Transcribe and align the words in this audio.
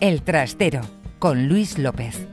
El 0.00 0.22
Trastero, 0.22 0.80
con 1.18 1.46
Luis 1.46 1.78
López. 1.78 2.26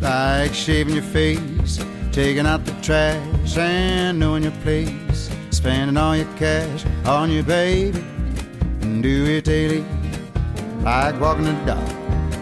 Like 0.00 0.54
shaving 0.54 0.94
your 0.94 1.04
face, 1.04 1.84
taking 2.10 2.46
out 2.46 2.64
the 2.64 2.72
trash 2.80 3.58
and 3.58 4.18
knowing 4.18 4.44
your 4.44 4.52
place, 4.62 5.30
spending 5.50 5.98
all 5.98 6.16
your 6.16 6.26
cash 6.38 6.86
on 7.04 7.30
your 7.30 7.44
baby, 7.44 8.02
and 8.80 9.02
do 9.02 9.26
it 9.26 9.44
daily. 9.44 9.84
Like 10.82 11.20
walking 11.20 11.44
the 11.44 11.52
dog, 11.66 11.86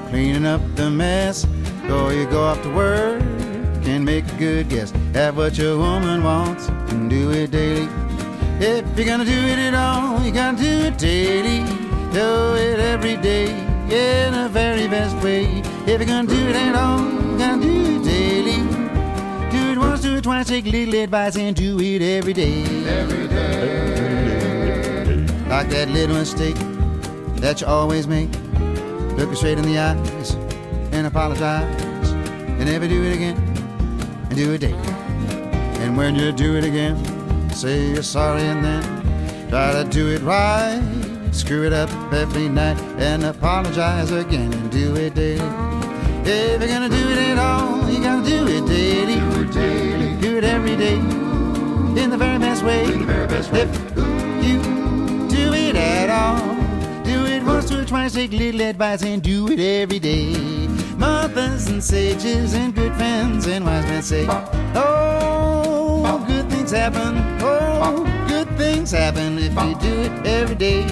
cleaning 0.09 0.47
up 0.47 0.61
the 0.77 0.89
mess, 0.89 1.45
or 1.91 2.13
you 2.13 2.27
go 2.27 2.45
off 2.45 2.63
to 2.63 2.71
work 2.71 3.20
can 3.83 4.05
make 4.05 4.27
a 4.33 4.37
good 4.37 4.69
guess 4.69 4.93
at 5.15 5.35
what 5.35 5.57
your 5.57 5.79
woman 5.79 6.23
wants 6.23 6.69
and 6.91 7.09
do 7.09 7.31
it 7.31 7.51
daily. 7.51 7.89
If 8.61 8.85
you're 8.97 9.07
gonna 9.07 9.25
do 9.25 9.31
it 9.31 9.59
at 9.59 9.75
all, 9.75 10.21
you 10.23 10.33
gotta 10.33 10.57
do 10.57 10.69
it 10.69 10.99
daily. 10.99 11.65
Do 12.13 12.55
it 12.57 12.79
every 12.79 13.17
day 13.17 13.51
in 13.91 14.33
the 14.33 14.49
very 14.51 14.87
best 14.89 15.17
way. 15.25 15.63
If 15.87 15.99
you're 16.01 16.05
gonna 16.05 16.29
do 16.29 16.49
it 16.49 16.57
at 16.57 16.75
all, 16.75 17.01
you 17.01 17.39
gotta 17.39 17.63
do 17.63 17.97
it 17.97 18.05
daily. 18.05 18.61
Do 19.51 19.73
it 19.73 19.79
once, 19.79 20.03
do 20.03 20.17
it 20.17 20.25
twice, 20.25 20.49
take 20.49 20.67
a 20.67 20.71
little 20.71 20.95
advice 20.95 21.37
and 21.37 21.57
do 21.57 21.81
it 21.81 22.03
every 22.03 22.33
day. 22.33 22.65
Every 22.87 23.29
day. 23.29 23.41
Like 25.49 25.69
that 25.71 25.89
little 25.89 26.17
mistake 26.17 26.57
that 27.41 27.61
you 27.61 27.67
always 27.67 28.07
make. 28.07 28.31
Look 29.17 29.31
her 29.31 29.37
straight 29.37 29.59
in 29.59 29.65
the 29.65 29.79
eyes 29.79 30.37
and 30.93 31.07
apologize 31.07 32.11
and 32.13 32.67
never 32.67 32.87
do 32.87 33.03
it 33.05 33.15
again 33.15 33.50
and 34.31 34.39
do 34.39 34.53
it 34.53 34.59
daily. 34.59 34.77
And 35.83 35.97
when 35.97 36.15
you 36.15 36.33
do 36.33 36.57
it 36.57 36.65
again, 36.65 36.97
say 37.51 37.91
you're 37.91 38.03
sorry 38.03 38.43
and 38.43 38.65
then 38.65 39.49
try 39.51 39.73
to 39.73 39.89
do 39.91 40.09
it 40.09 40.23
right. 40.23 40.81
Screw 41.33 41.67
it 41.67 41.73
up 41.73 41.91
every 42.13 42.49
night 42.49 42.81
and 42.99 43.25
apologize 43.25 44.11
again 44.13 44.53
and 44.53 44.71
do 44.71 44.97
it 44.97 45.15
daily. 45.15 45.41
If 46.25 46.61
you're 46.61 46.69
gonna 46.69 46.89
do 46.89 47.09
it 47.11 47.19
at 47.19 47.39
all, 47.39 47.91
you 47.91 48.01
gotta 48.03 48.29
do 48.29 48.47
it 48.47 48.67
daily. 48.67 49.19
Do 49.19 49.43
it 49.43 49.53
daily. 49.53 50.21
Do 50.21 50.39
it 50.39 50.45
every 50.45 50.77
day. 50.77 50.95
In 52.01 52.11
the 52.11 52.17
very 52.17 52.39
best 52.39 52.65
way. 52.65 52.85
In 52.85 53.01
the 53.01 53.07
very 53.07 53.27
best 53.27 53.53
way. 53.53 53.63
If 53.63 54.47
you 54.47 54.63
do 55.29 55.53
it 55.55 55.77
at 55.77 56.11
all, 56.11 56.55
do 57.05 57.27
it 57.27 57.43
once, 57.43 57.71
it 57.71 57.89
twice, 57.89 58.15
take 58.15 58.33
little 58.33 58.61
advice 58.61 59.03
and 59.03 59.23
do 59.23 59.49
it 59.49 59.59
every 59.59 59.99
day. 59.99 60.60
Mothers 61.01 61.69
and 61.69 61.83
sages 61.83 62.53
and 62.53 62.75
good 62.75 62.95
friends 62.95 63.47
and 63.47 63.65
wise 63.65 63.87
men 63.87 64.03
say, 64.03 64.27
Oh, 64.75 66.23
good 66.27 66.51
things 66.51 66.73
happen. 66.73 67.17
Oh, 67.41 68.05
good 68.29 68.49
things 68.59 68.91
happen 68.91 69.39
if 69.39 69.55
you 69.55 69.75
do 69.81 70.03
it 70.03 70.27
every 70.27 70.57
day. 70.57 70.85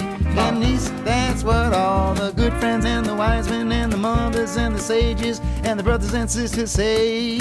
Least 0.55 0.95
that's 1.05 1.45
what 1.45 1.75
all 1.75 2.14
the 2.14 2.33
good 2.33 2.55
friends 2.55 2.86
and 2.86 3.05
the 3.05 3.14
wise 3.14 3.51
men 3.51 3.70
and 3.70 3.92
the 3.92 3.98
mothers 3.98 4.56
and 4.56 4.75
the 4.75 4.79
sages 4.81 5.41
and 5.62 5.79
the 5.79 5.83
brothers 5.83 6.14
and 6.14 6.31
sisters 6.31 6.70
say. 6.70 7.39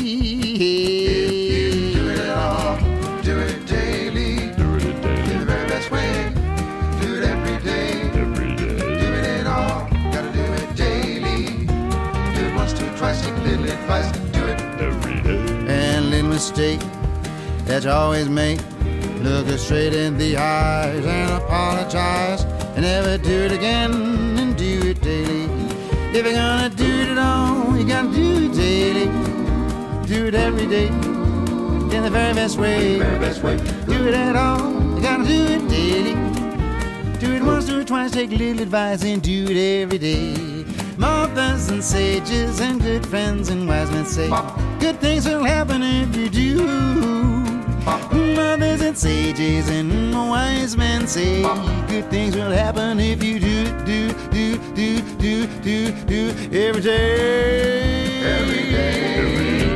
Mistake 16.49 16.79
that 17.65 17.83
you 17.83 17.89
always 17.89 18.29
make. 18.29 18.59
Look 19.21 19.47
her 19.47 19.57
straight 19.57 19.93
in 19.93 20.17
the 20.17 20.37
eyes 20.37 21.05
and 21.05 21.31
apologize. 21.43 22.43
And 22.75 22.83
never 22.83 23.17
do 23.17 23.37
it 23.47 23.51
again 23.51 23.91
and 24.39 24.55
do 24.55 24.91
it 24.91 25.01
daily. 25.01 25.45
If 26.15 26.25
you're 26.25 26.33
gonna 26.33 26.69
do 26.69 26.85
it 26.85 27.09
at 27.09 27.17
all, 27.17 27.77
you 27.77 27.85
gotta 27.85 28.13
do 28.13 28.45
it 28.45 28.53
daily. 28.53 29.07
Do 30.07 30.27
it 30.27 30.35
every 30.35 30.67
day. 30.67 30.87
In 30.87 32.03
the 32.03 32.09
very 32.09 32.33
best 32.33 32.57
way. 32.57 32.99
Very 32.99 33.19
best 33.19 33.43
way. 33.43 33.57
Do 33.85 34.07
it 34.07 34.13
at 34.13 34.35
all, 34.37 34.71
you 34.95 35.01
gotta 35.01 35.25
do 35.25 35.43
it 35.55 35.67
daily. 35.67 36.13
Do 37.19 37.33
it 37.33 37.43
once, 37.43 37.65
do 37.65 37.79
it 37.79 37.87
twice, 37.87 38.11
take 38.11 38.31
a 38.31 38.35
little 38.35 38.61
advice 38.61 39.03
and 39.03 39.21
do 39.21 39.47
it 39.49 39.81
every 39.81 39.97
day. 39.97 40.33
Mothers 40.97 41.69
and 41.69 41.83
sages 41.83 42.61
and 42.61 42.81
good 42.81 43.05
friends 43.05 43.49
and 43.49 43.67
wise 43.67 43.91
men 43.91 44.05
say, 44.05 44.29
good 44.79 44.99
things 45.01 45.27
will 45.27 45.43
happen 45.43 45.83
if 45.83 46.15
you. 46.15 46.26
Mothers 48.35 48.81
and 48.81 48.97
sages 48.97 49.69
and 49.69 50.13
wise 50.13 50.75
men 50.75 51.07
say, 51.07 51.41
good 51.87 52.09
things 52.09 52.35
will 52.35 52.51
happen 52.51 52.99
if 52.99 53.23
you 53.23 53.39
do, 53.39 53.65
do, 53.85 54.13
do, 54.31 54.57
do, 54.73 55.01
do, 55.17 55.47
do, 55.61 55.91
do, 56.05 56.29
every 56.51 56.81
day. 56.81 58.21
Every 58.23 58.71
day. 58.71 58.87
Hola, 59.17 59.66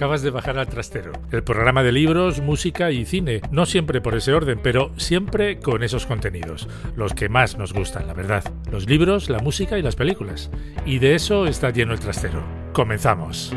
acabas 0.00 0.22
de 0.22 0.30
bajar 0.30 0.56
al 0.56 0.66
trastero. 0.66 1.12
El 1.30 1.42
programa 1.42 1.82
de 1.82 1.92
libros, 1.92 2.40
música 2.40 2.90
y 2.90 3.04
cine. 3.04 3.42
No 3.50 3.66
siempre 3.66 4.00
por 4.00 4.14
ese 4.14 4.32
orden, 4.32 4.58
pero 4.62 4.92
siempre 4.96 5.58
con 5.58 5.82
esos 5.82 6.06
contenidos. 6.06 6.70
Los 6.96 7.12
que 7.12 7.28
más 7.28 7.58
nos 7.58 7.74
gustan, 7.74 8.06
la 8.06 8.14
verdad. 8.14 8.42
Los 8.72 8.88
libros, 8.88 9.28
la 9.28 9.40
música 9.40 9.78
y 9.78 9.82
las 9.82 9.96
películas. 9.96 10.50
Y 10.86 11.00
de 11.00 11.16
eso 11.16 11.46
está 11.46 11.68
lleno 11.68 11.92
el 11.92 12.00
trastero. 12.00 12.42
Comenzamos. 12.72 13.52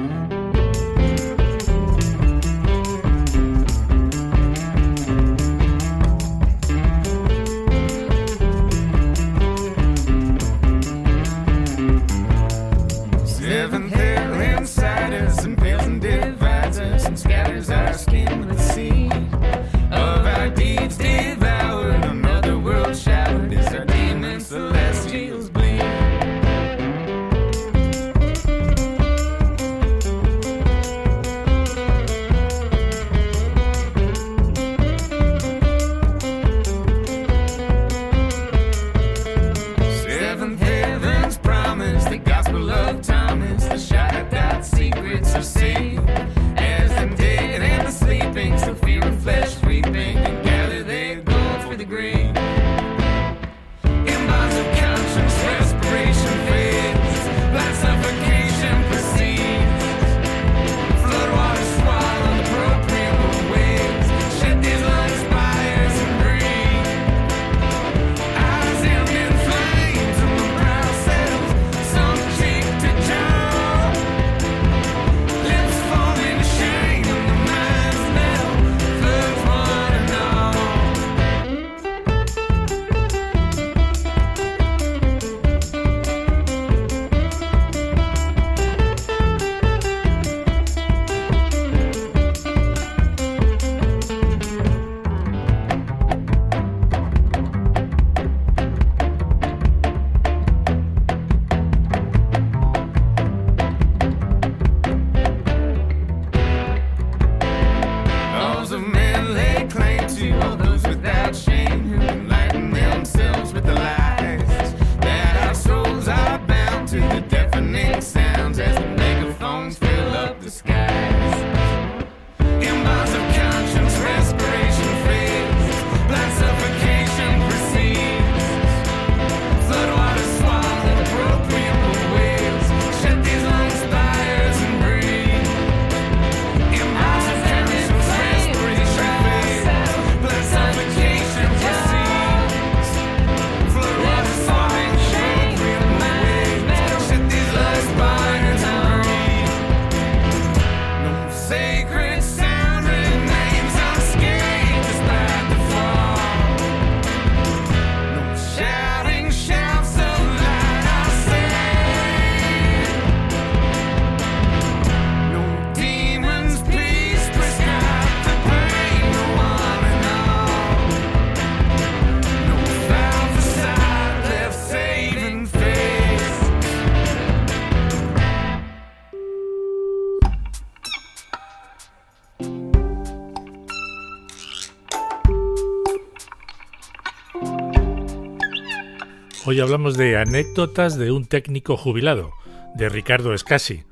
Hoy 189.53 189.59
hablamos 189.59 189.97
de 189.97 190.17
anécdotas 190.17 190.97
de 190.97 191.11
un 191.11 191.28
técnico 191.28 191.78
jubilado, 191.78 192.32
de 192.73 192.90
Ricardo 192.90 193.35
Escasi. 193.35 193.84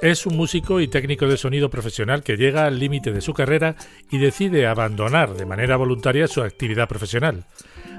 Es 0.00 0.26
un 0.26 0.36
músico 0.36 0.80
y 0.80 0.86
técnico 0.86 1.26
de 1.26 1.36
sonido 1.36 1.70
profesional 1.70 2.22
que 2.22 2.36
llega 2.36 2.66
al 2.66 2.78
límite 2.78 3.10
de 3.10 3.20
su 3.20 3.34
carrera 3.34 3.74
y 4.12 4.18
decide 4.18 4.68
abandonar 4.68 5.34
de 5.34 5.44
manera 5.44 5.76
voluntaria 5.76 6.28
su 6.28 6.40
actividad 6.40 6.86
profesional. 6.86 7.46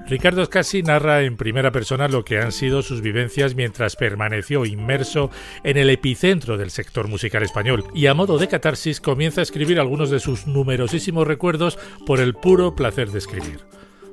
Ricardo 0.08 0.46
Scassi 0.46 0.82
narra 0.82 1.24
en 1.24 1.36
primera 1.36 1.74
persona 1.74 2.08
lo 2.08 2.24
que 2.24 2.40
han 2.40 2.54
sido 2.54 2.82
sus 2.82 3.02
vivencias 3.02 3.54
mientras 3.54 3.98
permaneció 3.98 4.64
inmerso 4.64 5.30
en 5.66 5.76
el 5.76 5.90
epicentro 5.90 6.56
del 6.56 6.72
sector 6.72 7.10
musical 7.10 7.44
español 7.44 7.84
y 7.94 8.06
a 8.06 8.14
modo 8.14 8.38
de 8.38 8.48
catarsis 8.48 9.02
comienza 9.02 9.42
a 9.42 9.44
escribir 9.44 9.78
algunos 9.82 10.10
de 10.10 10.22
sus 10.22 10.48
numerosísimos 10.48 11.28
recuerdos 11.28 11.78
por 12.06 12.22
el 12.22 12.34
puro 12.34 12.76
placer 12.76 13.12
de 13.12 13.18
escribir. 13.18 13.60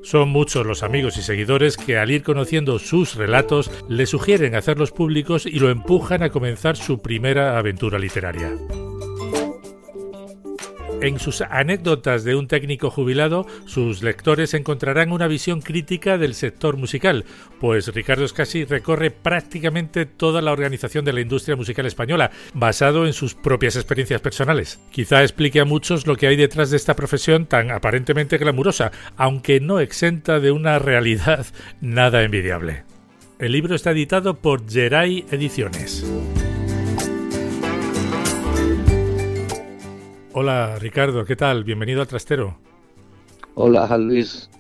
Son 0.05 0.29
muchos 0.29 0.67
los 0.67 0.83
amigos 0.83 1.17
y 1.17 1.23
seguidores 1.23 1.79
que 1.79 1.97
al 1.97 2.11
ir 2.11 2.23
conociendo 2.23 2.79
sus 2.79 3.15
relatos 3.15 3.71
le 3.89 4.05
sugieren 4.05 4.55
hacerlos 4.55 4.93
públicos 4.93 5.47
y 5.47 5.59
lo 5.59 5.71
empujan 5.71 6.23
a 6.23 6.29
comenzar 6.29 6.77
su 6.77 7.01
primera 7.01 7.56
aventura 7.56 7.99
literaria. 7.99 8.53
En 11.00 11.19
sus 11.19 11.43
anécdotas 11.43 12.25
de 12.25 12.35
un 12.35 12.49
técnico 12.49 12.91
jubilado, 12.91 13.46
sus 13.67 14.02
lectores 14.02 14.55
encontrarán 14.55 15.12
una 15.12 15.26
visión 15.26 15.61
crítica 15.61 16.17
del 16.17 16.35
sector 16.35 16.76
musical, 16.76 17.25
pues 17.61 17.88
Ricardo 17.94 18.26
Scassi 18.26 18.64
recorre 18.64 19.11
prácticamente 19.11 20.06
toda 20.06 20.41
la 20.41 20.52
organización 20.52 21.05
de 21.05 21.12
la 21.12 21.20
industria 21.20 21.56
musical 21.56 21.87
española, 21.87 22.31
basado 22.55 23.06
en 23.06 23.12
sus 23.12 23.35
propias 23.35 23.76
experiencias 23.76 24.20
personales. 24.20 24.81
Quizá 24.91 25.23
explique 25.23 25.61
a 25.61 25.64
muchos 25.64 26.06
lo 26.06 26.17
que 26.17 26.26
hay 26.26 26.37
detrás 26.37 26.70
de 26.70 26.76
esta 26.76 26.94
profesión 26.94 27.47
tan 27.47 27.70
aparentemente 27.70 28.38
glamurosa, 28.38 28.93
aunque 29.17 29.61
no 29.61 29.81
exenta 29.81 30.40
de 30.40 30.52
una 30.52 30.79
realidad 30.79 31.47
nada 31.81 32.23
envidiable. 32.23 32.85
El 33.38 33.52
libro 33.52 33.75
está 33.75 33.90
editado 33.90 34.35
por 34.35 34.70
Geray 34.70 35.26
Ediciones. 35.31 36.05
Hola 40.35 40.77
Ricardo, 40.81 41.25
¿qué 41.25 41.37
tal? 41.37 41.65
Bienvenido 41.65 42.01
al 42.01 42.09
trastero. 42.09 42.59
Hola 43.55 43.97
Luis, 43.99 44.51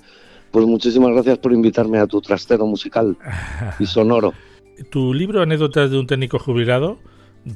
pues 0.52 0.64
muchísimas 0.66 1.10
gracias 1.12 1.38
por 1.38 1.52
invitarme 1.52 1.98
a 1.98 2.06
tu 2.06 2.20
trastero 2.20 2.66
musical 2.66 3.16
y 3.78 3.86
sonoro. 3.86 4.32
Tu 4.90 5.12
libro 5.12 5.42
Anécdotas 5.42 5.90
de 5.90 5.98
un 5.98 6.06
técnico 6.06 6.38
jubilado 6.38 6.98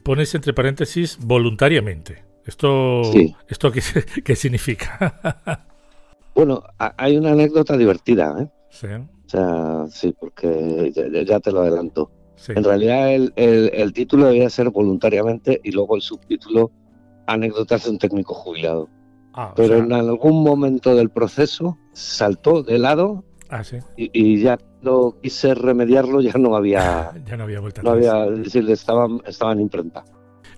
pones 0.03 0.35
entre 0.35 0.53
paréntesis 0.53 1.19
voluntariamente. 1.20 2.25
¿Esto, 2.44 3.03
Sí. 3.05 3.35
¿esto 3.49 3.70
qué, 3.70 3.82
qué 4.25 4.37
significa? 4.37 5.65
Bueno, 6.35 6.62
hay 6.79 7.17
una 7.17 7.32
anécdota 7.32 7.76
divertida, 7.76 8.37
¿eh? 8.41 8.49
sí, 8.70 8.87
O 8.87 9.29
sea, 9.29 9.87
sí, 9.91 10.15
porque 10.17 10.93
ya, 11.26 11.41
te 11.41 11.50
lo 11.50 11.62
adelanto. 11.62 12.12
sí. 12.37 12.53
En 12.55 12.62
realidad 12.62 13.12
el, 13.12 13.32
el- 13.35 13.70
el 13.75 13.93
título 13.93 14.26
debía 14.26 14.49
ser 14.49 14.70
voluntariamente 14.70 15.61
y 15.65 15.73
luego 15.73 15.97
el 15.97 16.03
subtítulo 16.03 16.70
Anécdotas 17.28 17.84
de 17.84 17.90
un 17.90 17.98
técnico 17.98 18.34
jubilado. 18.34 18.88
Ah, 19.34 19.52
Pero 19.54 19.76
sea, 19.76 19.84
en 19.84 19.92
algún 19.92 20.42
momento 20.42 20.94
del 20.96 21.10
proceso 21.10 21.78
saltó 21.92 22.62
de 22.62 22.78
lado 22.78 23.25
ah, 23.50 23.62
sí. 23.62 23.76
y, 23.96 24.10
y 24.12 24.40
ya 24.40 24.58
lo 24.82 25.20
quise 25.20 25.54
remediarlo, 25.54 26.20
ya 26.20 26.32
no 26.32 26.56
había, 26.56 27.12
Ya 27.26 27.36
no 27.36 27.44
había 27.44 27.60
vuelta 27.60 27.82
no 27.82 27.90
había, 27.90 28.25
es 28.26 28.44
decir, 28.44 28.69
estaban, 28.70 29.20
estaban 29.26 29.60
imprenta. 29.60 30.04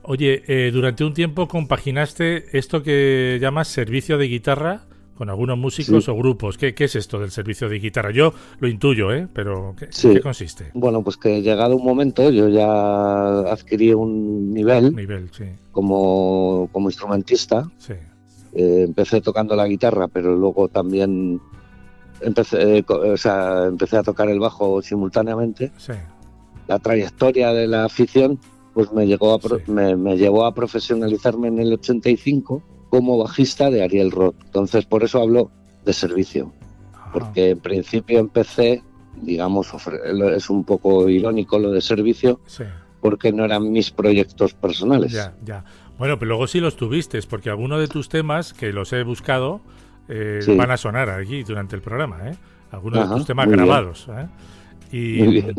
Oye, 0.02 0.42
eh, 0.46 0.70
durante 0.70 1.04
un 1.04 1.12
tiempo 1.12 1.46
compaginaste 1.46 2.56
esto 2.56 2.82
que 2.82 3.38
llamas 3.40 3.68
servicio 3.68 4.16
de 4.16 4.28
guitarra 4.28 4.86
con 5.20 5.28
algunos 5.28 5.58
músicos 5.58 6.02
Sí. 6.06 6.10
o 6.10 6.14
grupos. 6.16 6.56
¿Qué, 6.56 6.72
qué 6.74 6.84
es 6.84 6.96
esto 6.96 7.18
del 7.18 7.30
servicio 7.30 7.68
de 7.68 7.78
guitarra? 7.78 8.10
Yo 8.10 8.32
lo 8.58 8.66
intuyo, 8.68 9.12
¿eh? 9.12 9.28
Pero 9.34 9.74
¿qué, 9.78 9.88
Sí. 9.90 10.08
¿en 10.08 10.14
qué 10.14 10.20
consiste? 10.22 10.70
Bueno, 10.72 11.02
pues 11.04 11.18
que 11.18 11.42
llegado 11.42 11.76
un 11.76 11.84
momento 11.84 12.30
yo 12.30 12.48
ya 12.48 13.40
adquirí 13.52 13.92
un 13.92 14.50
nivel 14.54 14.96
Nivel, 14.96 15.28
sí, 15.30 15.44
como, 15.72 16.70
como 16.72 16.88
instrumentista. 16.88 17.70
sí, 17.76 17.92
Eh, 18.54 18.84
empecé 18.88 19.20
tocando 19.20 19.54
la 19.54 19.68
guitarra, 19.68 20.08
pero 20.08 20.34
luego 20.34 20.68
también 20.68 21.38
empecé, 22.22 22.78
eh, 22.78 22.84
o 22.88 23.16
sea, 23.18 23.66
empecé 23.66 23.98
a 23.98 24.02
tocar 24.02 24.30
el 24.30 24.40
bajo 24.40 24.80
simultáneamente. 24.80 25.70
sí. 25.76 25.92
La 26.66 26.78
trayectoria 26.78 27.52
de 27.52 27.66
la 27.66 27.84
afición 27.84 28.38
pues 28.72 28.90
me, 28.92 29.04
llegó 29.06 29.34
a 29.34 29.38
pro- 29.38 29.60
me, 29.66 29.96
me 29.96 30.16
llevó 30.16 30.46
a 30.46 30.54
profesionalizarme 30.54 31.48
en 31.48 31.58
el 31.58 31.72
85 31.74 32.62
como 32.90 33.16
bajista 33.18 33.70
de 33.70 33.82
Ariel 33.82 34.10
Roth. 34.10 34.34
Entonces 34.44 34.84
por 34.84 35.02
eso 35.04 35.20
hablo 35.22 35.50
de 35.84 35.92
servicio, 35.94 36.52
Ajá. 36.92 37.10
porque 37.12 37.50
en 37.50 37.60
principio 37.60 38.18
empecé, 38.18 38.82
digamos, 39.22 39.72
es 40.36 40.50
un 40.50 40.64
poco 40.64 41.08
irónico 41.08 41.58
lo 41.58 41.70
de 41.70 41.80
servicio, 41.80 42.40
Sí. 42.46 42.64
porque 43.00 43.32
no 43.32 43.44
eran 43.46 43.72
mis 43.72 43.90
proyectos 43.90 44.52
personales. 44.54 45.12
Ya, 45.12 45.34
ya. 45.44 45.64
Bueno, 45.98 46.18
pero 46.18 46.30
luego 46.30 46.46
sí 46.46 46.60
los 46.60 46.76
tuviste, 46.76 47.20
porque 47.22 47.48
algunos 47.50 47.80
de 47.80 47.88
tus 47.88 48.08
temas, 48.08 48.52
que 48.52 48.72
los 48.72 48.92
he 48.92 49.02
buscado, 49.04 49.60
eh, 50.08 50.40
Sí. 50.42 50.54
van 50.56 50.70
a 50.70 50.76
sonar 50.76 51.08
aquí 51.10 51.42
durante 51.44 51.76
el 51.76 51.82
programa, 51.82 52.28
¿eh? 52.28 52.36
Algunos 52.72 53.08
de 53.08 53.16
tus 53.16 53.26
temas 53.26 53.48
grabados, 53.48 54.06
¿eh? 54.10 54.26
Y, 54.92 55.22
Muy 55.22 55.32
bien. 55.34 55.54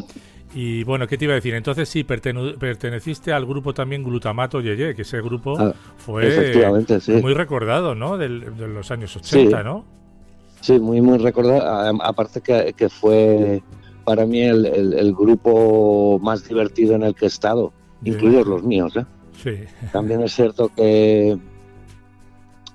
Y 0.54 0.84
bueno, 0.84 1.08
¿qué 1.08 1.18
te 1.18 1.26
iba 1.26 1.34
a 1.34 1.36
decir? 1.36 1.54
Entonces 1.54 1.88
sí, 1.90 2.04
perteneciste 2.04 3.32
al 3.32 3.46
grupo 3.46 3.74
también 3.74 4.04
Glutamato 4.04 4.60
Yeye, 4.62 4.94
que 4.96 5.04
ese 5.04 5.22
grupo 5.22 5.56
Ah, 5.58 5.74
fue 5.98 6.54
sí. 7.00 7.12
muy 7.14 7.34
recordado, 7.34 7.96
¿no? 7.96 8.18
Del- 8.18 8.58
de 8.58 8.68
los 8.68 8.92
años 8.92 9.16
80, 9.16 9.58
Sí. 9.60 9.64
¿no? 9.64 9.86
Sí, 10.60 10.80
muy, 10.80 11.02
muy 11.02 11.18
recordado. 11.18 11.98
Aparte 12.04 12.42
que, 12.42 12.74
que 12.78 12.90
fue 12.90 13.62
para 14.04 14.26
mí 14.26 14.42
el, 14.42 14.66
el- 14.66 14.94
el 14.94 15.14
grupo 15.14 16.20
más 16.22 16.48
divertido 16.48 16.96
en 16.96 17.04
el 17.04 17.16
que 17.16 17.26
he 17.26 17.28
estado, 17.30 17.72
incluidos 18.04 18.46
los 18.48 18.64
míos. 18.64 18.94
¿eh? 18.98 19.06
Sí, 19.42 19.52
También 19.92 20.22
es 20.22 20.34
cierto 20.34 20.70
que 20.76 21.38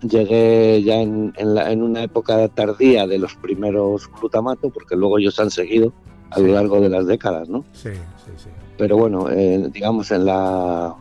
llegué 0.03 0.83
ya 0.83 0.97
en, 1.01 1.33
en 1.37 1.55
la- 1.55 1.71
en 1.73 1.83
una 1.83 2.03
época 2.03 2.49
tardía 2.49 3.07
de 3.07 3.19
los 3.19 3.35
primeros 3.37 4.11
glutamato, 4.21 4.71
porque 4.71 4.97
luego 4.97 5.19
ellos 5.19 5.39
han 5.41 5.51
seguido 5.51 5.93
a 6.31 6.41
lo 6.41 6.49
largo 6.49 6.81
de 6.81 6.89
las 6.89 7.07
décadas, 7.07 7.49
¿no? 7.49 7.65
sí, 7.73 7.91
sí, 8.25 8.33
sí. 8.37 8.51
Pero 8.79 8.99
bueno, 8.99 9.31
eh, 9.31 9.69
digamos 9.73 10.11
en 10.11 10.27
la 10.27 10.95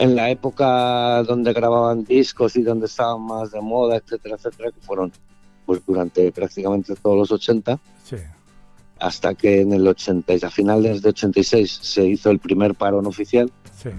en 0.00 0.16
la 0.16 0.30
época 0.30 1.22
donde 1.24 1.52
grababan 1.52 2.04
discos 2.04 2.56
y 2.56 2.62
donde 2.62 2.86
estaban 2.86 3.20
más 3.20 3.50
de 3.50 3.60
moda, 3.60 3.96
etcétera, 3.96 4.36
etcétera, 4.36 4.70
que 4.72 4.80
fueron 4.80 5.12
pues 5.66 5.82
durante 5.86 6.32
prácticamente 6.32 6.94
todos 6.96 7.18
los 7.18 7.30
80, 7.30 7.78
sí. 8.02 8.16
hasta 8.98 9.34
que 9.34 9.60
en 9.60 9.74
el 9.74 9.86
80, 9.86 10.34
y 10.34 10.38
a 10.42 10.50
finales 10.50 11.02
de 11.02 11.10
86 11.10 11.80
se 11.82 12.06
hizo 12.06 12.30
el 12.30 12.38
primer 12.38 12.74
parón 12.74 13.06
oficial, 13.06 13.52
sí. 13.76 13.90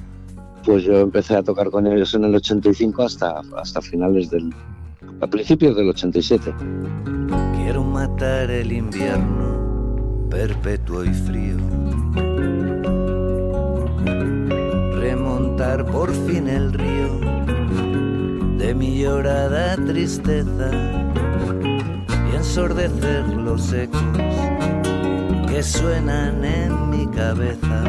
pues 0.66 0.84
yo 0.84 1.00
empecé 1.02 1.36
a 1.36 1.44
tocar 1.44 1.70
con 1.70 1.86
ellos 1.86 2.16
en 2.16 2.26
el 2.26 2.34
85 2.34 3.04
hasta, 3.04 3.42
hasta 3.58 3.80
finales 3.80 4.32
del... 4.32 4.52
a 5.22 5.28
principios 5.28 5.76
del 5.76 5.90
87. 5.90 6.52
Quiero 7.58 7.84
matar 7.84 8.50
el 8.50 8.72
invierno 8.72 9.71
perpetuo 10.32 11.04
y 11.04 11.14
frío. 11.14 11.58
Remontar 15.00 15.86
por 15.86 16.10
fin 16.26 16.48
el 16.48 16.74
río 16.74 17.20
de 18.58 18.74
mi 18.74 19.02
llorada 19.02 19.76
tristeza 19.76 20.72
y 22.32 22.36
ensordecer 22.36 23.28
los 23.28 23.74
ecos 23.74 24.02
que 25.48 25.62
suenan 25.62 26.46
en 26.46 26.90
mi 26.90 27.06
cabeza 27.08 27.84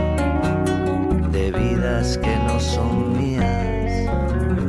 de 1.31 1.53
vidas 1.53 2.19
que 2.19 2.37
no 2.49 2.59
son 2.59 3.17
mías, 3.17 4.11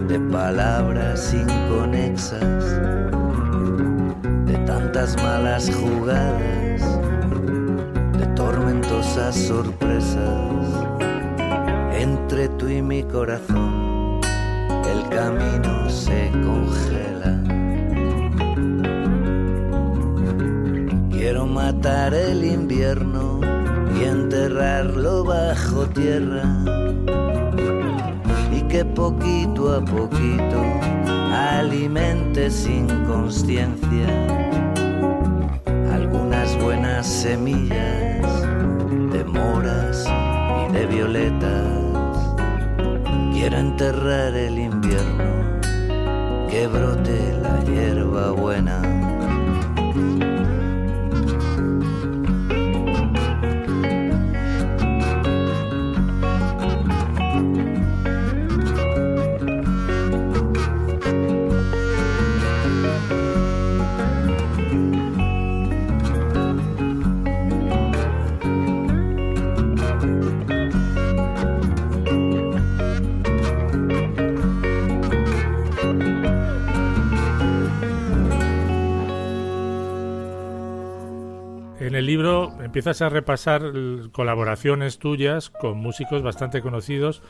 de 0.08 0.20
palabras 0.32 1.34
inconexas 1.34 2.64
de 4.46 4.58
tantas 4.66 5.16
malas 5.24 5.72
jugadas, 5.74 6.82
tormentosas 8.36 9.36
sorpresas. 9.36 10.22
Entre 11.94 12.50
tú 12.50 12.68
y 12.68 12.82
mi 12.82 13.04
corazón, 13.04 14.20
el 14.86 15.08
camino 15.10 15.90
se 15.90 16.32
congela. 16.32 17.40
Quiero 21.12 21.46
matar 21.46 22.14
el 22.14 22.44
invierno 22.44 23.40
y 23.98 24.04
enterrarlo 24.04 25.24
bajo 25.24 25.86
tierra. 25.88 26.44
Y 28.52 28.62
que 28.64 28.84
poquito 28.84 29.74
a 29.76 29.86
poquito 29.86 30.62
alimente 31.32 32.50
sin 32.50 32.88
conciencia 33.06 34.08
algunas 35.92 36.56
buenas 36.62 37.08
semillas 37.08 38.03
moras 39.34 40.06
y 40.06 40.74
de 40.74 40.86
violetas. 40.86 41.68
Quiero 43.34 43.58
enterrar 43.58 44.34
el 44.36 44.58
invierno, 44.60 45.60
que 46.50 46.68
brote 46.68 47.34
la 47.42 47.64
hierba 47.66 48.32
buena. 48.32 48.82
Empiezas 82.74 83.04
a 83.04 83.10
repasar 83.10 83.72
colaboraciones 84.12 84.98
tuyas 84.98 85.52
con 85.52 85.78
músicos 85.78 86.24
bastante 86.24 86.60
conocidos 86.64 87.22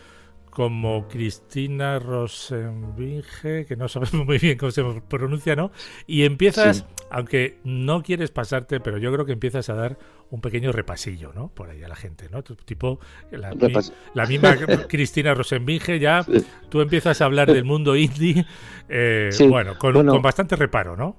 como 0.50 1.10
Cristina 1.10 2.00
Rosenbinge, 2.00 3.66
que 3.66 3.76
no 3.76 3.90
sabemos 3.90 4.14
muy 4.26 4.38
bien 4.38 4.58
cómo 4.58 4.72
se 4.72 4.84
pronuncia, 5.10 5.58
¿no? 5.58 5.72
Y 6.08 6.24
empiezas, 6.24 6.78
Sí. 6.78 6.84
aunque 7.12 7.60
no 7.66 8.04
quieres 8.04 8.32
pasarte, 8.32 8.80
pero 8.80 8.98
yo 9.00 9.12
creo 9.12 9.26
que 9.26 9.34
empiezas 9.34 9.68
a 9.70 9.74
dar 9.74 9.98
un 10.30 10.40
pequeño 10.40 10.72
repasillo, 10.72 11.34
¿no? 11.34 11.50
Por 11.50 11.70
ahí 11.72 11.84
a 11.84 11.90
la 11.90 11.96
gente, 11.98 12.30
¿no? 12.32 12.42
Tipo, 12.44 13.00
la, 13.32 13.50
mi- 13.54 13.58
Repas- 13.60 13.92
la 14.14 14.26
misma 14.26 14.56
Cristina 14.88 15.34
Rosenbinge 15.34 16.00
ya, 16.00 16.24
Sí. 16.24 16.46
tú 16.70 16.80
empiezas 16.80 17.20
a 17.20 17.26
hablar 17.26 17.52
del 17.52 17.66
mundo 17.66 17.98
indie, 17.98 18.46
eh, 18.88 19.28
Sí, 19.34 19.46
bueno, 19.48 19.78
con, 19.78 19.94
bueno. 19.94 20.14
con 20.14 20.22
bastante 20.22 20.56
reparo, 20.56 20.96
¿no? 20.96 21.18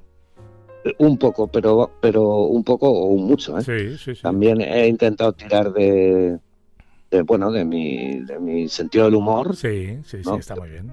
Un 0.98 1.16
poco, 1.18 1.46
pero, 1.46 1.90
pero 2.00 2.22
un 2.44 2.62
poco 2.62 2.88
o 2.90 3.06
un 3.06 3.24
mucho. 3.26 3.58
¿eh? 3.58 3.62
Sí, 3.62 3.96
sí, 3.98 4.14
sí. 4.14 4.22
También 4.22 4.60
he 4.60 4.86
intentado 4.86 5.32
tirar 5.32 5.72
de, 5.72 6.38
de, 7.10 7.22
bueno, 7.22 7.50
de 7.50 7.64
mi, 7.64 8.20
de 8.20 8.38
mi 8.38 8.68
sentido 8.68 9.06
del 9.06 9.14
humor 9.14 9.56
Sí, 9.56 9.98
sí, 10.04 10.22
sí, 10.22 10.30
está 10.38 10.56
muy 10.56 10.68
bien. 10.70 10.92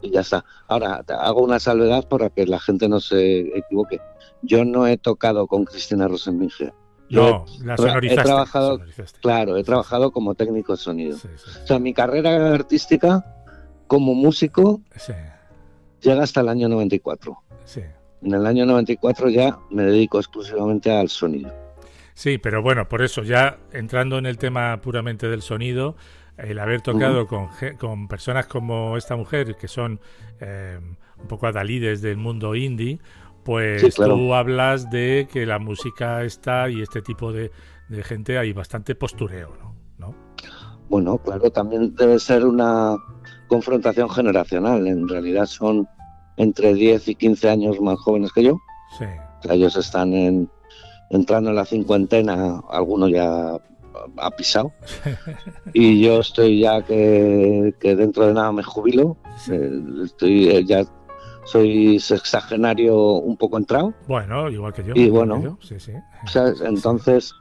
y 0.00 0.10
ya 0.10 0.20
está. 0.20 0.44
Ahora, 0.68 1.04
hago 1.18 1.42
una 1.42 1.58
salvedad 1.58 2.06
para 2.08 2.30
que 2.30 2.46
la 2.46 2.60
gente 2.60 2.88
no 2.88 3.00
se 3.00 3.40
equivoque. 3.58 4.00
Yo 4.42 4.64
no 4.64 4.86
he 4.86 4.96
tocado 4.96 5.46
con 5.48 5.64
Cristina 5.64 6.06
Rosenbinge. 6.06 6.72
Yo 7.08 7.44
No, 7.60 7.64
la 7.64 7.74
tra- 7.76 7.84
he 7.86 7.88
sonorizaste. 7.88 8.22
trabajado- 8.22 8.72
sonorizaste. 8.76 9.18
Claro, 9.20 9.56
he 9.56 9.64
trabajado 9.64 10.12
como 10.12 10.34
técnico 10.34 10.72
de 10.72 10.78
sonido. 10.78 11.16
O 11.16 11.66
sea, 11.66 11.78
mi 11.80 11.92
carrera 11.92 12.54
artística 12.54 13.24
como 13.88 14.14
músico 14.14 14.80
llega 16.00 16.22
hasta 16.22 16.40
el 16.42 16.48
año 16.48 16.68
94. 16.68 17.36
sí. 17.64 17.80
En 18.22 18.34
el 18.34 18.46
año 18.46 18.66
94 18.66 19.28
ya 19.30 19.58
me 19.70 19.82
dedico 19.84 20.18
exclusivamente 20.18 20.90
al 20.90 21.08
sonido. 21.08 21.52
Sí, 22.14 22.38
pero 22.38 22.62
bueno, 22.62 22.88
por 22.88 23.02
eso 23.02 23.22
ya 23.22 23.58
entrando 23.72 24.18
en 24.18 24.26
el 24.26 24.38
tema 24.38 24.80
puramente 24.80 25.28
del 25.28 25.42
sonido, 25.42 25.96
el 26.36 26.58
haber 26.58 26.80
tocado 26.82 27.26
con, 27.26 28.08
personas 28.08 28.46
como 28.46 28.96
esta 28.96 29.16
mujer, 29.16 29.56
que 29.56 29.68
son 29.68 30.00
eh, 30.40 30.78
un 31.18 31.26
poco 31.26 31.46
adalides 31.46 32.02
del 32.02 32.16
mundo 32.16 32.54
indie, 32.54 33.00
pues 33.44 33.80
Sí, 33.80 33.90
claro. 33.90 34.14
tú 34.14 34.34
hablas 34.34 34.90
de 34.90 35.26
que 35.32 35.46
la 35.46 35.58
música 35.58 36.22
está 36.22 36.68
y 36.68 36.80
este 36.80 37.02
tipo 37.02 37.32
de, 37.32 37.50
de 37.88 38.02
gente 38.02 38.38
hay 38.38 38.52
bastante 38.52 38.94
postureo, 38.94 39.56
¿no? 39.58 39.74
¿No? 39.98 40.14
Bueno, 40.88 41.18
claro, 41.18 41.50
también 41.50 41.94
debe 41.96 42.18
ser 42.18 42.44
una 42.44 42.96
confrontación 43.48 44.08
generacional. 44.10 44.86
En 44.86 45.08
realidad 45.08 45.46
son 45.46 45.88
entre 46.42 46.74
10 46.74 47.08
y 47.08 47.14
15 47.14 47.48
años 47.48 47.80
más 47.80 47.98
jóvenes 47.98 48.32
que 48.32 48.42
yo. 48.44 48.58
Sí, 48.98 49.04
O 49.04 49.42
sea, 49.42 49.54
ellos 49.54 49.76
están 49.76 50.12
en- 50.12 50.50
entrando 51.10 51.50
en 51.50 51.56
la 51.56 51.64
cincuentena, 51.64 52.60
alguno 52.70 53.08
ya 53.08 53.58
ha 54.18 54.30
pisado. 54.30 54.72
Y 55.74 56.00
yo 56.02 56.20
estoy 56.20 56.60
ya 56.60 56.82
que, 56.82 57.74
que 57.80 57.94
dentro 57.96 58.26
de 58.26 58.34
nada 58.34 58.52
me 58.52 58.62
jubilo. 58.62 59.16
sí. 59.36 59.52
Eh, 59.54 59.80
Estoy 60.04 60.48
eh, 60.48 60.64
ya 60.64 60.84
soy 61.44 61.98
sexagenario 61.98 62.96
un 63.14 63.36
poco 63.36 63.58
entrado. 63.58 63.92
Bueno, 64.06 64.48
igual 64.50 64.72
que 64.72 64.84
yo. 64.84 64.92
Y 64.94 65.10
bueno, 65.10 65.42
yo, 65.42 65.58
sí, 65.60 65.78
sí. 65.80 65.92
¿sabes? 66.26 66.60
Entonces, 66.60 67.32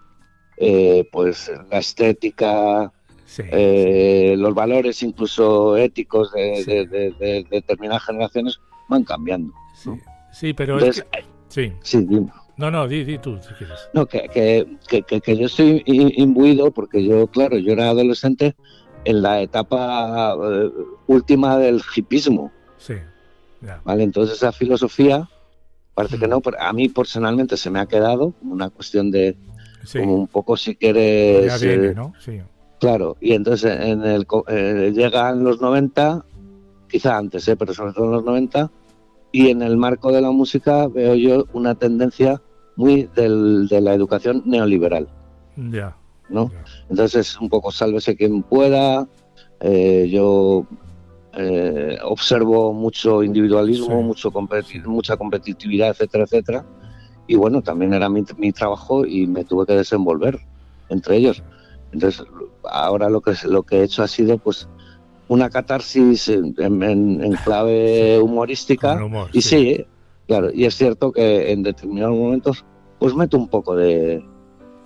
eh, 0.57 1.07
pues 1.11 1.51
la 1.69 1.77
estética, 1.79 2.91
Sí, 3.25 3.43
eh, 3.49 4.35
los 4.37 4.53
valores 4.53 5.01
incluso 5.03 5.77
éticos 5.77 6.33
de, 6.33 6.57
Sí. 6.57 6.71
de- 6.71 6.85
de- 6.87 7.11
de 7.19 7.47
determinadas 7.49 8.03
generaciones 8.03 8.59
van 8.91 9.03
cambiando. 9.03 9.53
sí, 9.73 9.89
sí, 10.31 10.53
pero 10.53 10.77
es 10.79 11.01
que- 11.01 11.25
Sí, 11.47 11.73
sí, 11.81 12.05
dime. 12.05 12.27
no, 12.57 12.69
no, 12.71 12.87
di, 12.87 13.03
di 13.03 13.17
tú 13.17 13.37
si 13.41 13.53
quieres. 13.55 13.79
No, 13.93 14.05
que, 14.05 14.29
que, 14.29 14.77
que, 15.03 15.19
que- 15.21 15.37
yo 15.37 15.47
estoy 15.47 15.83
imbuido 15.85 16.71
porque 16.71 17.03
yo, 17.03 17.27
claro, 17.27 17.57
yo 17.57 17.73
era 17.73 17.89
adolescente 17.89 18.55
en 19.03 19.21
la 19.21 19.41
etapa 19.41 20.35
eh, 20.41 20.69
última 21.07 21.57
del 21.57 21.81
hipismo, 21.95 22.51
Sí. 22.77 22.93
¿vale? 23.83 24.03
Entonces 24.03 24.37
esa 24.37 24.51
filosofía, 24.51 25.27
parece 25.93 26.17
que 26.19 26.27
no, 26.27 26.39
pero 26.41 26.59
a 26.61 26.71
mí 26.71 26.87
personalmente 26.89 27.57
se 27.57 27.69
me 27.69 27.79
ha 27.79 27.85
quedado 27.85 28.31
como 28.39 28.53
una 28.53 28.69
cuestión 28.69 29.09
de, 29.11 29.35
Sí, 29.83 29.97
como 29.99 30.15
un 30.15 30.27
poco 30.27 30.55
si 30.55 30.75
quieres... 30.75 31.51
ADN, 31.51 31.85
eh, 31.85 31.93
¿no? 31.95 32.13
Sí. 32.19 32.39
Claro, 32.79 33.17
y 33.19 33.33
entonces 33.33 33.77
en 33.79 34.03
el, 34.05 34.25
eh, 34.47 34.91
llegan 34.95 35.43
los 35.43 35.59
90, 35.59 36.23
quizá 36.87 37.17
antes, 37.17 37.47
eh, 37.47 37.55
pero 37.57 37.73
sobre 37.73 37.91
todo 37.93 38.05
en 38.05 38.11
los 38.11 38.23
90, 38.23 38.71
y 39.31 39.49
en 39.49 39.61
el 39.61 39.77
marco 39.77 40.11
de 40.11 40.21
la 40.21 40.31
música 40.31 40.87
veo 40.87 41.15
yo 41.15 41.45
una 41.53 41.75
tendencia 41.75 42.41
muy 42.75 43.09
del- 43.15 43.67
de 43.67 43.81
la 43.81 43.93
educación 43.93 44.43
neoliberal, 44.45 45.07
Ya. 45.55 45.95
¿no? 46.29 46.51
Entonces 46.89 47.39
un 47.39 47.49
poco 47.49 47.71
sálvese 47.71 48.15
quien 48.15 48.43
pueda, 48.43 49.07
eh, 49.59 50.07
yo 50.11 50.65
eh, 51.33 51.97
observo 52.03 52.73
mucho 52.73 53.23
individualismo, 53.23 53.85
Sí, 53.85 54.03
mucho 54.03 54.31
competi- 54.31 54.83
mucha 54.83 55.15
competitividad, 55.15 55.89
etcétera, 55.91 56.25
etcétera, 56.25 56.65
y 57.27 57.35
bueno, 57.35 57.61
también 57.61 57.93
era 57.93 58.09
mi, 58.09 58.23
mi 58.37 58.51
trabajo 58.51 59.05
y 59.05 59.27
me 59.27 59.45
tuve 59.45 59.65
que 59.65 59.75
desenvolver 59.75 60.37
entre 60.89 61.15
ellos. 61.17 61.41
Entonces, 61.93 62.25
ahora 62.69 63.09
lo 63.09 63.21
que, 63.21 63.33
lo 63.47 63.63
que 63.63 63.77
he 63.77 63.83
hecho 63.83 64.03
ha 64.03 64.07
sido 64.09 64.37
pues 64.39 64.67
una 65.31 65.49
catarsis 65.49 66.27
en, 66.27 66.53
en- 66.59 67.23
en 67.23 67.33
clave 67.45 68.19
humorística. 68.19 68.95
Humor, 69.03 69.29
y 69.31 69.41
sí. 69.41 69.69
¿eh? 69.69 69.87
claro, 70.27 70.49
y 70.53 70.65
es 70.65 70.75
cierto 70.75 71.11
que 71.13 71.51
en 71.51 71.63
determinados 71.63 72.15
momentos 72.17 72.65
pues 72.99 73.15
meto 73.15 73.37
un 73.37 73.47
poco 73.47 73.75
de, 73.75 74.23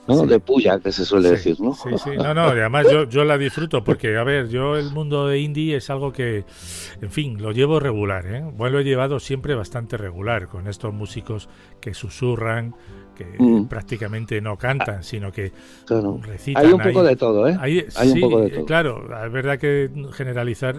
¿no? 0.07 0.15
Sí. 0.21 0.27
de 0.27 0.39
puya, 0.39 0.79
que 0.79 0.91
se 0.91 1.03
suele 1.03 1.29
Sí, 1.29 1.35
decir, 1.35 1.61
¿no? 1.61 1.73
Sí, 1.73 1.89
sí, 2.03 2.11
no, 2.15 2.33
no, 2.35 2.47
y 2.55 2.59
además 2.59 2.85
yo, 2.91 3.03
yo 3.09 3.23
la 3.25 3.37
disfruto 3.39 3.83
porque, 3.83 4.15
a 4.17 4.23
ver, 4.23 4.47
yo 4.49 4.75
el 4.77 4.91
mundo 4.91 5.27
de 5.27 5.39
indie 5.39 5.75
es 5.77 5.89
algo 5.89 6.11
que, 6.13 6.45
en 7.01 7.09
fin, 7.11 7.41
lo 7.41 7.51
llevo 7.51 7.79
regular, 7.79 8.25
¿eh? 8.27 8.43
Bueno, 8.55 8.75
lo 8.75 8.79
he 8.81 8.83
llevado 8.83 9.19
siempre 9.19 9.55
bastante 9.55 9.97
regular 9.97 10.47
con 10.47 10.67
estos 10.67 10.93
músicos 10.93 11.49
que 11.81 11.93
susurran, 11.95 12.75
que 13.15 13.25
Mm. 13.39 13.65
prácticamente 13.65 14.39
no 14.41 14.57
cantan, 14.57 15.03
sino 15.03 15.31
que 15.31 15.51
Claro. 15.85 16.19
recitan 16.21 16.63
Hay 16.65 16.71
un 16.71 16.79
poco 16.81 17.01
de 17.03 17.15
todo, 17.15 17.47
¿eh? 17.47 17.57
Hay 17.59 17.83
un 18.11 18.19
poco 18.19 18.41
de 18.41 18.47
eh, 18.47 18.49
todo. 18.51 18.65
Claro, 18.65 19.25
es 19.25 19.31
verdad 19.31 19.57
que 19.57 19.89
generalizar 20.13 20.75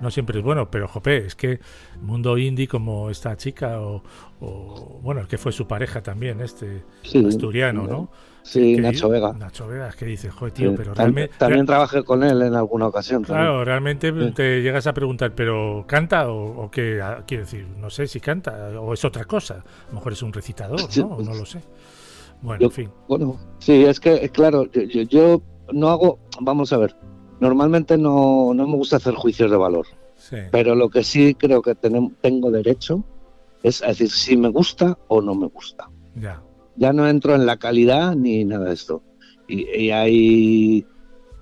no 0.00 0.10
siempre 0.12 0.38
es 0.38 0.44
bueno, 0.44 0.70
pero 0.70 0.86
jope, 0.86 1.16
es 1.26 1.34
que 1.34 1.58
mundo 2.00 2.38
indie 2.38 2.68
como 2.68 3.10
esta 3.10 3.36
chica 3.36 3.80
o, 3.80 4.02
o, 4.40 5.00
bueno, 5.02 5.22
el 5.22 5.26
que 5.26 5.38
fue 5.38 5.50
su 5.50 5.66
pareja 5.66 6.02
también, 6.02 6.40
este 6.40 6.84
Sí, 7.02 7.24
asturiano, 7.26 7.86
¿no? 7.88 8.10
Sí, 8.48 8.76
Nacho 8.76 9.08
Vega. 9.10 9.32
Nacho 9.34 9.66
Vega, 9.68 9.88
es 9.88 9.96
que 9.96 10.06
dice, 10.06 10.30
joder, 10.30 10.52
tío, 10.54 10.70
Sí, 10.70 10.76
pero 10.78 10.94
realmente... 10.94 11.34
también 11.36 11.66
trabajé 11.66 12.02
con 12.02 12.22
él 12.24 12.40
en 12.42 12.54
alguna 12.54 12.86
ocasión. 12.86 13.22
también. 13.22 13.44
Claro, 13.46 13.64
realmente 13.64 14.10
Sí. 14.12 14.32
te 14.32 14.62
llegas 14.62 14.86
a 14.86 14.94
preguntar, 14.94 15.32
¿pero 15.34 15.84
canta 15.86 16.30
o, 16.30 16.64
o 16.64 16.70
qué? 16.70 17.00
Ah, 17.02 17.22
Quiero 17.26 17.44
decir, 17.44 17.66
no 17.78 17.90
sé 17.90 18.06
si 18.06 18.20
canta 18.20 18.80
o 18.80 18.94
es 18.94 19.04
otra 19.04 19.24
cosa. 19.26 19.54
A 19.56 19.88
lo 19.90 19.94
mejor 19.96 20.12
es 20.14 20.22
un 20.22 20.32
recitador, 20.32 20.80
Sí. 20.90 21.00
¿no? 21.00 21.18
No 21.20 21.34
lo 21.34 21.44
sé. 21.44 21.60
Bueno, 22.40 22.60
Yo- 22.60 22.66
en 22.66 22.72
fin. 22.72 22.90
Bueno, 23.08 23.36
sí, 23.58 23.84
es 23.84 24.00
que, 24.00 24.14
eh, 24.14 24.28
claro, 24.30 24.64
yo, 24.72 24.82
yo- 24.82 25.02
yo 25.02 25.42
no 25.72 25.88
hago, 25.90 26.18
vamos 26.40 26.72
a 26.72 26.78
ver, 26.78 26.96
normalmente 27.40 27.98
no, 27.98 28.52
no 28.54 28.66
me 28.66 28.76
gusta 28.76 28.96
hacer 28.96 29.14
juicios 29.14 29.50
de 29.50 29.56
valor, 29.58 29.86
pero 30.50 30.74
lo 30.74 30.88
que 30.88 31.04
sí 31.04 31.34
creo 31.34 31.60
que 31.62 31.76
tenem- 31.76 32.14
tengo 32.22 32.50
derecho 32.50 33.04
es 33.62 33.82
a 33.82 33.88
decir 33.88 34.10
si 34.10 34.36
me 34.36 34.48
gusta 34.48 34.96
o 35.08 35.20
no 35.20 35.34
me 35.34 35.48
gusta. 35.48 35.90
Ya. 36.14 36.40
Ya 36.78 36.92
no 36.92 37.08
entro 37.08 37.34
en 37.34 37.44
la 37.46 37.56
calidad 37.56 38.14
ni 38.14 38.44
nada 38.44 38.66
de 38.66 38.74
esto. 38.74 39.02
Y, 39.48 39.68
y 39.76 39.90
hay, 39.90 40.86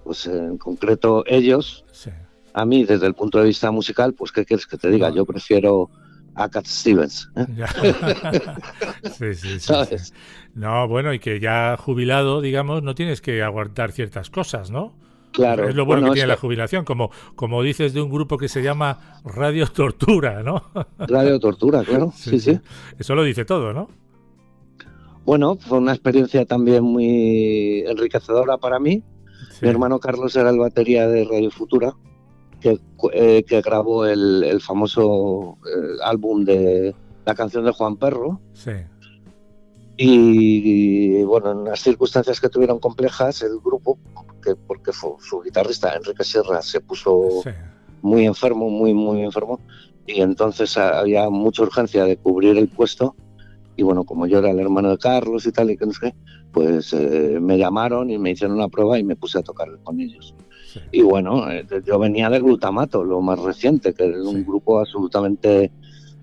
pues 0.04 0.26
en 0.26 0.58
concreto 0.58 1.24
ellos, 1.26 1.84
Sí. 1.92 2.10
a 2.54 2.64
mí 2.64 2.84
desde 2.84 3.06
el 3.06 3.14
punto 3.14 3.38
de 3.38 3.44
vista 3.46 3.70
musical, 3.70 4.14
pues 4.14 4.32
¿qué 4.32 4.44
quieres 4.44 4.66
que 4.66 4.76
te 4.78 4.88
diga? 4.90 5.10
Yo 5.10 5.24
prefiero 5.26 5.90
a 6.34 6.48
Cat 6.48 6.66
Stevens. 6.66 7.30
¿eh? 7.36 7.46
Sí, 9.18 9.34
sí, 9.34 9.58
sí. 9.60 10.12
No, 10.54 10.88
bueno, 10.88 11.12
y 11.12 11.18
que 11.18 11.40
ya 11.40 11.76
jubilado, 11.78 12.40
digamos, 12.40 12.82
no 12.82 12.94
tienes 12.94 13.20
que 13.20 13.42
aguantar 13.42 13.92
ciertas 13.92 14.30
cosas, 14.30 14.70
¿no? 14.70 14.94
Claro. 15.32 15.68
es 15.68 15.74
lo 15.74 15.84
bueno, 15.84 16.00
Bueno, 16.02 16.14
que 16.14 16.20
tiene 16.20 16.28
la 16.28 16.36
jubilación, 16.38 16.84
como, 16.86 17.10
como 17.34 17.62
dices 17.62 17.92
de 17.92 18.00
un 18.00 18.10
grupo 18.10 18.38
que 18.38 18.48
se 18.48 18.62
llama 18.62 19.20
Radio 19.24 19.66
Tortura, 19.66 20.42
¿no? 20.42 20.62
Radio 20.98 21.38
Tortura, 21.38 21.84
claro. 21.84 22.10
sí. 22.16 22.40
sí. 22.40 22.58
Eso 22.98 23.14
lo 23.14 23.22
dice 23.22 23.44
todo, 23.44 23.74
¿no? 23.74 23.88
Bueno, 25.26 25.56
fue 25.56 25.78
una 25.78 25.92
experiencia 25.92 26.46
también 26.46 26.84
muy 26.84 27.80
enriquecedora 27.86 28.56
para 28.58 28.78
mí. 28.78 29.02
Sí. 29.50 29.58
Mi 29.62 29.68
hermano 29.68 29.98
Carlos 29.98 30.34
era 30.36 30.50
el 30.50 30.58
batería 30.58 31.08
de 31.08 31.24
Radio 31.24 31.50
Futura, 31.50 31.92
que, 32.60 32.78
eh, 33.12 33.42
que 33.44 33.60
grabó 33.60 34.06
el, 34.06 34.44
el 34.44 34.60
famoso 34.60 35.58
eh, 35.66 35.96
álbum 36.04 36.44
de 36.44 36.94
la 37.24 37.34
canción 37.34 37.64
de 37.64 37.72
Juan 37.72 37.96
Perro. 37.96 38.40
Sí. 38.54 38.70
Y, 39.98 41.22
bueno, 41.24 41.52
en 41.52 41.58
unas 41.58 41.80
circunstancias 41.80 42.40
que 42.40 42.48
tuvieron 42.48 42.78
complejas, 42.78 43.42
el 43.42 43.58
grupo, 43.58 43.98
que, 44.42 44.54
porque 44.54 44.92
fue 44.92 45.12
su 45.20 45.40
guitarrista 45.40 45.94
Enrique 45.96 46.22
Sierra 46.22 46.62
se 46.62 46.80
puso 46.80 47.42
Sí. 47.42 47.50
muy 48.02 48.26
enfermo, 48.26 48.68
muy, 48.70 48.94
muy 48.94 49.22
enfermo, 49.22 49.58
y 50.06 50.20
entonces 50.20 50.76
había 50.76 51.30
mucha 51.30 51.62
urgencia 51.62 52.04
de 52.04 52.16
cubrir 52.16 52.56
el 52.58 52.68
puesto. 52.68 53.16
Y 53.76 53.82
bueno, 53.82 54.04
como 54.04 54.26
yo 54.26 54.38
era 54.38 54.50
el 54.50 54.58
hermano 54.58 54.90
de 54.90 54.98
Carlos 54.98 55.46
y 55.46 55.52
tal, 55.52 55.70
y 55.70 55.76
que 55.76 55.86
no 55.86 55.92
sé 55.92 56.14
pues 56.52 56.94
eh, 56.94 57.38
me 57.40 57.58
llamaron 57.58 58.08
y 58.08 58.16
me 58.16 58.30
hicieron 58.30 58.56
una 58.56 58.68
prueba 58.68 58.98
y 58.98 59.04
me 59.04 59.14
puse 59.14 59.38
a 59.38 59.42
tocar 59.42 59.68
con 59.84 60.00
ellos. 60.00 60.34
Sí. 60.72 60.80
Y 60.90 61.02
bueno, 61.02 61.50
eh, 61.50 61.66
yo 61.84 61.98
venía 61.98 62.30
de 62.30 62.38
Glutamato, 62.40 63.04
lo 63.04 63.20
más 63.20 63.38
reciente, 63.38 63.92
que 63.92 64.08
es 64.08 64.16
un 64.16 64.36
Sí. 64.36 64.44
grupo 64.44 64.78
absolutamente 64.80 65.70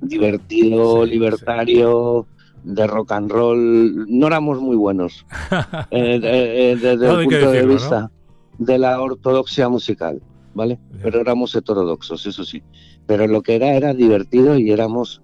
divertido, 0.01 1.05
Sí, 1.05 1.11
libertario, 1.11 2.27
de 2.63 2.87
rock 2.87 3.11
and 3.11 3.31
roll. 3.31 4.05
No 4.09 4.27
éramos 4.27 4.61
muy 4.61 4.75
buenos 4.75 5.25
eh, 5.91 6.19
eh, 6.23 6.77
desde 6.81 7.09
hay 7.09 7.15
el 7.17 7.23
punto 7.23 7.37
de 7.37 7.47
decirlo, 7.47 7.73
vista 7.73 8.11
de 8.57 8.77
la 8.77 9.01
ortodoxia 9.01 9.69
musical, 9.69 10.21
¿vale? 10.53 10.79
Pero 11.01 11.19
éramos 11.19 11.55
heterodoxos, 11.55 12.25
eso 12.25 12.43
sí. 12.43 12.63
Pero 13.05 13.27
lo 13.27 13.41
que 13.41 13.55
era 13.55 13.73
era 13.73 13.93
divertido 13.93 14.57
y 14.57 14.71
éramos 14.71 15.21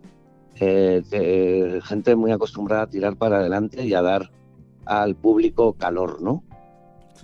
eh, 0.59 1.01
de- 1.09 1.81
gente 1.83 2.15
muy 2.15 2.31
acostumbrada 2.31 2.83
a 2.83 2.87
tirar 2.89 3.15
para 3.15 3.37
adelante 3.37 3.85
y 3.85 3.93
a 3.93 4.01
dar 4.01 4.29
al 4.85 5.15
público 5.15 5.73
calor, 5.73 6.21
¿no? 6.21 6.43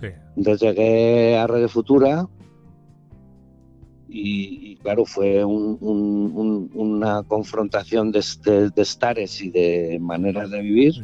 Sí. 0.00 0.06
Entonces 0.36 0.60
llegué 0.60 1.36
a 1.38 1.46
Reggae 1.46 1.68
Futura 1.68 2.28
y, 4.08 4.72
y, 4.72 4.76
claro, 4.76 5.04
fue 5.04 5.44
un- 5.44 5.76
un- 5.80 6.32
un- 6.34 6.70
una 6.74 7.22
confrontación 7.24 8.12
de, 8.12 8.24
de- 8.44 8.70
de 8.70 8.82
estares 8.82 9.40
y 9.42 9.50
de 9.50 9.98
maneras 10.00 10.50
de 10.50 10.60
vivir 10.62 10.94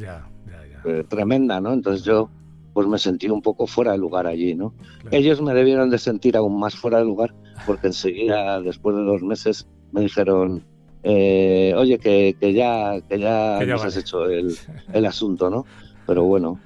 eh, 0.84 1.04
tremenda, 1.08 1.60
¿no? 1.60 1.72
Entonces 1.72 2.04
yo 2.04 2.30
pues 2.74 2.86
me 2.86 2.96
sentí 2.98 3.28
un 3.28 3.42
poco 3.42 3.66
fuera 3.66 3.92
de 3.92 3.98
lugar 3.98 4.26
allí, 4.26 4.54
¿no? 4.54 4.72
Claro. 5.02 5.08
Ellos 5.16 5.42
me 5.42 5.52
debieron 5.52 5.90
de 5.90 5.98
sentir 5.98 6.36
aún 6.38 6.58
más 6.58 6.74
fuera 6.74 6.98
de 6.98 7.04
lugar 7.04 7.34
porque 7.66 7.88
enseguida, 7.88 8.60
después 8.62 8.96
de 8.96 9.02
dos 9.02 9.22
meses, 9.22 9.68
me 9.92 10.00
dijeron, 10.00 10.64
eh, 11.02 11.74
oye, 11.76 11.98
que, 11.98 12.36
que 12.38 12.52
ya, 12.52 13.00
que 13.08 13.18
ya, 13.18 13.58
Que 13.58 13.66
ya 13.66 13.72
nos 13.74 13.84
has 13.84 13.96
hecho 13.96 14.26
el, 14.26 14.54
el 14.92 15.06
asunto, 15.06 15.50
¿no? 15.50 15.64
Pero 16.06 16.24
bueno, 16.24 16.58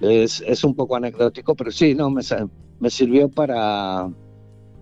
es, 0.00 0.42
es 0.46 0.64
un 0.64 0.74
poco 0.74 0.96
anecdótico, 0.96 1.54
pero 1.54 1.70
sí, 1.70 1.94
no, 1.94 2.10
me, 2.10 2.22
me 2.80 2.90
sirvió 2.90 3.28
para, 3.28 4.08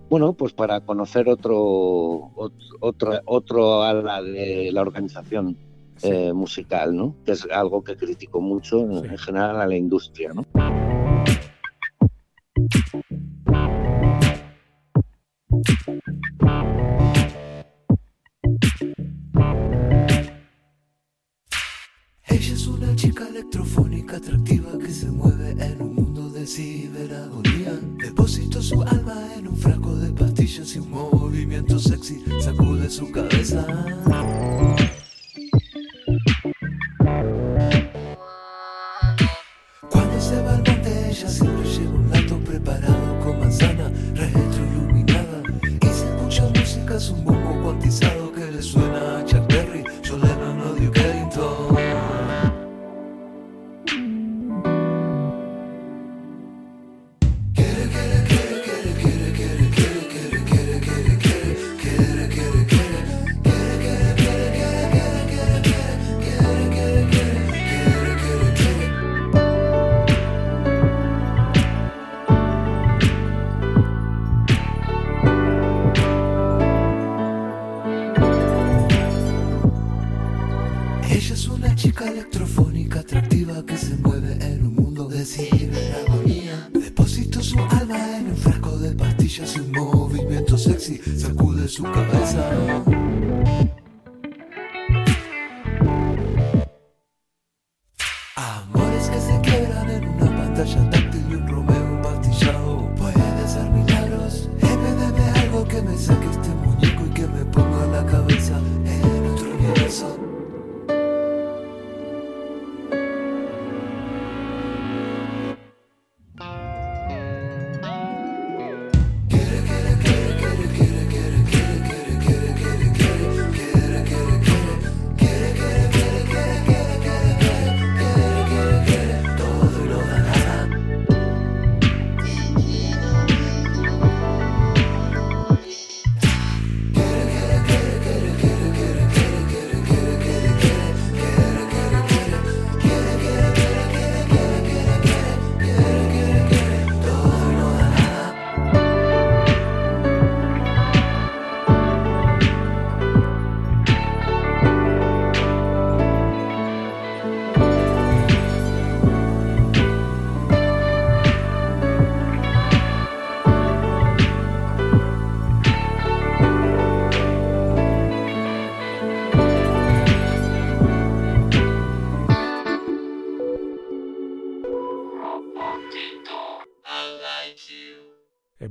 bueno, 0.09 0.33
pues 0.33 0.53
para 0.53 0.81
conocer 0.81 1.29
otro, 1.29 2.31
otro, 2.35 2.57
otro, 2.79 3.19
otro 3.25 3.83
ala 3.83 4.21
de 4.21 4.69
la 4.71 4.81
organización 4.81 5.57
Sí. 5.95 6.09
eh, 6.11 6.33
musical, 6.33 6.95
¿no? 6.95 7.15
Que 7.23 7.33
es 7.33 7.47
algo 7.51 7.83
que 7.83 7.95
critico 7.95 8.41
mucho 8.41 8.79
Sí. 8.79 9.07
en 9.07 9.17
general 9.19 9.61
a 9.61 9.67
la 9.67 9.75
industria, 9.75 10.33
¿no? 10.33 10.43
Ella 22.33 22.55
es 22.55 22.65
una 22.65 22.95
chica 22.95 23.27
electrofónica 23.27 24.17
atractiva 24.17 24.75
que 24.79 24.91
se 24.91 25.05
mueve 25.05 25.51
en 25.51 25.79
un 25.79 25.93
mundo 25.93 26.31
de 26.31 26.47
ciberagonía. 26.47 27.79
Depositó 28.03 28.59
su 28.59 28.81
alma 28.81 29.35
en 29.37 29.49
un 29.49 29.55
frasco 29.55 29.95
de 29.97 30.11
pastillas 30.11 30.75
y 30.75 30.79
un 30.79 30.89
movimiento 30.89 31.77
sexy 31.77 32.23
sacude 32.39 32.89
su 32.89 33.11
cabeza. 33.11 33.63
Cuando 39.91 40.19
se 40.19 40.41
va 40.41 40.55
al 40.55 40.63
monte 40.67 41.09
ella 41.11 41.29
siempre 41.29 41.69
lleva 41.69 41.93
un 41.93 42.09
lato 42.09 42.39
preparado 42.39 43.19
con 43.23 43.39
manzana 43.41 43.91
retroiluminada 44.15 45.43
y 45.61 45.85
se 45.85 46.09
escucha 46.09 46.49
música 46.49 46.95
es 46.97 47.11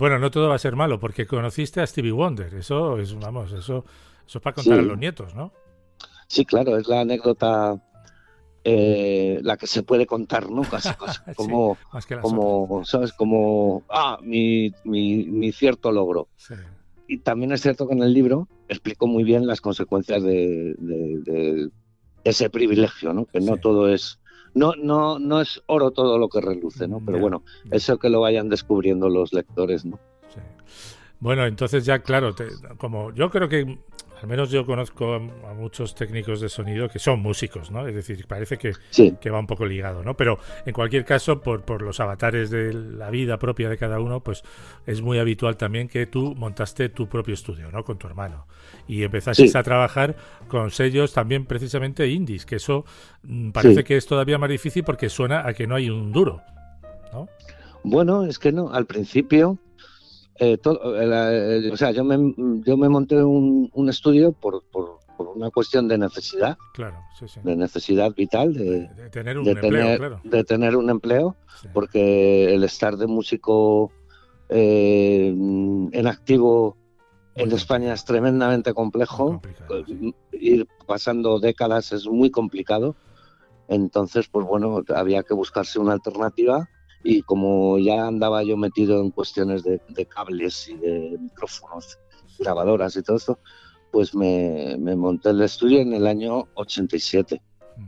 bueno, 0.03 0.19
no 0.19 0.33
todo 0.33 0.49
va 0.49 0.57
a 0.57 0.59
ser 0.59 0.75
malo, 0.75 0.99
porque 0.99 1.27
conociste 1.29 1.81
a 1.81 1.87
Stevie 1.87 2.11
Wonder. 2.11 2.53
Eso 2.55 2.99
es, 2.99 3.15
vamos, 3.19 3.53
eso, 3.53 3.85
eso 4.27 4.39
es 4.39 4.43
para 4.43 4.55
contar 4.55 4.75
Sí. 4.75 4.81
a 4.81 4.83
los 4.83 4.99
nietos, 4.99 5.33
¿no? 5.37 5.53
Sí, 6.27 6.45
claro, 6.45 6.77
es 6.77 6.89
la 6.89 7.03
anécdota 7.03 7.81
eh, 8.65 9.39
la 9.43 9.57
que 9.57 9.67
se 9.69 9.83
puede 9.85 10.07
contar, 10.07 10.51
¿no? 10.51 10.63
Casi, 10.63 10.89
casi 10.99 11.21
Sí, 11.27 11.35
como, 11.37 11.77
otras. 11.93 12.07
como, 12.21 12.83
¿sabes? 12.85 13.13
Como, 13.13 13.85
ah, 13.89 14.19
mi, 14.23 14.73
mi, 14.85 15.25
mi 15.27 15.53
cierto 15.53 15.93
logro. 15.93 16.29
Sí. 16.37 16.55
Y 17.07 17.19
también 17.19 17.53
es 17.53 17.61
cierto 17.63 17.87
que 17.87 17.95
en 17.95 18.03
el 18.03 18.13
libro 18.13 18.49
explico 18.69 19.07
muy 19.07 19.23
bien 19.25 19.47
las 19.47 19.61
consecuencias 19.61 20.23
de, 20.25 20.75
de- 20.79 21.21
de 21.33 21.71
ese 22.25 22.51
privilegio, 22.51 23.13
¿no? 23.13 23.27
Que 23.27 23.41
no 23.41 23.57
todo 23.57 23.89
es, 23.89 24.19
no, 24.55 24.75
no, 24.77 25.19
no 25.19 25.41
es 25.41 25.63
oro 25.67 25.91
todo 25.91 26.19
lo 26.19 26.29
que 26.29 26.41
reluce, 26.41 26.87
¿no? 26.89 27.01
Pero 27.05 27.19
bueno, 27.19 27.43
eso 27.71 27.99
que 27.99 28.09
lo 28.11 28.21
vayan 28.21 28.49
descubriendo 28.49 29.09
los 29.09 29.33
lectores, 29.33 29.85
¿no? 29.85 29.99
Sí. 30.29 30.41
Bueno, 31.21 31.47
entonces 31.47 31.85
ya, 31.85 32.01
claro, 32.01 32.35
te- 32.35 32.49
como 32.79 33.13
yo 33.13 33.31
creo 33.31 33.49
que 33.49 33.79
Al 34.23 34.29
menos 34.29 34.51
yo 34.51 34.65
conozco 34.65 35.15
a, 35.15 35.19
muchos 35.55 35.95
técnicos 35.95 36.41
de 36.41 36.49
sonido 36.49 36.89
que 36.89 36.99
son 36.99 37.21
músicos, 37.21 37.71
¿no? 37.71 37.87
Es 37.87 37.95
decir, 37.95 38.25
parece 38.27 38.57
que, 38.57 38.73
Sí, 38.91 39.17
que 39.21 39.31
va 39.31 39.39
un 39.41 39.47
poco 39.47 39.67
ligado, 39.67 40.03
¿no? 40.05 40.17
Pero 40.17 40.39
en 40.65 40.73
cualquier 40.73 41.05
caso, 41.05 41.41
por, 41.41 41.63
por 41.63 41.83
los 41.83 41.99
avatares 42.01 42.51
de 42.51 42.73
la 42.73 43.11
vida 43.11 43.39
propia 43.39 43.69
de 43.69 43.77
cada 43.77 43.99
uno, 44.01 44.21
pues 44.21 44.43
es 44.87 45.03
muy 45.03 45.19
habitual 45.19 45.57
también 45.57 45.89
que 45.89 46.07
tú 46.07 46.35
montaste 46.37 46.89
tu 46.89 47.09
propio 47.09 47.35
estudio, 47.35 47.71
¿no? 47.73 47.85
Con 47.85 47.99
tu 47.99 48.07
hermano. 48.07 48.47
Y 48.87 49.03
empezaste 49.03 49.49
Sí. 49.49 49.59
a 49.59 49.63
trabajar 49.63 50.15
con 50.49 50.71
sellos 50.71 51.13
también 51.13 51.45
precisamente 51.47 52.09
indies, 52.09 52.47
que 52.47 52.57
eso 52.57 52.85
mm, 53.25 53.51
parece 53.51 53.81
Sí. 53.81 53.85
que 53.85 53.97
es 53.97 54.07
todavía 54.07 54.39
más 54.39 54.51
difícil 54.51 54.85
porque 54.85 55.09
suena 55.09 55.47
a 55.47 55.53
que 55.53 55.67
no 55.67 55.75
hay 55.75 55.91
un 55.91 56.13
duro, 56.13 56.43
¿no? 57.13 57.29
Bueno, 57.85 58.25
es 58.25 58.39
que 58.39 58.53
no, 58.53 58.73
al 58.73 58.87
principio, 58.87 59.59
eh, 60.45 60.59
todo- 60.59 61.01
eh, 61.01 61.07
la- 61.07 61.33
eh, 61.33 61.71
o 61.73 61.77
sea, 61.77 61.91
yo 61.93 62.03
me, 62.05 62.17
yo 62.67 62.77
me 62.77 62.89
monté 62.89 63.23
un, 63.23 63.71
un 63.73 63.89
estudio 63.89 64.33
por, 64.33 64.63
por, 64.73 64.99
por 65.17 65.29
una 65.29 65.51
cuestión 65.51 65.87
de 65.89 65.99
necesidad, 65.99 66.57
Claro, 66.75 66.97
sí, 67.19 67.27
sí. 67.29 67.41
de 67.45 67.55
necesidad 67.57 68.13
vital, 68.15 68.55
de, 68.55 68.89
De 68.89 69.11
tener 69.11 69.39
un 69.39 69.45
de 69.45 69.51
empleo, 69.53 69.71
tener, 69.71 69.99
claro. 69.99 70.21
de 70.25 70.45
tener 70.45 70.77
un 70.77 70.91
empleo, 70.91 71.37
Sí. 71.61 71.69
porque 71.73 72.55
el 72.55 72.65
estar 72.65 72.97
de 72.97 73.07
músico 73.07 73.93
eh, 74.49 75.29
en 75.29 76.07
activo 76.07 76.77
en 77.35 77.51
España 77.53 77.95
es 77.95 78.05
tremendamente 78.05 78.75
complejo. 78.75 79.41
Sí. 79.87 80.15
Ir 80.33 80.67
pasando 80.87 81.39
décadas 81.39 81.93
es 81.93 82.07
muy 82.07 82.31
complicado. 82.31 82.95
Entonces, 83.69 84.29
pues 84.29 84.45
bueno, 84.47 84.83
había 84.95 85.23
que 85.23 85.33
buscarse 85.35 85.79
una 85.79 85.93
alternativa 85.95 86.69
y 87.05 87.23
como 87.23 87.79
ya 87.79 88.07
andaba 88.07 88.43
yo 88.43 88.57
metido 88.57 89.01
en 89.01 89.11
cuestiones 89.11 89.63
de, 89.65 89.81
de 89.89 90.07
cables 90.07 90.69
y 90.69 90.77
de 90.77 91.17
micrófonos, 91.21 91.99
grabadoras 92.39 92.97
y 92.97 93.03
todo 93.03 93.17
esto, 93.17 93.39
pues 93.91 94.15
me, 94.15 94.77
me 94.79 94.97
monté 94.97 95.31
el 95.31 95.43
estudio 95.43 95.81
en 95.81 95.93
el 95.93 96.07
año 96.07 96.49
87 96.55 97.41
Mm. 97.77 97.85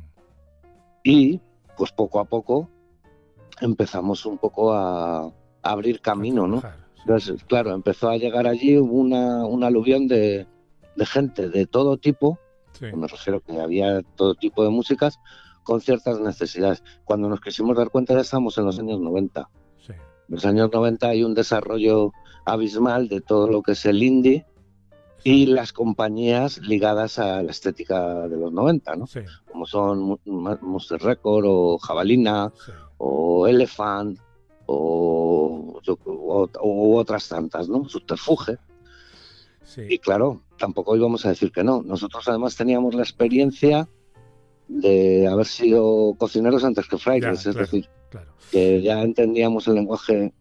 y 1.05 1.40
pues 1.77 1.92
poco 1.92 2.20
a 2.20 2.24
poco 2.24 2.68
empezamos 3.61 4.24
un 4.27 4.38
poco 4.38 4.72
a, 4.72 5.27
a 5.27 5.31
abrir 5.62 6.00
camino, 6.00 6.46
¿no? 6.46 6.62
Entonces, 7.00 7.44
claro, 7.44 7.74
empezó 7.74 8.09
a 8.09 8.16
llegar 8.16 8.46
allí 8.46 8.77
una, 8.77 9.44
un 9.44 9.62
aluvión 9.62 10.09
de, 10.09 10.46
de 10.96 11.07
gente 11.07 11.48
de 11.48 11.66
todo 11.66 11.96
tipo, 11.98 12.38
Sí. 12.72 12.87
me 12.92 13.07
refiero 13.07 13.40
que 13.40 13.61
había 13.61 14.03
todo 14.16 14.35
tipo 14.35 14.64
de 14.64 14.70
músicas 14.70 15.20
con 15.64 15.81
ciertas 15.81 16.20
necesidades. 16.20 16.83
Cuando 17.05 17.29
nos 17.29 17.40
quisimos 17.40 17.77
dar 17.77 17.90
cuenta 17.90 18.14
ya 18.14 18.20
estamos 18.20 18.57
en 18.59 18.66
los 18.66 18.79
años 18.79 19.00
90. 19.00 19.48
sí. 19.85 19.92
En 20.29 20.35
los 20.37 20.44
años 20.46 20.70
90 20.72 21.09
hay 21.09 21.24
un 21.24 21.35
desarrollo 21.35 22.12
abismal 22.46 23.09
de 23.09 23.20
todo 23.20 23.48
lo 23.48 23.62
que 23.62 23.72
es 23.72 23.85
el 23.87 24.03
indie 24.03 24.46
y 25.22 25.46
las 25.46 25.72
compañías 25.72 26.59
ligadas 26.59 27.18
a 27.18 27.42
la 27.42 27.50
estética 27.50 28.29
de 28.29 28.37
los 28.37 28.53
90, 28.53 28.96
¿no? 28.96 29.07
Sí, 29.07 29.20
Como 29.50 29.64
son 29.66 30.18
Monster 30.27 31.00
Record 31.00 31.44
o 31.48 31.79
Jabalina 31.79 32.53
sí. 32.64 32.72
o 32.98 33.46
Elephant 33.46 34.18
o, 34.66 35.81
yo- 35.83 35.98
o- 36.07 36.48
o 36.61 36.96
otras 36.98 37.29
tantas, 37.29 37.68
¿no? 37.68 37.88
Subterfuge. 37.88 38.59
sí. 39.62 39.83
Y 39.88 39.98
claro, 39.98 40.42
tampoco 40.59 40.96
íbamos 40.96 41.24
a 41.27 41.31
decir 41.31 41.50
que 41.53 41.64
no. 41.64 41.83
Nosotros 41.83 42.27
además 42.29 42.57
teníamos 42.57 42.94
la 42.94 43.03
experiencia 43.03 43.88
de 44.68 45.27
haber 45.27 45.46
sido 45.46 46.14
cocineros 46.18 46.64
antes 46.64 46.88
que 46.88 46.98
frailes, 46.98 47.44
Ya, 47.44 47.50
es 47.50 47.57
claro. 47.57 47.59
decir, 47.61 47.88
Claro, 48.11 48.33
que 48.50 48.81
ya 48.83 49.03
entendíamos 49.03 49.66
el 49.68 49.74
lenguaje 49.74 50.33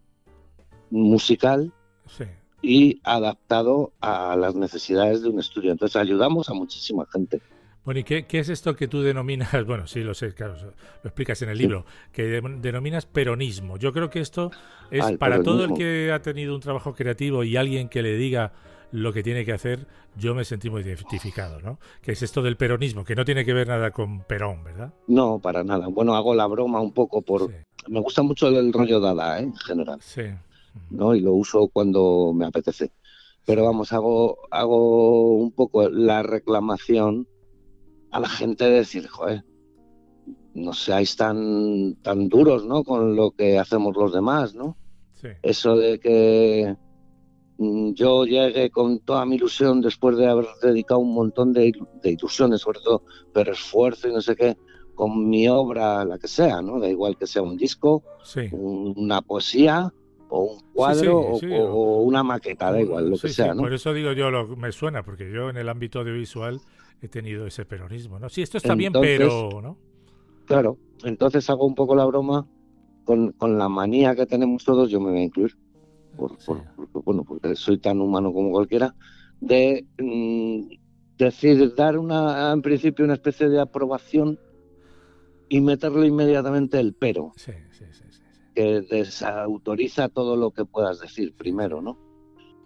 musical 0.89 1.71
sí. 2.07 2.25
y 2.62 3.01
adaptado 3.03 3.93
a 3.99 4.36
las 4.36 4.55
necesidades 4.55 5.21
de 5.23 5.29
un 5.29 5.39
estudio. 5.39 5.71
Entonces 5.71 5.95
ayudamos 5.95 6.49
a 6.49 6.53
muchísima 6.53 7.05
gente. 7.12 7.41
Bueno, 7.83 7.99
¿y 7.99 8.03
qué, 8.05 8.25
qué 8.27 8.39
es 8.39 8.47
esto 8.47 8.75
que 8.75 8.88
tú 8.88 9.01
denominas? 9.01 9.49
Bueno, 9.67 9.88
sí, 9.88 10.01
lo 10.01 10.13
sé, 10.13 10.33
claro, 10.33 10.55
lo 10.55 10.69
explicas 11.09 11.41
en 11.41 11.49
el 11.49 11.57
libro, 11.57 11.86
que 12.13 12.23
de- 12.23 12.57
denominas 12.62 13.05
peronismo. 13.05 13.77
Yo 13.77 13.91
creo 13.91 14.09
que 14.09 14.19
esto 14.21 14.51
es 14.89 15.03
Ah, 15.05 15.12
para 15.19 15.43
todo 15.43 15.65
el 15.65 15.73
que 15.73 16.12
ha 16.13 16.21
tenido 16.21 16.55
un 16.55 16.62
trabajo 16.62 16.93
creativo 16.93 17.43
y 17.43 17.57
alguien 17.57 17.89
que 17.89 18.01
le 18.01 18.15
diga 18.15 18.53
lo 18.93 19.12
que 19.12 19.23
tiene 19.23 19.43
que 19.43 19.53
hacer, 19.53 19.88
yo 20.15 20.36
me 20.36 20.45
sentí 20.45 20.69
muy 20.69 20.84
identificado, 20.84 21.60
¿no? 21.62 21.79
Que 22.03 22.12
es 22.12 22.21
esto 22.21 22.43
del 22.43 22.58
peronismo, 22.58 23.03
que 23.03 23.15
no 23.15 23.25
tiene 23.25 23.43
que 23.43 23.51
ver 23.51 23.67
nada 23.67 23.89
con 23.89 24.21
Perón, 24.21 24.63
¿verdad? 24.63 24.93
No, 25.08 25.39
para 25.39 25.63
nada. 25.63 25.88
Bueno, 25.88 26.15
hago 26.15 26.36
la 26.36 26.45
broma 26.45 26.79
un 26.79 26.93
poco 26.93 27.23
por... 27.23 27.47
Sí, 27.47 27.53
Me 27.88 27.99
gusta 27.99 28.21
mucho 28.21 28.47
el 28.49 28.71
rollo 28.71 28.99
Dada, 28.99 29.39
¿eh? 29.39 29.43
en 29.43 29.56
general. 29.56 29.99
sí. 29.99 30.21
¿no? 30.91 31.13
Y 31.15 31.21
lo 31.21 31.34
uso 31.34 31.67
cuando 31.69 32.34
me 32.36 32.45
apetece. 32.45 32.91
Pero 33.45 33.63
vamos, 33.65 33.91
hago, 33.93 34.38
hago 34.51 35.36
un 35.38 35.51
poco 35.51 35.89
la 35.89 36.21
reclamación 36.23 37.27
a 38.12 38.19
la 38.19 38.29
gente 38.29 38.65
de 38.65 38.71
decir, 38.77 39.08
joder, 39.08 39.43
no 40.53 40.73
seáis 40.73 41.15
tan, 41.15 41.95
tan 42.03 42.29
duros, 42.29 42.63
¿no? 42.65 42.84
Con 42.84 43.15
lo 43.15 43.32
que 43.32 43.58
hacemos 43.58 43.95
los 43.97 44.13
demás, 44.13 44.53
¿no? 44.53 44.77
sí. 45.13 45.29
Eso 45.41 45.75
de 45.77 45.99
que 45.99 46.75
yo 47.57 48.25
llegue 48.25 48.69
con 48.69 48.99
toda 48.99 49.25
mi 49.25 49.35
ilusión 49.35 49.81
después 49.81 50.17
de 50.17 50.27
haber 50.27 50.47
dedicado 50.61 50.99
un 50.99 51.13
montón 51.13 51.53
de, 51.53 51.71
de 52.01 52.11
ilusiones, 52.11 52.61
sobre 52.61 52.79
todo, 52.81 53.03
pero 53.31 53.51
esfuerzo 53.53 54.07
y 54.09 54.13
no 54.13 54.21
sé 54.21 54.35
qué, 54.35 54.55
con 54.93 55.29
mi 55.29 55.47
obra, 55.47 56.03
la 56.05 56.17
que 56.17 56.27
sea, 56.27 56.61
¿no? 56.61 56.79
Da 56.79 56.87
igual 56.89 57.17
que 57.17 57.27
sea 57.27 57.41
un 57.41 57.57
disco, 57.57 58.03
sí. 58.23 58.49
un- 58.51 58.93
una 58.97 59.21
poesía 59.21 59.89
o 60.29 60.43
un 60.43 60.59
cuadro 60.73 61.01
sí, 61.01 61.07
o- 61.07 61.39
sí, 61.39 61.47
o, 61.51 61.63
o- 61.63 61.99
o 61.99 62.01
una 62.03 62.23
maqueta, 62.23 62.71
da 62.71 62.81
igual, 62.81 63.09
lo 63.09 63.17
que 63.17 63.29
sea, 63.29 63.53
¿no? 63.53 63.63
Por 63.63 63.73
eso 63.73 63.93
digo 63.93 64.11
yo, 64.13 64.31
lo, 64.31 64.47
me 64.55 64.71
suena, 64.71 65.03
porque 65.03 65.31
yo 65.31 65.49
en 65.49 65.57
el 65.57 65.69
ámbito 65.69 65.99
audiovisual 65.99 66.59
he 67.01 67.07
tenido 67.07 67.45
ese 67.45 67.65
peronismo, 67.65 68.19
¿no? 68.19 68.29
Sí, 68.29 68.41
esto 68.41 68.57
está 68.57 68.75
bien, 68.75 68.93
pero, 68.93 69.59
¿no? 69.61 69.77
Claro, 70.45 70.77
entonces 71.03 71.49
hago 71.49 71.65
un 71.65 71.75
poco 71.75 71.95
la 71.95 72.05
broma 72.05 72.47
con, 73.03 73.31
con 73.33 73.57
la 73.57 73.69
manía 73.69 74.15
que 74.15 74.25
tenemos 74.25 74.63
todos, 74.63 74.89
yo 74.89 74.99
me 74.99 75.11
voy 75.11 75.19
a 75.21 75.23
incluir, 75.23 75.51
por, 76.15 76.39
Sí. 76.39 76.52
porque, 76.76 76.99
bueno, 77.06 77.23
porque 77.23 77.56
soy 77.56 77.80
tan 77.80 78.02
humano 78.02 78.32
como 78.34 78.52
cualquiera, 78.52 78.95
de 79.39 79.88
mm, 79.97 80.67
decir, 81.17 81.73
dar 81.76 81.97
una, 81.97 82.52
en 82.52 82.62
principio 82.62 83.06
una 83.06 83.15
especie 83.15 83.49
de 83.49 83.60
aprobación 83.60 84.38
y 85.49 85.62
meterle 85.62 86.08
inmediatamente 86.08 86.80
el 86.80 86.95
pero, 86.95 87.34
Sí, 87.36 87.52
sí, 87.71 87.86
sí, 87.91 88.04
sí, 88.12 88.12
sí. 88.12 88.23
que 88.56 88.82
desautoriza 88.82 90.10
todo 90.10 90.36
lo 90.36 90.52
que 90.52 90.65
puedas 90.65 90.99
decir 90.99 91.34
primero, 91.36 91.82
¿no? 91.82 91.97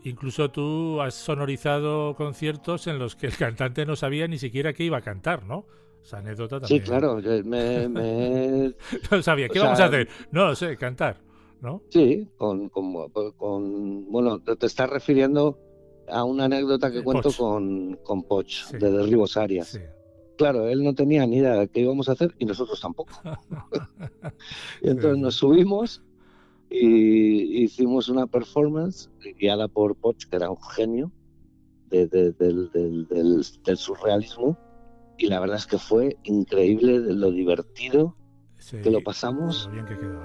Incluso 0.03 0.49
tú 0.51 1.01
has 1.01 1.15
sonorizado 1.15 2.15
conciertos 2.15 2.87
en 2.87 2.99
los 2.99 3.15
que 3.15 3.27
el 3.27 3.35
cantante 3.35 3.85
no 3.85 3.95
sabía 3.95 4.27
ni 4.27 4.37
siquiera 4.37 4.73
que 4.73 4.83
iba 4.83 4.97
a 4.97 5.01
cantar, 5.01 5.45
¿no? 5.45 5.65
Esa 6.01 6.19
anécdota 6.19 6.59
Sí, 6.59 6.79
también. 6.79 6.83
claro, 6.83 7.19
yo 7.19 7.43
me, 7.43 7.89
me- 7.89 8.73
No 9.11 9.21
sabía, 9.21 9.47
¿qué 9.49 9.59
O 9.59 9.61
sea, 9.61 9.63
vamos 9.65 9.79
a 9.81 9.85
hacer? 9.85 10.07
No 10.31 10.45
lo 10.45 10.55
sé, 10.55 10.77
cantar, 10.77 11.21
¿no? 11.61 11.81
Sí, 11.89 12.27
con, 12.37 12.69
con, 12.69 13.09
con- 13.37 14.11
bueno, 14.11 14.39
te, 14.41 14.65
estás 14.65 14.89
refiriendo 14.89 15.59
a 16.07 16.23
una 16.23 16.45
anécdota 16.45 16.91
que 16.91 17.03
cuento 17.03 17.29
Poch. 17.29 17.37
con, 17.37 17.95
con 18.03 18.23
Poch, 18.23 18.65
Sí. 18.69 18.77
de 18.77 18.91
Derribos 18.91 19.35
Arias. 19.37 19.67
Sí. 19.69 19.79
Claro, 20.37 20.67
él 20.67 20.83
no 20.83 20.93
tenía 20.93 21.25
ni 21.25 21.37
idea 21.37 21.53
de 21.55 21.67
qué 21.67 21.81
íbamos 21.81 22.07
a 22.09 22.11
hacer 22.13 22.33
y 22.37 22.45
nosotros 22.45 22.79
tampoco. 22.79 23.11
y 24.81 24.89
entonces 24.89 25.15
Sí. 25.15 25.21
nos 25.21 25.35
subimos 25.35 26.03
y 26.69 27.63
hicimos 27.63 28.09
una 28.09 28.27
performance 28.27 29.09
guiada 29.39 29.67
por 29.67 29.95
Poch, 29.95 30.25
que 30.29 30.35
era 30.35 30.49
un 30.49 30.61
genio 30.61 31.11
de- 31.89 32.07
de- 32.07 32.31
del, 32.33 32.69
del- 32.71 33.07
del- 33.07 33.43
del 33.65 33.77
surrealismo. 33.77 34.57
Y 35.17 35.27
la 35.27 35.39
verdad 35.39 35.57
es 35.57 35.65
que 35.65 35.79
fue 35.79 36.17
increíble 36.23 36.99
de 36.99 37.13
lo 37.13 37.31
divertido 37.31 38.15
que 38.83 38.91
lo 38.91 39.01
pasamos. 39.01 39.65
Lo 39.67 39.71
bien 39.73 39.85
que 39.85 39.97
quedó. 39.97 40.21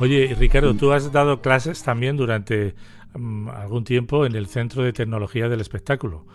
Oye, 0.00 0.34
Ricardo, 0.38 0.74
tú 0.74 0.92
has 0.92 1.12
dado 1.12 1.40
clases 1.40 1.82
también 1.82 2.16
durante 2.16 2.74
mm, 3.14 3.48
algún 3.48 3.84
tiempo 3.84 4.26
en 4.26 4.34
el 4.34 4.46
Centro 4.46 4.82
de 4.82 4.92
Tecnología 4.92 5.48
del 5.48 5.60
Espectáculo 5.60 6.26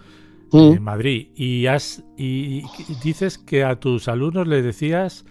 en 0.52 0.82
Madrid 0.82 1.28
y 1.36 1.68
has 1.68 2.04
y, 2.18 2.64
y 2.88 2.96
dices 3.04 3.38
que 3.38 3.64
a 3.64 3.80
tus 3.80 4.08
alumnos 4.08 4.48
les 4.48 4.64
decías 4.64 5.24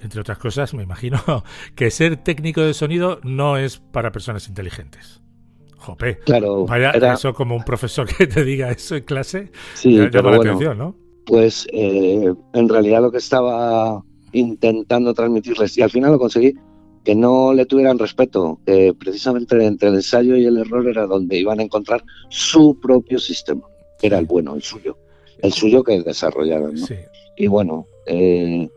entre 0.00 0.20
otras 0.20 0.38
cosas, 0.38 0.72
me 0.72 0.82
imagino 0.82 1.18
que 1.74 1.90
ser 1.90 2.16
técnico 2.18 2.62
de 2.62 2.72
sonido 2.72 3.20
no 3.22 3.58
es 3.58 3.78
para 3.78 4.12
personas 4.12 4.48
inteligentes. 4.48 5.20
Jope. 5.76 6.18
Claro, 6.24 6.64
Vaya, 6.66 6.90
era- 6.92 7.12
eso 7.14 7.34
como 7.34 7.54
un 7.54 7.64
profesor 7.64 8.06
que 8.16 8.26
te 8.26 8.44
diga 8.44 8.70
eso 8.70 8.96
en 8.96 9.04
clase, 9.04 9.50
Sí, 9.74 9.94
ya- 9.94 10.10
pero 10.10 10.30
la 10.30 10.36
bueno, 10.38 10.52
atención, 10.52 10.78
¿no? 10.78 10.96
pues 11.26 11.66
eh, 11.72 12.32
en 12.54 12.68
realidad 12.68 13.02
lo 13.02 13.10
que 13.10 13.18
estaba 13.18 14.02
intentando 14.32 15.12
transmitirles, 15.12 15.76
y 15.76 15.82
al 15.82 15.90
final 15.90 16.12
lo 16.12 16.18
conseguí, 16.18 16.54
que 17.06 17.14
no 17.14 17.54
le 17.54 17.64
tuvieran 17.66 17.98
respeto, 17.98 18.58
que 18.66 18.92
precisamente 18.98 19.64
entre 19.64 19.88
el 19.90 19.94
ensayo 19.94 20.36
y 20.36 20.44
el 20.44 20.58
error 20.58 20.86
era 20.88 21.06
donde 21.06 21.38
iban 21.38 21.60
a 21.60 21.62
encontrar 21.62 22.02
su 22.28 22.78
propio 22.80 23.18
sistema, 23.20 23.62
que 23.98 24.08
era 24.08 24.18
el 24.18 24.26
bueno, 24.26 24.54
el 24.56 24.62
suyo, 24.62 24.98
el 25.40 25.52
suyo 25.52 25.82
que 25.84 26.02
desarrollaron. 26.02 26.74
¿no? 26.74 26.84
Sí. 26.86 26.96
Y 27.38 27.46
bueno, 27.46 27.86
eh, 28.06 28.68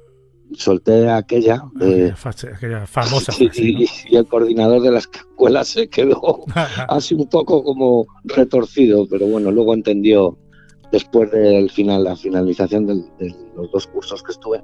solté 0.53 1.09
aquella. 1.09 1.63
Aquella, 1.75 2.15
fase- 2.15 2.53
aquella 2.53 2.85
famosa 2.85 3.31
frase, 3.31 3.61
y, 3.63 3.87
y 4.09 4.15
el 4.15 4.25
coordinador 4.27 4.81
de 4.83 4.91
la 4.91 4.99
escuela 4.99 5.63
se 5.63 5.87
quedó 5.89 6.43
así 6.87 7.15
un 7.15 7.27
poco 7.29 7.63
como 7.63 8.05
retorcido, 8.25 9.07
pero 9.09 9.25
bueno, 9.27 9.49
luego 9.51 9.73
entendió 9.73 10.37
después 10.91 11.31
del 11.31 11.69
final, 11.71 12.03
la 12.03 12.15
finalización 12.15 12.85
de 12.85 12.95
los 13.55 13.71
dos 13.71 13.87
cursos 13.87 14.21
que 14.23 14.31
estuve. 14.33 14.61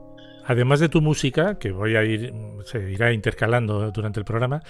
Además 0.48 0.80
de 0.80 0.90
tu 0.90 1.02
música, 1.02 1.58
que 1.58 1.72
voy 1.72 1.96
a 1.96 2.04
ir, 2.04 2.32
se 2.66 2.92
irá 2.92 3.12
intercalando 3.14 3.92
durante 3.92 4.20
el 4.20 4.26
programa, 4.26 4.62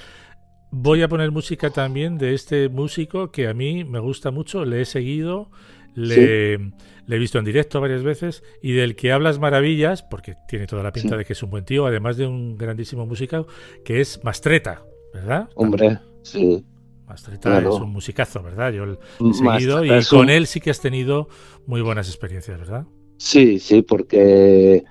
voy 0.71 1.01
a 1.01 1.07
poner 1.07 1.31
música 1.31 1.69
también 1.69 2.17
de 2.17 2.33
este 2.33 2.69
músico 2.69 3.31
que 3.31 3.47
a 3.47 3.53
mí 3.53 3.83
me 3.83 3.99
gusta 3.99 4.31
mucho, 4.31 4.63
le 4.65 4.81
he 4.81 4.85
seguido, 4.85 5.51
le, 5.93 6.57
le 6.57 7.15
he 7.15 7.19
visto 7.19 7.39
en 7.39 7.45
directo 7.45 7.79
varias 7.81 8.03
veces 8.03 8.43
y 8.61 8.71
del 8.73 8.95
que 8.95 9.11
hablas 9.11 9.39
maravillas, 9.39 10.01
porque 10.03 10.35
tiene 10.47 10.65
toda 10.67 10.83
la 10.83 10.91
pinta 10.91 11.09
Sí. 11.15 11.17
de 11.17 11.25
que 11.25 11.33
es 11.33 11.43
un 11.43 11.49
buen 11.49 11.65
tío, 11.65 11.85
además 11.85 12.17
de 12.17 12.27
un 12.27 12.57
grandísimo 12.57 13.05
músico, 13.05 13.47
que 13.83 14.01
es 14.01 14.21
Mastreta, 14.23 14.83
¿verdad? 15.13 15.49
Hombre, 15.55 15.99
sí. 16.23 16.65
Mastreta 17.05 17.49
claro. 17.51 17.75
es 17.75 17.81
un 17.81 17.91
musicazo, 17.91 18.41
¿verdad? 18.41 18.71
Yo 18.73 18.85
le 18.85 18.93
he 18.93 19.33
seguido 19.33 19.85
y 19.85 20.03
con 20.05 20.19
un- 20.21 20.29
él 20.29 20.47
sí 20.47 20.59
que 20.59 20.71
has 20.71 20.81
tenido 20.81 21.27
muy 21.67 21.81
buenas 21.81 22.07
experiencias, 22.07 22.57
¿verdad? 22.59 22.85
Sí, 23.17 23.59
sí, 23.59 23.81
porque, 23.83 24.83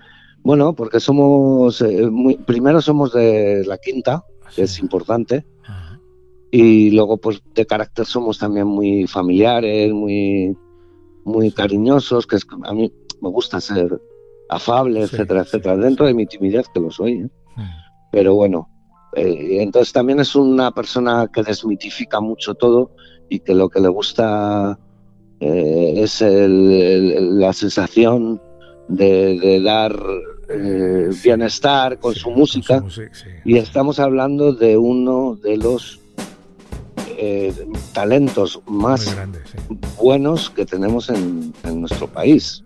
bueno, 0.44 0.74
porque 0.74 1.00
somos, 1.00 1.80
eh, 1.80 2.08
muy, 2.10 2.36
primero 2.36 2.80
somos 2.80 3.12
de 3.12 3.64
la 3.66 3.78
quinta, 3.78 4.22
que 4.54 4.62
es 4.62 4.78
importante, 4.78 5.44
Ajá. 5.64 5.98
y 6.52 6.90
luego 6.92 7.16
pues 7.16 7.42
de 7.54 7.66
carácter 7.66 8.06
somos 8.06 8.38
también 8.38 8.66
muy 8.68 9.06
familiares, 9.08 9.92
muy, 9.92 10.56
muy 11.24 11.50
cariñosos, 11.50 12.26
que 12.26 12.36
es, 12.36 12.46
a 12.62 12.72
mí 12.72 12.92
me 13.20 13.30
gusta 13.30 13.60
ser 13.60 14.00
afable, 14.50 15.06
Sí, 15.08 15.14
etcétera, 15.16 15.42
sí, 15.44 15.48
etcétera, 15.48 15.76
dentro 15.78 16.06
de 16.06 16.14
mi 16.14 16.26
timidez 16.26 16.68
que 16.72 16.78
lo 16.80 16.90
soy, 16.90 17.12
¿eh? 17.14 17.28
Mm. 17.56 17.62
pero 18.12 18.34
bueno, 18.34 18.68
eh, 19.16 19.62
entonces 19.62 19.92
también 19.92 20.20
es 20.20 20.36
una 20.36 20.70
persona 20.72 21.26
que 21.32 21.42
desmitifica 21.42 22.20
mucho 22.20 22.54
todo 22.54 22.90
y 23.30 23.40
que 23.40 23.54
lo 23.54 23.68
que 23.70 23.80
le 23.80 23.88
gusta 23.88 24.78
es 25.40 26.20
el- 26.22 26.70
el- 26.72 27.38
la 27.40 27.52
sensación 27.52 28.40
de, 28.88 29.38
de 29.40 29.60
dar 29.62 29.94
eh, 30.48 31.08
Sí, 31.12 31.20
bienestar 31.24 31.98
con 31.98 32.14
Sí, 32.14 32.20
su 32.20 32.30
música. 32.30 32.82
sí. 32.88 33.02
Y 33.44 33.56
estamos 33.58 33.98
hablando 33.98 34.52
de 34.52 34.76
uno 34.76 35.36
de 35.42 35.56
los 35.56 36.00
eh, 37.16 37.52
talentos 37.92 38.60
más 38.66 39.14
grande, 39.14 39.40
buenos 40.00 40.50
que 40.50 40.66
tenemos 40.66 41.08
en, 41.10 41.52
en 41.64 41.80
nuestro 41.80 42.06
país. 42.08 42.64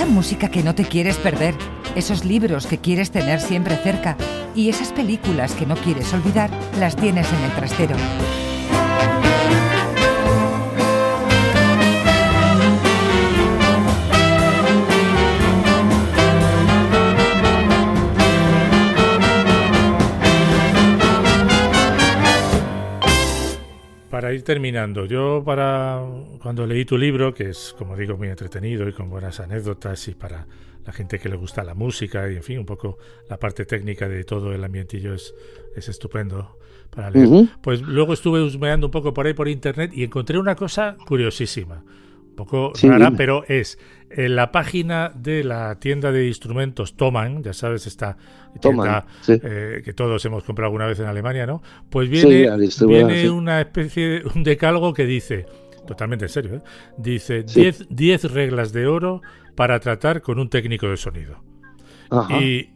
Esa 0.00 0.08
música 0.08 0.48
que 0.48 0.62
no 0.62 0.74
te 0.74 0.84
quieres 0.84 1.18
perder, 1.18 1.54
esos 1.94 2.24
libros 2.24 2.66
que 2.66 2.78
quieres 2.78 3.10
tener 3.10 3.38
siempre 3.38 3.76
cerca 3.76 4.16
y 4.54 4.70
esas 4.70 4.92
películas 4.92 5.52
que 5.52 5.66
no 5.66 5.76
quieres 5.76 6.10
olvidar, 6.14 6.48
las 6.78 6.96
tienes 6.96 7.30
en 7.30 7.40
el 7.42 7.50
trastero. 7.50 7.96
Para 24.08 24.32
ir 24.32 24.44
terminando, 24.44 25.04
yo 25.04 25.42
para 25.44 26.00
cuando 26.40 26.66
leí 26.66 26.84
tu 26.84 26.96
libro, 26.98 27.34
que 27.34 27.50
es 27.50 27.74
como 27.78 27.96
digo 27.96 28.16
muy 28.16 28.28
entretenido 28.28 28.88
y 28.88 28.92
con 28.92 29.10
buenas 29.10 29.40
anécdotas 29.40 30.08
y 30.08 30.14
para 30.14 30.46
la 30.84 30.92
gente 30.92 31.18
que 31.18 31.28
le 31.28 31.36
gusta 31.36 31.62
la 31.62 31.74
música 31.74 32.30
y 32.30 32.36
en 32.36 32.42
fin, 32.42 32.58
un 32.58 32.66
poco 32.66 32.98
la 33.28 33.38
parte 33.38 33.66
técnica 33.66 34.08
de 34.08 34.24
todo 34.24 34.52
el 34.52 34.64
ambientillo 34.64 35.14
es, 35.14 35.34
es 35.76 35.88
estupendo 35.88 36.56
para 36.90 37.10
leer. 37.10 37.28
Ujú. 37.28 37.48
Pues 37.62 37.82
luego 37.82 38.12
estuve 38.14 38.42
husmeando 38.42 38.86
un 38.86 38.90
poco 38.90 39.12
por 39.12 39.26
ahí 39.26 39.34
por 39.34 39.48
internet 39.48 39.92
y 39.94 40.02
encontré 40.04 40.38
una 40.38 40.56
cosa 40.56 40.96
curiosísima, 41.06 41.84
un 42.30 42.34
poco 42.36 42.72
Sí, 42.74 42.88
rara, 42.88 43.10
pero 43.16 43.44
es 43.46 43.78
en 44.08 44.34
la 44.34 44.50
página 44.50 45.12
de 45.14 45.44
la 45.44 45.78
tienda 45.78 46.10
de 46.10 46.26
instrumentos 46.26 46.96
Thomann, 46.96 47.42
ya 47.42 47.52
sabes, 47.52 47.86
esta 47.86 48.16
tienda 48.60 48.60
Thomann, 48.60 49.04
sí. 49.20 49.38
eh, 49.42 49.82
que 49.84 49.92
todos 49.92 50.24
hemos 50.24 50.42
comprado 50.44 50.66
alguna 50.68 50.86
vez 50.86 50.98
en 50.98 51.06
Alemania, 51.06 51.46
¿no? 51.46 51.62
Pues 51.90 52.08
Sí, 52.18 52.26
viene, 52.26 52.58
distribuidora, 52.58 53.06
viene 53.08 53.22
sí. 53.22 53.28
una 53.28 53.60
especie, 53.60 54.22
un 54.34 54.42
decálogo 54.42 54.94
que 54.94 55.04
dice, 55.06 55.46
totalmente 55.86 56.26
en 56.26 56.28
serio, 56.28 56.54
¿eh? 56.56 56.60
dice 56.96 57.44
Sí. 57.46 57.60
10 57.60 57.86
10 57.90 58.32
reglas 58.32 58.72
de 58.72 58.86
oro 58.86 59.22
para 59.54 59.78
tratar 59.80 60.22
con 60.22 60.38
un 60.38 60.48
técnico 60.48 60.88
de 60.88 60.96
sonido. 60.96 61.42
Y, 62.30 62.44
y- 62.44 62.70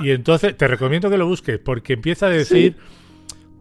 y 0.00 0.10
entonces 0.10 0.56
te 0.56 0.66
recomiendo 0.66 1.10
que 1.10 1.18
lo 1.18 1.26
busques 1.26 1.58
porque 1.58 1.92
empieza 1.92 2.26
a 2.26 2.30
decir 2.30 2.76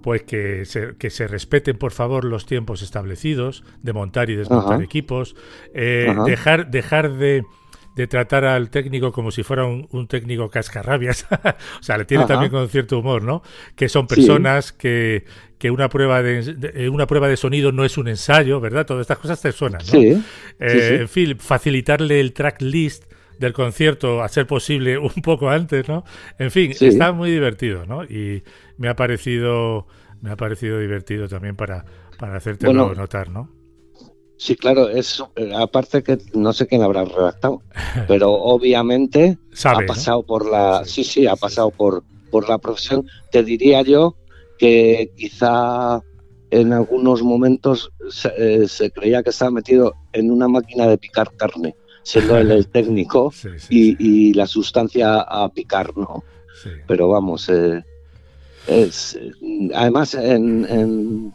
pues 0.01 0.23
que 0.23 0.63
se, 0.63 0.95
que 0.97 1.09
se 1.09 1.27
respeten 1.27 1.77
por 1.77 1.91
favor 1.91 2.23
los 2.23 2.45
tiempos 2.45 2.81
establecidos 2.81 3.65
de 3.83 3.91
montar 3.91 4.29
y 4.29 4.35
desmontar 4.37 4.75
Ajá. 4.75 4.83
equipos, 4.83 5.35
eh, 5.73 6.15
dejar, 6.25 6.71
dejar 6.71 7.15
de, 7.15 7.43
de 7.95 8.07
tratar 8.07 8.45
al 8.45 8.69
técnico 8.69 9.11
como 9.11 9.31
si 9.31 9.43
fuera 9.43 9.65
un, 9.65 9.87
un 9.91 10.07
técnico 10.07 10.49
cascarrabias, 10.49 11.27
o 11.79 11.83
sea, 11.83 11.97
le 11.97 12.05
tiene 12.05 12.23
Ajá. 12.23 12.25
también 12.25 12.51
con 12.51 12.69
cierto 12.69 12.99
humor, 12.99 13.23
¿no? 13.23 13.41
Que 13.75 13.89
son 13.89 14.07
Sí. 14.07 14.07
personas 14.07 14.71
que, 14.71 15.25
que 15.57 15.71
una 15.71 15.89
prueba 15.89 16.21
de, 16.23 16.41
de- 16.55 16.89
una 16.89 17.07
prueba 17.07 17.27
de 17.27 17.37
sonido 17.37 17.71
no 17.71 17.83
es 17.85 17.97
un 17.97 18.07
ensayo, 18.07 18.59
¿verdad? 18.61 18.85
Todas 18.85 19.01
estas 19.01 19.17
cosas 19.19 19.41
te 19.41 19.51
suenan, 19.51 19.85
¿no? 19.87 20.01
Sí, 20.01 20.23
Eh, 20.59 20.65
sí, 20.65 20.81
sí. 20.81 21.01
En 21.01 21.09
fin, 21.09 21.37
facilitarle 21.39 22.19
el 22.19 22.33
track 22.33 22.61
list 22.61 23.05
del 23.37 23.53
concierto 23.53 24.21
a 24.23 24.29
ser 24.29 24.47
posible 24.47 24.97
un 24.97 25.21
poco 25.23 25.49
antes, 25.49 25.87
¿no? 25.87 26.03
En 26.37 26.51
fin, 26.51 26.77
está 26.81 27.11
muy 27.11 27.31
divertido, 27.31 27.85
¿no? 27.85 28.03
Y 28.03 28.43
me 28.77 28.89
ha 28.89 28.95
parecido, 28.95 29.87
me 30.21 30.31
ha 30.31 30.35
parecido 30.37 30.79
divertido 30.79 31.27
también 31.27 31.55
para, 31.55 31.85
para 32.17 32.35
hacértelo 32.37 32.93
Bueno, 32.93 32.95
notar, 32.95 33.29
¿no? 33.29 33.49
Sí, 34.39 34.55
claro, 34.55 34.89
es 34.89 35.21
eh, 35.35 35.51
aparte 35.55 36.01
que 36.01 36.17
no 36.33 36.51
sé 36.53 36.65
quién 36.65 36.81
habrá 36.81 37.03
redactado, 37.05 37.61
pero 38.07 38.31
obviamente 38.31 39.37
Sabe, 39.53 39.77
ha 39.77 39.81
¿no? 39.81 39.87
pasado 39.87 40.23
por 40.23 40.49
la, 40.49 40.83
Sí, 40.85 41.03
sí, 41.03 41.27
ha 41.27 41.35
pasado 41.35 41.69
por, 41.69 42.03
por 42.31 42.47
la 42.49 42.57
profesión. 42.57 43.05
Te 43.31 43.43
diría 43.43 43.81
yo 43.83 44.15
que 44.57 45.11
quizá 45.15 46.01
en 46.51 46.73
algunos 46.73 47.21
momentos 47.21 47.91
se, 48.09 48.31
eh, 48.37 48.67
se 48.67 48.89
creía 48.91 49.21
que 49.21 49.29
estaba 49.29 49.51
metido 49.51 49.93
en 50.13 50.31
una 50.31 50.47
máquina 50.47 50.87
de 50.87 50.97
picar 50.97 51.31
carne, 51.37 51.75
siendo 52.03 52.37
él 52.37 52.49
el 52.51 52.67
técnico 52.71 53.31
Sí, 53.31 53.49
sí, 53.59 53.67
y, 53.99 54.29
y 54.29 54.33
la 54.33 54.47
sustancia 54.47 55.19
a 55.21 55.47
picar, 55.49 55.95
¿no? 55.95 56.23
pero 56.87 57.07
vamos, 57.09 57.47
eh, 57.49 57.83
es, 58.67 59.15
eh, 59.15 59.31
además 59.75 60.13
en, 60.13 60.65
en- 60.69 61.33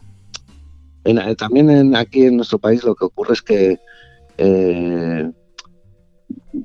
en- 1.05 1.17
eh, 1.19 1.35
también 1.35 1.69
en, 1.69 1.95
aquí 1.95 2.25
en 2.25 2.35
nuestro 2.37 2.59
país 2.59 2.83
lo 2.83 2.93
que 2.95 3.05
ocurre 3.05 3.33
es 3.33 3.41
que 3.41 3.77
eh, 4.37 5.31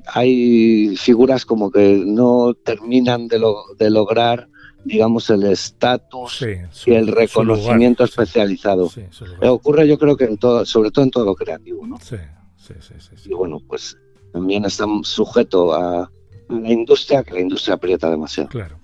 hay 0.07 0.95
figuras 0.97 1.45
como 1.45 1.71
que 1.71 2.03
no 2.05 2.53
terminan 2.53 3.27
de, 3.27 3.39
lo- 3.39 3.63
de 3.77 3.89
lograr, 3.89 4.47
digamos, 4.83 5.29
el 5.29 5.43
estatus 5.43 6.37
Sí, 6.39 6.91
y 6.91 6.93
el 6.95 7.07
reconocimiento 7.07 8.03
lugar, 8.03 8.09
especializado. 8.09 8.89
sí, 8.89 9.01
ocurre 9.41 9.87
yo 9.87 9.97
creo 9.97 10.15
que 10.17 10.25
en 10.25 10.37
todo, 10.37 10.65
sobre 10.65 10.91
todo 10.91 11.05
en 11.05 11.11
todo 11.11 11.25
lo 11.25 11.35
creativo, 11.35 11.85
¿no? 11.85 11.97
Sí, 11.99 12.17
sí, 12.57 12.73
sí, 12.79 12.93
sí, 12.99 13.15
sí. 13.15 13.29
Y 13.29 13.33
bueno, 13.33 13.59
pues 13.67 13.95
también 14.33 14.65
está 14.65 14.85
sujeto 15.03 15.73
a, 15.73 16.03
a 16.03 16.09
la 16.49 16.71
industria, 16.71 17.23
que 17.23 17.33
la 17.33 17.41
industria 17.41 17.75
aprieta 17.75 18.09
demasiado. 18.09 18.49
Claro. 18.49 18.79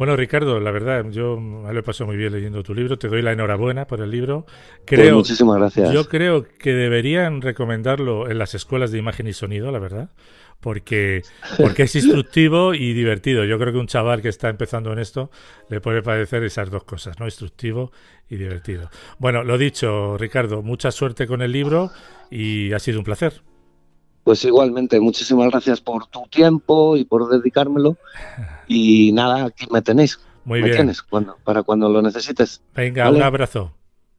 Bueno, 0.00 0.16
Ricardo, 0.16 0.60
la 0.60 0.70
verdad, 0.70 1.04
yo 1.10 1.38
me 1.38 1.70
lo 1.74 1.80
he 1.80 1.82
pasado 1.82 2.06
muy 2.06 2.16
bien 2.16 2.32
leyendo 2.32 2.62
tu 2.62 2.74
libro. 2.74 2.98
Te 2.98 3.08
doy 3.08 3.20
la 3.20 3.32
enhorabuena 3.32 3.86
por 3.86 4.00
el 4.00 4.10
libro. 4.10 4.46
Pues 4.46 4.82
Creo, 4.86 5.16
muchísimas 5.16 5.58
gracias. 5.58 5.92
Yo 5.92 6.08
creo 6.08 6.46
que 6.58 6.72
deberían 6.72 7.42
recomendarlo 7.42 8.30
en 8.30 8.38
las 8.38 8.54
escuelas 8.54 8.92
de 8.92 8.98
imagen 8.98 9.26
y 9.26 9.34
sonido, 9.34 9.70
la 9.70 9.78
verdad, 9.78 10.08
porque, 10.60 11.20
porque 11.58 11.82
es 11.82 11.94
instructivo 11.96 12.72
y 12.72 12.94
divertido. 12.94 13.44
Yo 13.44 13.58
creo 13.58 13.74
que 13.74 13.78
un 13.78 13.88
chaval 13.88 14.22
que 14.22 14.30
está 14.30 14.48
empezando 14.48 14.90
en 14.90 15.00
esto 15.00 15.30
le 15.68 15.82
puede 15.82 16.02
parecer 16.02 16.44
esas 16.44 16.70
dos 16.70 16.84
cosas, 16.84 17.20
¿no? 17.20 17.26
Instructivo 17.26 17.92
y 18.30 18.36
divertido. 18.36 18.88
Bueno, 19.18 19.44
lo 19.44 19.58
dicho, 19.58 20.16
Ricardo, 20.16 20.62
mucha 20.62 20.92
suerte 20.92 21.26
con 21.26 21.42
el 21.42 21.52
libro 21.52 21.90
y 22.30 22.72
ha 22.72 22.78
sido 22.78 23.00
un 23.00 23.04
placer. 23.04 23.42
Pues 24.24 24.46
igualmente, 24.46 24.98
muchísimas 24.98 25.50
gracias 25.50 25.82
por 25.82 26.06
tu 26.06 26.22
tiempo 26.30 26.96
y 26.96 27.04
por 27.04 27.28
dedicármelo. 27.28 27.98
Y 28.72 29.10
nada, 29.10 29.46
aquí 29.46 29.66
me 29.68 29.82
tenéis. 29.82 30.20
Muy 30.44 30.60
me 30.60 30.66
bien. 30.66 30.76
tienes 30.78 31.02
cuando, 31.02 31.36
para 31.42 31.64
cuando 31.64 31.88
lo 31.88 32.00
necesites. 32.02 32.62
Venga, 32.72 33.04
Vale. 33.04 33.16
un 33.16 33.22
abrazo. 33.24 33.72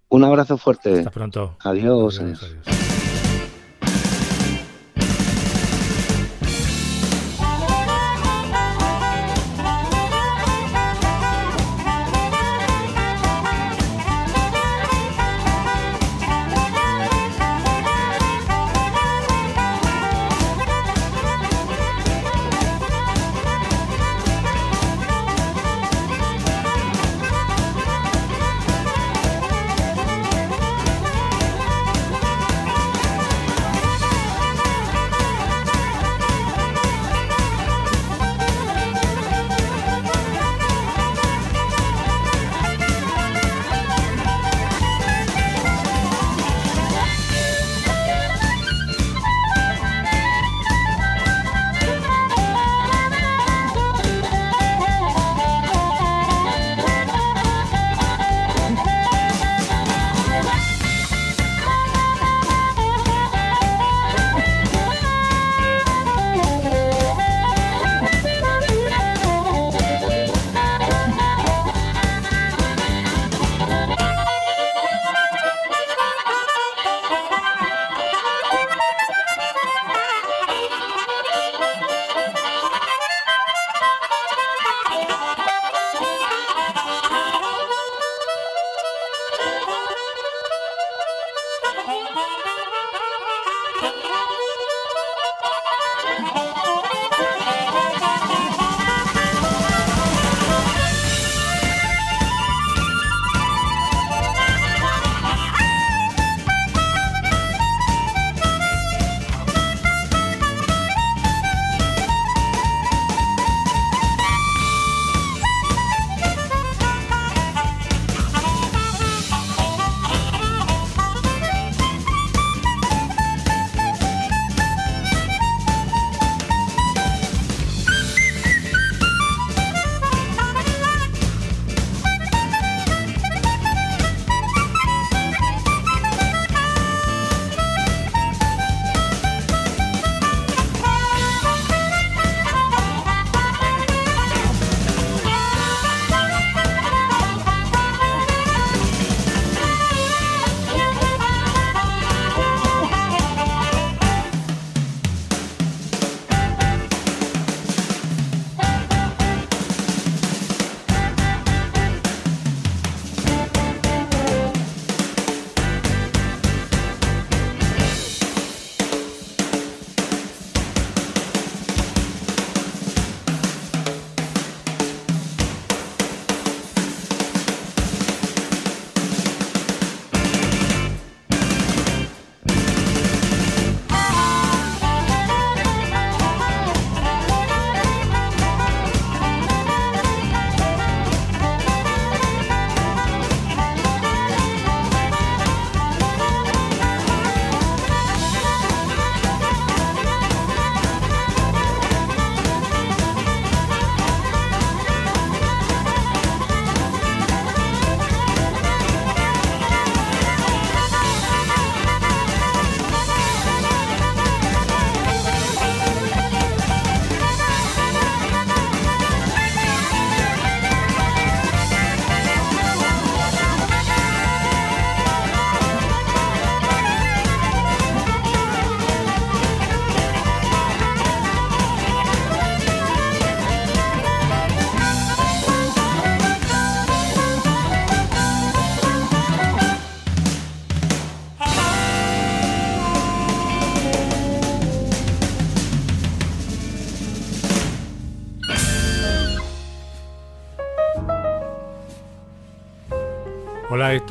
Un 0.09 0.25
abrazo 0.25 0.57
fuerte. 0.57 0.99
Hasta 0.99 1.09
pronto. 1.09 1.55
Adiós. 1.63 2.19
Adiós, 2.19 2.43
adiós. 2.43 2.43
adiós. 2.65 2.90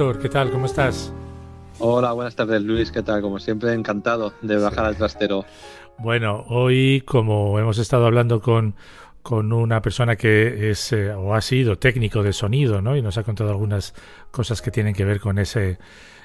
Héctor, 0.01 0.18
¿qué 0.18 0.30
tal? 0.30 0.51
¿Cómo 0.51 0.64
estás? 0.64 1.12
Hola, 1.78 2.12
buenas 2.12 2.34
tardes 2.34 2.62
Luis, 2.62 2.90
¿qué 2.90 3.03
tal? 3.03 3.20
Como 3.20 3.38
siempre, 3.38 3.74
encantado 3.74 4.32
de 4.40 4.57
bajar 4.57 4.86
al 4.86 4.96
trastero. 4.96 5.44
Bueno, 5.98 6.46
hoy 6.48 7.03
como 7.05 7.59
hemos 7.59 7.76
estado 7.76 8.07
hablando 8.07 8.40
con, 8.40 8.76
con 9.20 9.53
una 9.53 9.82
persona 9.82 10.16
que 10.16 10.70
es 10.70 10.94
eh, 10.94 11.12
o 11.12 11.34
ha 11.34 11.42
sido 11.42 11.76
técnico 11.76 12.22
de 12.22 12.32
sonido, 12.32 12.80
¿no? 12.80 12.96
Y 12.96 13.03
nos 13.03 13.18
ha 13.18 13.24
contado 13.24 13.51
algunas 13.51 13.92
cosas 14.30 14.62
que 14.62 14.70
tienen 14.70 14.94
que 14.94 15.05
ver 15.05 15.20
con 15.20 15.38
ese 15.38 15.78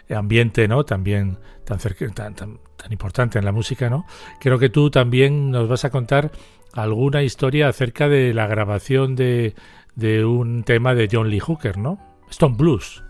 ambiente, 0.10 0.70
¿no? 0.70 0.86
También 0.86 1.38
tan, 1.66 1.78
cerca, 1.82 2.08
tan, 2.12 2.34
tan, 2.34 2.60
tan 2.78 2.94
importante 2.94 3.40
en 3.40 3.44
la 3.44 3.52
música, 3.52 3.90
¿no? 3.90 4.06
Creo 4.40 4.58
que 4.58 4.70
tú 4.70 4.90
también 4.90 5.52
nos 5.52 5.68
vas 5.68 5.84
a 5.84 5.90
contar 5.90 6.32
alguna 6.72 7.24
historia 7.24 7.68
acerca 7.68 8.08
de 8.08 8.34
la 8.34 8.48
grabación 8.48 9.18
de, 9.18 9.54
de 9.96 10.24
un 10.24 10.64
tema 10.64 10.96
de 10.96 11.10
John 11.12 11.30
Lee 11.30 11.42
Hooker, 11.42 11.78
¿no? 11.78 12.00
Stone 12.30 12.56
Blues. 12.58 13.05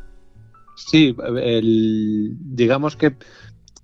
Sí, 0.76 1.15
el, 1.38 2.36
digamos 2.39 2.95
que 2.95 3.15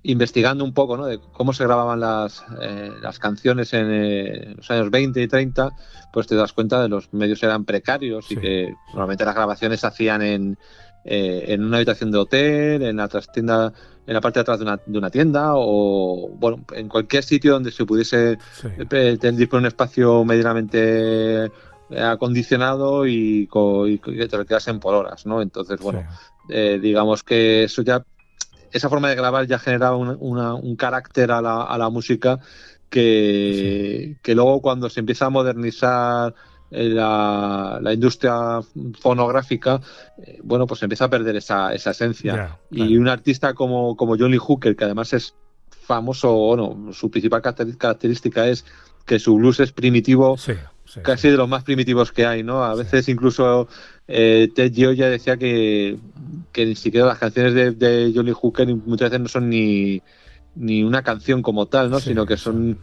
investigando 0.04 0.64
un 0.64 0.74
poco 0.74 0.98
¿no? 0.98 1.06
de 1.06 1.20
cómo 1.32 1.54
se 1.54 1.64
grababan 1.64 2.00
las, 2.00 2.44
eh, 2.60 2.92
las 3.02 3.20
canciones 3.20 3.72
en 3.74 3.88
eh, 3.92 4.54
los 4.58 4.70
años 4.72 4.89
20 4.89 5.22
y 5.22 5.28
30, 5.28 5.70
pues 6.12 6.26
te 6.28 6.36
das 6.36 6.54
cuenta 6.54 6.82
de 6.82 6.89
los 6.89 7.14
medios 7.14 7.44
eran 7.44 7.66
precarios 7.66 8.26
Sí. 8.28 8.34
y 8.34 8.38
que 8.38 8.74
normalmente 8.94 9.26
las 9.26 9.36
grabaciones 9.36 9.80
se 9.82 9.88
hacían 9.88 10.24
en, 10.24 10.58
eh, 11.06 11.46
en 11.50 11.64
una 11.64 11.78
habitación 11.78 12.10
de 12.12 12.18
hotel, 12.18 12.82
en 12.82 12.98
la 12.98 13.08
trastienda, 13.08 13.72
en 14.08 14.14
la 14.16 14.22
parte 14.22 14.39
de 14.39 14.42
atrás 14.42 14.58
de 14.58 14.66
una, 14.66 14.80
de 14.84 14.98
una 14.98 15.12
tienda 15.12 15.52
o 15.54 16.30
bueno, 16.36 16.66
en 16.74 16.88
cualquier 16.89 17.24
sitio 17.24 17.54
donde 17.54 17.72
se 17.72 17.86
pudiese 17.86 18.39
Sí. 18.54 18.68
eh, 18.92 19.18
tener 19.20 19.50
un 19.54 19.66
espacio 19.68 20.26
medianamente 20.26 21.52
acondicionado 22.00 23.06
y, 23.08 23.48
co- 23.48 23.88
y 23.88 24.00
que 24.00 24.28
te 24.28 24.38
lo 24.38 24.46
quedasen 24.46 24.80
por 24.80 24.94
horas, 24.96 25.26
¿no? 25.26 25.42
Entonces, 25.42 25.80
bueno, 25.80 26.04
Sí. 26.48 26.54
eh, 26.54 26.80
digamos 26.82 27.24
que 27.24 27.64
eso 27.66 27.82
ya 27.82 28.04
esa 28.72 28.88
forma 28.89 29.10
de 29.10 29.16
grabar 29.16 29.46
ya 29.48 29.60
generaba 29.60 29.98
un, 29.98 30.16
una- 30.20 30.54
un 30.56 30.76
carácter 30.76 31.32
a 31.32 31.42
la, 31.42 31.64
a 31.64 31.78
la 31.78 31.89
música 31.89 32.39
que, 32.89 34.18
que 34.22 34.36
luego 34.36 34.62
cuando 34.62 34.89
se 34.89 35.00
empieza 35.00 35.26
a 35.26 35.30
modernizar 35.30 36.34
eh, 36.72 36.89
la, 36.89 37.80
la 37.82 37.94
industria 37.94 38.62
fonográfica, 39.00 39.82
eh, 40.26 40.39
bueno, 40.44 40.66
pues 40.68 40.82
empieza 40.84 41.06
a 41.06 41.10
perder 41.10 41.36
esa, 41.36 41.74
esa 41.74 41.92
esencia. 41.92 42.58
Y 42.70 42.98
un 42.98 43.08
artista 43.10 43.54
como, 43.54 43.96
como 43.98 44.16
John 44.18 44.32
Lee 44.32 44.38
Hooker, 44.38 44.76
que 44.76 44.86
además 44.86 45.12
es 45.14 45.36
famoso, 45.70 46.34
bueno, 46.34 46.94
su 46.94 47.10
principal 47.12 47.42
caracter- 47.42 47.78
característica 47.78 48.48
es 48.48 48.64
que 49.06 49.20
su 49.20 49.36
blues 49.36 49.60
es 49.60 49.72
primitivo, 49.74 50.38
Sí, 50.38 50.54
sí, 50.94 51.02
casi 51.02 51.30
de 51.30 51.38
los 51.38 51.48
más 51.48 51.64
primitivos 51.64 52.12
que 52.12 52.26
hay, 52.26 52.44
¿no? 52.44 52.64
A 52.64 52.76
veces 52.76 53.08
incluso 53.08 53.68
eh, 54.08 54.50
Ted 54.54 54.74
Geo 54.74 54.92
ya 54.92 55.10
decía 55.10 55.38
que, 55.38 55.98
que 56.52 56.66
ni 56.66 56.76
siquiera 56.76 57.08
las 57.08 57.18
canciones 57.20 57.54
de, 57.54 57.72
de 57.72 58.12
Johnny 58.14 58.32
Hooker 58.32 58.68
muchas 58.68 59.10
veces 59.10 59.22
no 59.22 59.28
son 59.28 59.50
ni, 59.50 60.02
ni 60.56 60.84
una 60.84 61.02
canción 61.02 61.42
como 61.42 61.68
tal, 61.68 61.89
¿no? 61.89 62.00
Sino 62.00 62.26
que 62.26 62.38
son 62.38 62.78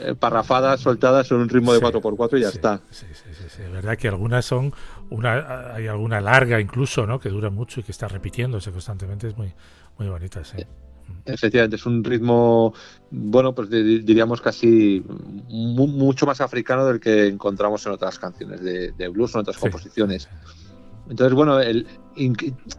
eh, 0.00 0.14
parrafadas 0.18 0.80
soltadas 0.80 1.30
en 1.30 1.38
un 1.38 1.48
ritmo 1.48 1.72
de 1.72 1.78
Sí, 1.78 1.84
4x4 1.84 2.38
y 2.38 2.42
ya 2.42 2.48
está. 2.48 2.80
Sí, 2.90 3.06
sí, 3.12 3.30
sí, 3.32 3.44
sí. 3.48 3.62
Es 3.62 3.72
verdad 3.72 3.96
que 3.96 4.08
algunas 4.08 4.44
son 4.44 4.72
una 5.10 5.74
hay 5.74 5.86
alguna 5.86 6.20
larga 6.20 6.60
incluso, 6.60 7.06
¿no? 7.06 7.18
Que 7.18 7.28
dura 7.28 7.50
mucho 7.50 7.80
y 7.80 7.82
que 7.82 7.92
está 7.92 8.08
repitiéndose 8.08 8.70
constantemente, 8.70 9.28
es 9.28 9.36
muy 9.36 9.52
muy 9.98 10.08
bonita, 10.08 10.44
sí. 10.44 10.58
Efectivamente, 11.26 11.76
es 11.76 11.86
un 11.86 12.04
ritmo, 12.04 12.74
bueno, 13.10 13.54
pues 13.54 13.70
di- 13.70 14.00
diríamos 14.00 14.42
casi 14.42 15.02
mu- 15.48 15.86
mucho 15.86 16.26
más 16.26 16.40
africano 16.42 16.84
del 16.84 17.00
que 17.00 17.28
encontramos 17.28 17.86
en 17.86 17.92
otras 17.92 18.18
canciones 18.18 18.62
de, 18.62 18.92
de 18.92 19.08
blues 19.08 19.34
o 19.34 19.38
en 19.38 19.42
otras 19.42 19.56
Sí, 19.56 19.62
composiciones. 19.62 20.28
Entonces, 21.08 21.34
bueno, 21.34 21.60
el, 21.60 21.86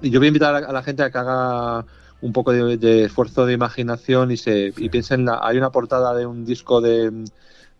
yo 0.01 0.19
voy 0.19 0.25
a 0.25 0.27
invitar 0.27 0.55
a 0.55 0.71
la, 0.71 0.83
gente 0.83 1.03
a 1.03 1.11
que 1.11 1.17
haga 1.17 1.85
un 2.21 2.33
poco 2.33 2.51
de, 2.51 2.77
de 2.77 3.05
esfuerzo 3.05 3.45
de 3.45 3.53
imaginación 3.53 4.31
y 4.31 4.37
se 4.37 4.71
Sí. 4.71 4.85
y 4.85 4.89
piense 4.89 5.15
en 5.15 5.25
la. 5.25 5.39
Hay 5.41 5.57
una 5.57 5.71
portada 5.71 6.13
de 6.15 6.25
un 6.25 6.45
disco 6.45 6.81
de, 6.81 7.25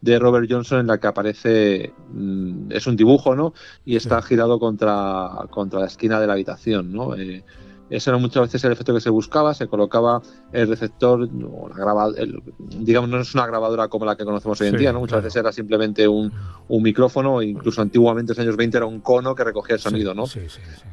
de 0.01 0.19
Robert 0.19 0.47
Johnson 0.49 0.79
en 0.79 0.87
la 0.87 0.99
que 0.99 1.07
aparece. 1.07 1.93
mm, 2.11 2.71
es 2.71 2.85
un 2.87 2.95
dibujo, 2.95 3.35
¿no? 3.35 3.53
Y 3.85 3.95
está 3.95 4.21
girado 4.21 4.59
contra, 4.59 5.29
contra 5.49 5.79
la 5.79 5.87
esquina 5.87 6.19
de 6.19 6.27
la 6.27 6.33
habitación, 6.33 6.91
¿no? 6.93 7.15
Eh, 7.15 7.43
ese 7.89 8.09
era 8.09 8.17
muchas 8.17 8.43
veces 8.43 8.63
el 8.63 8.71
efecto 8.71 8.93
que 8.93 9.01
se 9.01 9.09
buscaba, 9.09 9.53
se 9.53 9.67
colocaba 9.67 10.21
el 10.51 10.67
receptor, 10.67 11.21
o 11.21 11.69
la 11.69 12.13
el- 12.17 12.41
digamos, 12.79 13.09
no 13.09 13.19
es 13.19 13.33
una 13.35 13.45
grabadora 13.47 13.87
como 13.87 14.05
la 14.05 14.15
que 14.15 14.25
conocemos 14.25 14.59
hoy 14.61 14.67
en 14.67 14.73
Sí, 14.73 14.79
día, 14.79 14.91
¿no? 14.93 14.99
Muchas 14.99 15.13
claro. 15.17 15.23
veces 15.25 15.39
era 15.39 15.51
simplemente 15.51 16.07
un, 16.07 16.31
un 16.67 16.83
micrófono, 16.83 17.41
e 17.41 17.45
incluso 17.47 17.81
antiguamente 17.81 18.31
en 18.33 18.37
los 18.37 18.43
años 18.45 18.57
20 18.57 18.77
era 18.77 18.85
un 18.85 19.01
cono 19.01 19.35
que 19.35 19.43
recogía 19.43 19.75
el 19.75 19.81
sonido, 19.81 20.11
Sí, 20.13 20.17
¿no? 20.17 20.25
Sí, 20.25 20.39
sí, 20.49 20.61
sí. 20.75 20.83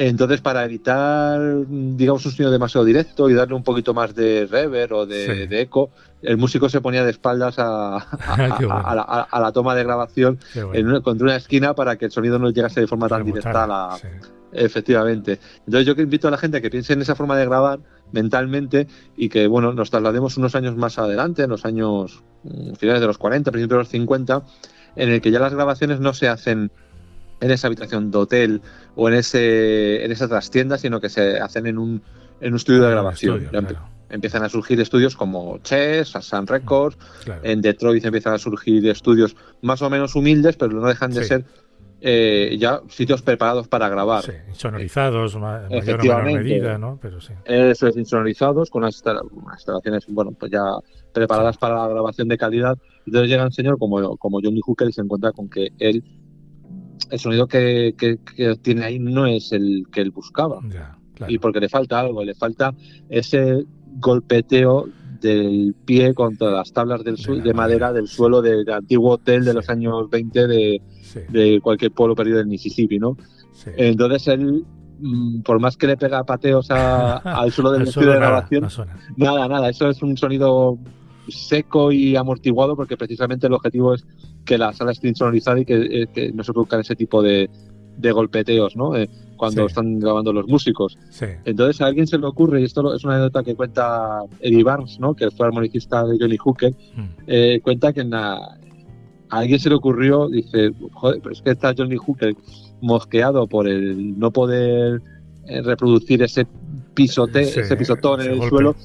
Entonces, 0.00 0.40
para 0.40 0.64
evitar, 0.64 1.40
digamos, 1.68 2.24
un 2.24 2.30
sonido 2.30 2.52
demasiado 2.52 2.84
directo 2.84 3.28
y 3.28 3.34
darle 3.34 3.56
un 3.56 3.64
poquito 3.64 3.92
más 3.94 4.14
de 4.14 4.46
reverb 4.48 4.92
o 4.92 5.06
de, 5.06 5.26
Sí. 5.26 5.46
de 5.48 5.60
eco, 5.62 5.90
el 6.22 6.36
músico 6.36 6.68
se 6.68 6.80
ponía 6.80 7.02
de 7.04 7.10
espaldas 7.10 7.58
a, 7.58 7.96
a- 7.96 8.56
Qué 8.58 8.64
bueno. 8.64 8.80
a 8.84 9.40
la, 9.40 9.52
toma 9.52 9.74
de 9.74 9.82
grabación 9.82 10.38
bueno. 10.54 10.74
en 10.74 10.86
una- 10.86 11.00
contra 11.00 11.24
una 11.24 11.34
esquina 11.36 11.74
para 11.74 11.96
que 11.96 12.04
el 12.04 12.12
sonido 12.12 12.38
no 12.38 12.48
llegase 12.50 12.80
de 12.80 12.86
forma 12.86 13.08
tan 13.08 13.24
directa 13.24 13.64
a 13.64 13.66
la, 13.66 13.96
sí. 14.00 14.06
Efectivamente. 14.52 15.38
Entonces 15.66 15.86
yo 15.86 15.94
que 15.94 16.02
invito 16.02 16.28
a 16.28 16.30
la 16.30 16.38
gente 16.38 16.56
a 16.58 16.60
que 16.60 16.70
piense 16.70 16.92
en 16.92 17.02
esa 17.02 17.14
forma 17.14 17.36
de 17.36 17.44
grabar 17.44 17.80
mentalmente 18.12 18.86
y 19.16 19.28
que 19.28 19.46
bueno 19.46 19.72
nos 19.72 19.90
traslademos 19.90 20.36
unos 20.36 20.54
años 20.54 20.76
más 20.76 20.98
adelante, 20.98 21.42
en 21.42 21.50
los 21.50 21.64
años 21.64 22.22
mm, 22.44 22.74
finales 22.74 23.00
de 23.00 23.06
los 23.06 23.18
40, 23.18 23.50
principios 23.50 23.76
de 23.76 23.82
los 23.82 23.88
50, 23.88 24.42
en 24.96 25.10
el 25.10 25.20
que 25.20 25.30
ya 25.30 25.38
las 25.40 25.52
grabaciones 25.54 26.00
no 26.00 26.14
se 26.14 26.28
hacen 26.28 26.70
en 27.40 27.50
esa 27.50 27.66
habitación 27.68 28.10
de 28.10 28.18
hotel 28.18 28.62
o 28.96 29.08
en 29.08 29.14
ese 29.14 30.04
en 30.04 30.10
esa 30.10 30.26
trastienda, 30.28 30.78
sino 30.78 31.00
que 31.00 31.08
se 31.08 31.38
hacen 31.38 31.66
en 31.66 31.78
un 31.78 32.02
en 32.40 32.52
un 32.52 32.56
estudio 32.56 32.80
de 32.80 32.86
un 32.86 32.92
grabación. 32.92 33.42
estudio, 33.42 33.60
claro, 33.68 33.88
Empiezan 34.10 34.42
a 34.42 34.48
surgir 34.48 34.80
estudios 34.80 35.14
como 35.16 35.58
Chess, 35.58 36.08
Sun 36.20 36.46
Records, 36.46 36.96
claro. 37.24 37.42
en 37.44 37.60
Detroit 37.60 38.02
empiezan 38.06 38.32
a 38.32 38.38
surgir 38.38 38.88
estudios 38.88 39.36
más 39.60 39.82
o 39.82 39.90
menos 39.90 40.14
humildes, 40.14 40.56
pero 40.56 40.72
no 40.72 40.86
dejan 40.88 41.10
de 41.12 41.20
Sí. 41.22 41.28
ser 41.28 41.44
eh, 42.00 42.56
ya 42.60 42.80
sitios 42.88 43.22
preparados 43.22 43.66
para 43.68 43.88
grabar. 43.88 44.22
Sí, 44.24 44.32
sonorizados, 44.52 45.36
ma- 45.36 45.62
mayor 45.68 46.00
o 46.00 46.02
menor 46.02 46.24
medida, 46.24 46.78
¿no? 46.78 46.98
Pero 47.02 47.20
sí. 47.20 47.32
Eso 47.44 47.88
es, 47.88 47.96
insonorizados, 47.96 48.70
con 48.70 48.82
unas, 48.82 48.94
instala- 48.96 49.22
unas 49.30 49.56
instalaciones, 49.58 50.04
bueno, 50.08 50.32
pues 50.38 50.52
ya 50.52 50.62
preparadas 51.12 51.56
para 51.58 51.74
la 51.76 51.88
grabación 51.88 52.28
de 52.28 52.38
calidad. 52.38 52.78
Entonces 53.06 53.28
llega 53.30 53.44
un 53.44 53.52
señor 53.52 53.78
como, 53.78 54.16
como 54.16 54.40
Johnny 54.42 54.60
Hooker 54.60 54.88
y 54.88 54.92
se 54.92 55.00
encuentra 55.00 55.32
con 55.32 55.48
que 55.48 55.68
él, 55.78 56.04
el 57.10 57.18
sonido 57.18 57.46
que, 57.48 57.94
que- 57.98 58.18
que 58.36 58.54
tiene 58.56 58.84
ahí 58.84 58.98
no 58.98 59.26
es 59.26 59.50
el 59.52 59.84
que 59.90 60.00
él 60.00 60.10
buscaba. 60.10 60.60
Ya, 60.68 60.96
claro. 61.14 61.32
Y 61.32 61.38
porque 61.38 61.58
le 61.60 61.68
falta 61.68 61.98
algo, 62.00 62.22
le 62.22 62.34
falta 62.34 62.74
ese 63.08 63.64
golpeteo 64.00 64.88
del 65.20 65.74
pie 65.84 66.14
contra 66.14 66.50
las 66.50 66.72
tablas 66.72 67.02
del 67.02 67.16
De 67.16 67.22
de 67.22 67.38
madera 67.38 67.54
madera, 67.54 67.92
del 67.92 68.06
sí. 68.06 68.14
suelo 68.14 68.40
del 68.40 68.68
antiguo 68.70 69.14
hotel 69.14 69.44
de 69.44 69.50
Sí. 69.50 69.56
los 69.56 69.68
años 69.68 70.08
20 70.10 70.46
de, 70.46 70.80
Sí, 71.08 71.20
de 71.28 71.60
cualquier 71.60 71.90
pueblo 71.92 72.14
perdido 72.14 72.38
del 72.38 72.46
Mississippi, 72.46 72.98
¿no? 72.98 73.16
sí. 73.52 73.70
Entonces 73.76 74.28
él, 74.28 74.64
mm, 75.00 75.40
por 75.42 75.58
más 75.60 75.76
que 75.76 75.86
le 75.86 75.96
pega 75.96 76.24
pateos 76.24 76.70
a- 76.70 77.16
al 77.42 77.50
suelo 77.52 77.70
del 77.72 77.82
estudio 77.88 78.08
de 78.12 78.20
nada, 78.20 78.46
grabación, 78.46 78.68
no 79.16 79.24
nada, 79.24 79.48
nada, 79.48 79.68
eso 79.70 79.88
es 79.88 80.02
un 80.02 80.16
sonido 80.16 80.78
seco 81.28 81.92
y 81.92 82.16
amortiguado 82.16 82.74
porque 82.76 82.96
precisamente 82.96 83.46
el 83.46 83.52
objetivo 83.52 83.94
es 83.94 84.06
que 84.44 84.56
la 84.58 84.72
sala 84.72 84.92
esté 84.92 85.08
insonorizada 85.08 85.60
y 85.60 85.64
que, 85.64 85.74
eh, 86.02 86.06
que 86.12 86.32
no 86.32 86.42
se 86.42 86.52
produzcan 86.52 86.80
ese 86.80 86.96
tipo 86.96 87.22
de, 87.22 87.50
de 87.98 88.12
golpeteos, 88.12 88.76
¿no? 88.76 88.96
Eh, 88.96 89.08
cuando 89.36 89.62
Sí. 89.62 89.66
están 89.68 89.98
grabando 90.00 90.32
los 90.32 90.46
músicos. 90.48 90.96
Sí, 91.10 91.26
Entonces 91.44 91.80
a 91.80 91.86
alguien 91.86 92.06
se 92.06 92.18
le 92.18 92.26
ocurre, 92.26 92.60
y 92.60 92.64
esto 92.64 92.94
es 92.94 93.04
una 93.04 93.14
anécdota 93.14 93.42
que 93.44 93.54
cuenta 93.54 94.20
Eddie 94.40 94.64
Barnes, 94.64 94.98
¿no? 94.98 95.14
que 95.14 95.30
fue 95.30 95.46
armonicista 95.46 96.04
de 96.04 96.16
Johnny 96.18 96.36
Hooker, 96.38 96.72
Mm. 96.72 97.02
eh, 97.26 97.60
cuenta 97.62 97.92
que 97.92 98.00
en 98.00 98.10
la- 98.10 98.57
a 99.30 99.38
alguien 99.38 99.58
se 99.60 99.68
le 99.68 99.74
ocurrió, 99.74 100.28
dice, 100.28 100.72
joder, 100.92 101.20
pero 101.22 101.32
es 101.32 101.42
que 101.42 101.50
está 101.50 101.74
Johnny 101.76 101.96
Hooker 101.96 102.34
mosqueado 102.80 103.46
por 103.46 103.68
el 103.68 104.18
no 104.18 104.30
poder 104.30 105.02
eh, 105.46 105.62
reproducir 105.62 106.22
ese 106.22 106.46
pisote, 106.94 107.44
Sí, 107.44 107.60
ese 107.60 107.76
pisotón 107.76 108.20
ese 108.20 108.28
en 108.28 108.34
el 108.34 108.38
golpe. 108.40 108.50
suelo, 108.56 108.76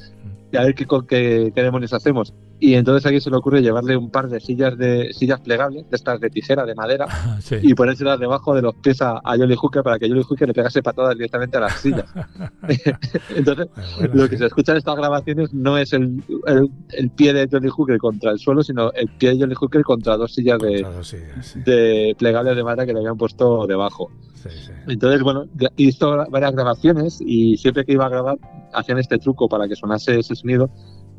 a 0.57 0.63
ver 0.63 0.75
qué, 0.75 0.85
qué, 1.07 1.51
qué 1.53 1.63
demonios 1.63 1.93
hacemos. 1.93 2.33
Y 2.59 2.75
entonces 2.75 3.05
a 3.05 3.09
alguien 3.09 3.21
se 3.21 3.29
le 3.29 3.35
ocurre 3.37 3.61
llevarle 3.61 3.97
un 3.97 4.09
par 4.09 4.29
de 4.29 4.39
sillas 4.39 4.77
de 4.77 5.11
sillas 5.13 5.41
plegables, 5.41 5.89
de 5.89 5.95
estas 5.95 6.19
de 6.21 6.29
tijera, 6.29 6.65
de 6.65 6.75
madera, 6.75 7.07
sí. 7.41 7.55
y 7.61 7.73
ponérselas 7.73 8.19
debajo 8.19 8.55
de 8.55 8.61
los 8.61 8.75
pies 8.75 9.01
a, 9.01 9.19
a 9.23 9.37
Jolly 9.37 9.55
Hooker 9.55 9.83
para 9.83 9.99
que 9.99 10.07
Jolly 10.07 10.23
Hooker 10.23 10.47
le 10.47 10.53
pegase 10.53 10.81
patadas 10.81 11.15
directamente 11.15 11.57
a 11.57 11.61
las 11.61 11.73
sillas. 11.81 12.05
Entonces, 13.35 13.67
Bueno, 13.97 14.13
lo 14.13 14.23
sí. 14.23 14.29
que 14.29 14.37
se 14.37 14.45
escucha 14.45 14.71
en 14.73 14.77
estas 14.79 14.95
grabaciones 14.95 15.53
no 15.53 15.77
es 15.77 15.93
el, 15.93 16.23
el, 16.47 16.69
el 16.91 17.09
pie 17.11 17.33
de 17.33 17.47
Jolly 17.51 17.69
Hooker 17.69 17.97
contra 17.97 18.31
el 18.31 18.39
suelo, 18.39 18.63
sino 18.63 18.91
el 18.93 19.07
pie 19.17 19.31
de 19.33 19.39
Jolly 19.41 19.55
Hooker 19.55 19.83
contra 19.83 20.17
dos 20.17 20.33
sillas 20.33 20.59
de, 20.59 20.79
Claro, 20.79 21.03
sí, 21.03 21.17
sí, 21.41 21.59
de 21.61 22.15
plegables 22.17 22.55
de 22.55 22.63
madera 22.63 22.85
que 22.85 22.93
le 22.93 22.99
habían 22.99 23.17
puesto 23.17 23.65
debajo. 23.67 24.09
Entonces, 24.87 25.21
bueno, 25.23 25.45
hizo 25.77 26.17
varias 26.29 26.51
grabaciones 26.51 27.19
y 27.25 27.55
siempre 27.57 27.85
que 27.85 27.93
iba 27.93 28.05
a 28.05 28.09
grabar 28.09 28.37
hacían 28.73 28.99
este 28.99 29.17
truco 29.17 29.47
para 29.47 29.67
que 29.67 29.75
sonase 29.75 30.19
ese 30.19 30.35
sonido. 30.35 30.69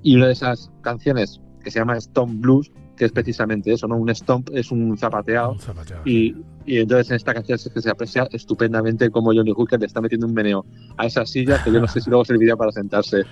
Y 0.03 0.17
una 0.17 0.27
de 0.27 0.33
esas 0.33 0.71
canciones, 0.83 1.41
que 1.63 1.71
se 1.71 1.79
llama 1.79 1.97
Stone 1.97 2.35
Blues, 2.37 2.71
que 2.97 3.07
es 3.07 3.13
precisamente 3.13 3.73
eso, 3.73 3.89
¿no? 3.89 3.97
Un 3.97 4.11
stomp 4.11 4.51
es 4.53 4.71
un 4.71 4.97
zapateado. 4.97 5.53
Un 5.53 5.59
zapateado. 5.59 6.03
Y, 6.05 6.37
y 6.67 6.79
entonces 6.79 7.11
en 7.11 7.17
esta 7.17 7.35
canción 7.35 7.57
es 7.57 7.71
que 7.73 7.81
se 7.81 7.91
aprecia 7.91 8.29
estupendamente 8.31 9.11
cómo 9.11 9.33
Johnny 9.33 9.53
Hooker 9.53 9.81
le 9.81 9.87
está 9.87 10.01
metiendo 10.01 10.27
un 10.27 10.35
meneo 10.35 10.65
a 10.97 11.07
esa 11.07 11.27
silla 11.27 11.63
que 11.63 11.73
yo 11.73 11.81
no 11.81 11.89
sé 11.89 12.01
si 12.01 12.11
luego 12.11 12.25
serviría 12.25 12.57
para 12.57 12.73
sentarse. 12.73 13.23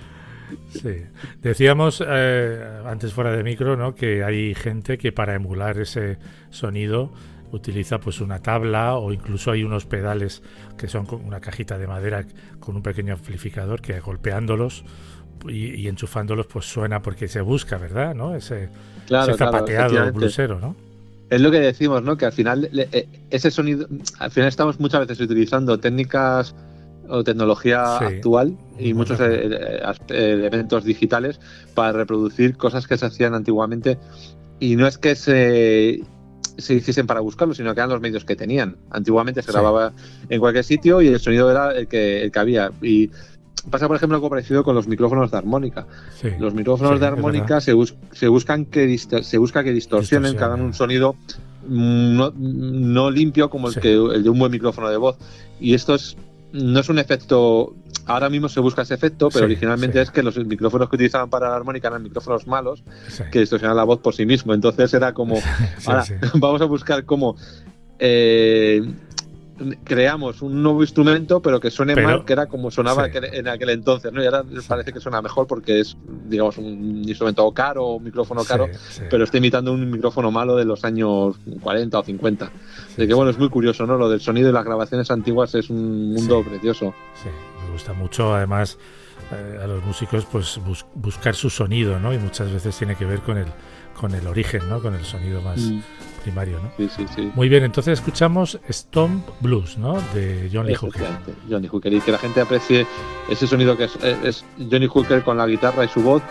Sí. 0.69 0.95
Decíamos 1.41 2.03
eh, 2.05 2.81
antes 2.85 3.13
fuera 3.13 3.31
de 3.31 3.43
micro, 3.43 3.77
¿no? 3.77 3.95
Que 3.95 4.23
hay 4.23 4.53
gente 4.53 4.97
que 4.97 5.11
para 5.11 5.35
emular 5.35 5.79
ese 5.79 6.17
sonido 6.49 7.11
utiliza 7.53 7.99
pues 7.99 8.19
una 8.19 8.39
tabla 8.39 8.95
o 8.95 9.13
incluso 9.13 9.51
hay 9.51 9.63
unos 9.63 9.85
pedales 9.85 10.41
que 10.77 10.87
son 10.87 11.07
una 11.25 11.39
cajita 11.39 11.77
de 11.77 11.87
madera 11.87 12.25
con 12.59 12.75
un 12.75 12.81
pequeño 12.81 13.13
amplificador 13.13 13.81
que 13.81 13.99
golpeándolos 13.99 14.83
y, 15.47 15.75
y 15.75 15.87
enchufándolos 15.87 16.47
pues 16.47 16.65
suena 16.65 17.01
porque 17.01 17.27
se 17.27 17.41
busca, 17.41 17.77
¿verdad? 17.77 18.15
¿No? 18.15 18.35
Ese, 18.35 18.69
Claro, 19.07 19.31
ese 19.31 19.37
zapateado 19.37 20.11
blusero, 20.11 20.59
¿no? 20.59 20.75
Es 21.29 21.41
lo 21.41 21.51
que 21.51 21.59
decimos, 21.59 22.03
¿no? 22.03 22.17
Que 22.17 22.25
al 22.25 22.33
final 22.33 22.69
le- 22.71 22.89
eh, 22.91 23.07
ese 23.29 23.49
sonido, 23.49 23.87
al 24.19 24.31
final 24.31 24.49
estamos 24.49 24.79
muchas 24.79 25.01
veces 25.07 25.19
utilizando 25.21 25.79
técnicas 25.79 26.55
o 27.09 27.23
tecnología 27.23 27.97
Sí. 27.99 28.05
actual 28.05 28.55
y 28.79 28.93
muchos 28.93 29.19
eh, 29.19 29.49
eh, 30.09 30.33
elementos 30.33 30.85
digitales 30.85 31.39
para 31.75 31.91
reproducir 31.91 32.55
cosas 32.57 32.87
que 32.87 32.97
se 32.97 33.05
hacían 33.05 33.33
antiguamente 33.33 33.97
y 34.59 34.75
no 34.75 34.87
es 34.87 34.97
que 34.97 35.15
se 35.15 36.01
se 36.57 36.75
hiciesen 36.75 37.07
para 37.07 37.19
buscarlo, 37.19 37.53
sino 37.53 37.73
que 37.73 37.79
eran 37.79 37.89
los 37.89 38.01
medios 38.01 38.25
que 38.25 38.35
tenían. 38.35 38.75
Antiguamente 38.91 39.41
se 39.41 39.47
Sí. 39.47 39.53
grababa 39.53 39.91
en 40.29 40.39
cualquier 40.39 40.63
sitio 40.63 41.01
y 41.01 41.07
el 41.07 41.19
sonido 41.19 41.49
era 41.51 41.71
el 41.71 41.87
que, 41.87 42.23
el 42.23 42.31
que 42.31 42.39
había. 42.39 42.71
Y 42.81 43.09
pasa, 43.69 43.87
por 43.87 43.95
ejemplo, 43.97 44.15
algo 44.15 44.29
parecido 44.29 44.63
con 44.63 44.75
los 44.75 44.87
micrófonos 44.87 45.31
de 45.31 45.37
armónica. 45.37 45.87
Sí. 46.21 46.29
Los 46.39 46.53
micrófonos 46.53 46.93
Sí, 46.93 46.99
de 46.99 47.05
armónica 47.07 47.61
se, 47.61 47.73
bus- 47.73 47.95
se 48.11 48.27
buscan 48.27 48.65
que 48.65 48.97
se 48.97 49.37
busca 49.37 49.63
que 49.63 49.71
distorsionen, 49.71 50.35
que 50.37 50.43
hagan 50.43 50.61
un 50.61 50.73
sonido 50.73 51.15
mm, 51.67 52.15
no, 52.17 52.33
no 52.35 53.09
limpio 53.11 53.49
como 53.49 53.69
el 53.69 53.75
que 53.75 53.93
el 53.93 54.23
de 54.23 54.29
un 54.29 54.37
buen 54.39 54.51
micrófono 54.51 54.89
de 54.89 54.97
voz. 54.97 55.17
Y 55.59 55.73
esto 55.73 55.95
es 55.95 56.17
no 56.53 56.79
es 56.79 56.87
un 56.89 56.99
efecto. 56.99 57.75
Ahora 58.05 58.29
mismo 58.29 58.49
se 58.49 58.59
busca 58.59 58.81
ese 58.81 58.93
efecto, 58.95 59.29
pero 59.29 59.45
Sí, 59.47 59.51
originalmente 59.53 59.97
sí. 59.97 60.03
es 60.03 60.11
que 60.11 60.23
los 60.23 60.37
micrófonos 60.37 60.89
que 60.89 60.95
utilizaban 60.97 61.29
para 61.29 61.49
la 61.49 61.55
armónica 61.55 61.87
eran 61.87 62.03
micrófonos 62.03 62.47
malos 62.47 62.83
Sí. 63.07 63.23
que 63.31 63.39
distorsionan 63.39 63.77
la 63.77 63.83
voz 63.85 63.99
por 63.99 64.13
sí 64.13 64.25
mismo. 64.25 64.53
Entonces 64.53 64.93
era 64.93 65.13
como, 65.13 65.35
ahora 65.85 66.03
vamos 66.35 66.61
a 66.61 66.65
buscar 66.65 67.05
cómo 67.05 67.35
eh, 67.99 68.83
creamos 69.83 70.41
un 70.41 70.61
nuevo 70.63 70.81
instrumento, 70.81 71.41
pero 71.41 71.59
que 71.59 71.69
suene 71.71 71.93
Pero- 71.95 72.07
mal, 72.07 72.25
que 72.25 72.33
era 72.33 72.47
como 72.47 72.71
sonaba 72.71 73.05
sí. 73.05 73.11
en 73.21 73.47
aquel 73.47 73.69
entonces, 73.69 74.11
¿no? 74.11 74.21
Y 74.21 74.25
ahora 74.25 74.43
parece 74.67 74.91
que 74.93 74.99
suena 74.99 75.21
mejor 75.21 75.47
porque 75.47 75.79
es, 75.79 75.95
digamos, 76.27 76.57
un 76.57 77.03
instrumento 77.07 77.49
caro, 77.51 77.87
un 77.93 78.03
micrófono 78.03 78.43
caro, 78.43 78.67
Sí, 78.71 78.79
sí. 78.89 79.01
pero 79.09 79.23
está 79.23 79.37
imitando 79.37 79.71
un 79.71 79.89
micrófono 79.91 80.31
malo 80.31 80.55
de 80.55 80.65
los 80.65 80.83
años 80.83 81.35
40 81.61 81.99
o 81.99 82.03
50. 82.03 82.51
Así 82.87 83.07
que 83.07 83.13
bueno, 83.13 83.29
es 83.31 83.37
muy 83.37 83.49
curioso, 83.49 83.85
¿no? 83.85 83.97
Lo 83.97 84.09
del 84.09 84.21
sonido 84.21 84.49
y 84.49 84.53
las 84.53 84.65
grabaciones 84.65 85.09
antiguas 85.11 85.53
es 85.55 85.69
un 85.69 86.13
mundo 86.13 86.43
precioso. 86.43 86.93
Sí, 87.21 87.29
me 87.65 87.71
gusta 87.71 87.93
mucho 87.93 88.33
además 88.33 88.77
eh, 89.31 89.59
a 89.63 89.67
los 89.67 89.83
músicos 89.85 90.25
pues 90.31 90.59
bus- 90.65 90.85
buscar 90.95 91.35
su 91.35 91.49
sonido, 91.49 91.99
¿no? 91.99 92.13
Y 92.13 92.17
muchas 92.17 92.51
veces 92.51 92.77
tiene 92.77 92.95
que 92.95 93.05
ver 93.05 93.19
con 93.19 93.37
el 93.37 93.47
con 93.99 94.13
el 94.15 94.25
origen, 94.25 94.67
¿no? 94.67 94.81
Con 94.81 94.95
el 94.95 95.05
sonido 95.05 95.39
más 95.43 95.59
Mm, 95.61 95.81
primario, 96.23 96.59
¿no? 96.59 96.71
Sí, 96.77 96.89
sí, 96.95 97.05
sí. 97.15 97.31
Muy 97.35 97.49
bien, 97.49 97.63
entonces 97.63 97.99
escuchamos 97.99 98.59
Stomp 98.69 99.27
Blues, 99.41 99.77
¿no? 99.77 100.01
De 100.13 100.49
John 100.51 100.65
Lee 100.65 100.75
Hooker. 100.75 101.07
Johnny 101.49 101.67
Hooker. 101.67 101.93
Y 101.93 102.01
que 102.01 102.11
la 102.11 102.17
gente 102.17 102.41
aprecie 102.41 102.87
ese 103.29 103.47
sonido 103.47 103.77
que 103.77 103.85
es, 103.85 103.95
es 104.23 104.45
Johnny 104.71 104.87
Hooker 104.87 105.23
con 105.23 105.37
la 105.37 105.45
guitarra 105.45 105.85
y 105.85 105.87
su 105.89 106.01
voz 106.01 106.23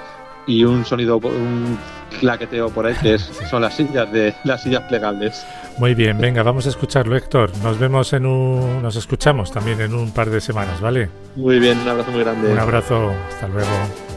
y 0.46 0.64
un 0.64 0.84
sonido, 0.84 1.18
un 1.18 1.78
claqueteo 2.20 2.70
por 2.70 2.86
ahí 2.86 2.94
que 3.00 3.14
es, 3.14 3.22
son 3.50 3.62
las 3.62 3.76
sillas 3.76 4.10
de 4.12 4.34
las 4.44 4.62
sillas 4.62 4.82
plegables. 4.88 5.44
Muy 5.78 5.94
bien, 5.94 6.18
venga, 6.18 6.42
vamos 6.42 6.66
a 6.66 6.68
escucharlo, 6.68 7.16
Héctor. 7.16 7.50
Nos 7.62 7.78
vemos 7.78 8.12
en 8.12 8.26
un 8.26 8.82
nos 8.82 8.96
escuchamos 8.96 9.52
también 9.52 9.80
en 9.80 9.94
un 9.94 10.10
par 10.12 10.30
de 10.30 10.40
semanas, 10.40 10.80
¿vale? 10.80 11.08
Muy 11.36 11.58
bien, 11.58 11.78
un 11.78 11.88
abrazo 11.88 12.10
muy 12.10 12.22
grande. 12.22 12.52
Un 12.52 12.58
abrazo, 12.58 13.12
hasta 13.30 13.48
luego. 13.48 14.11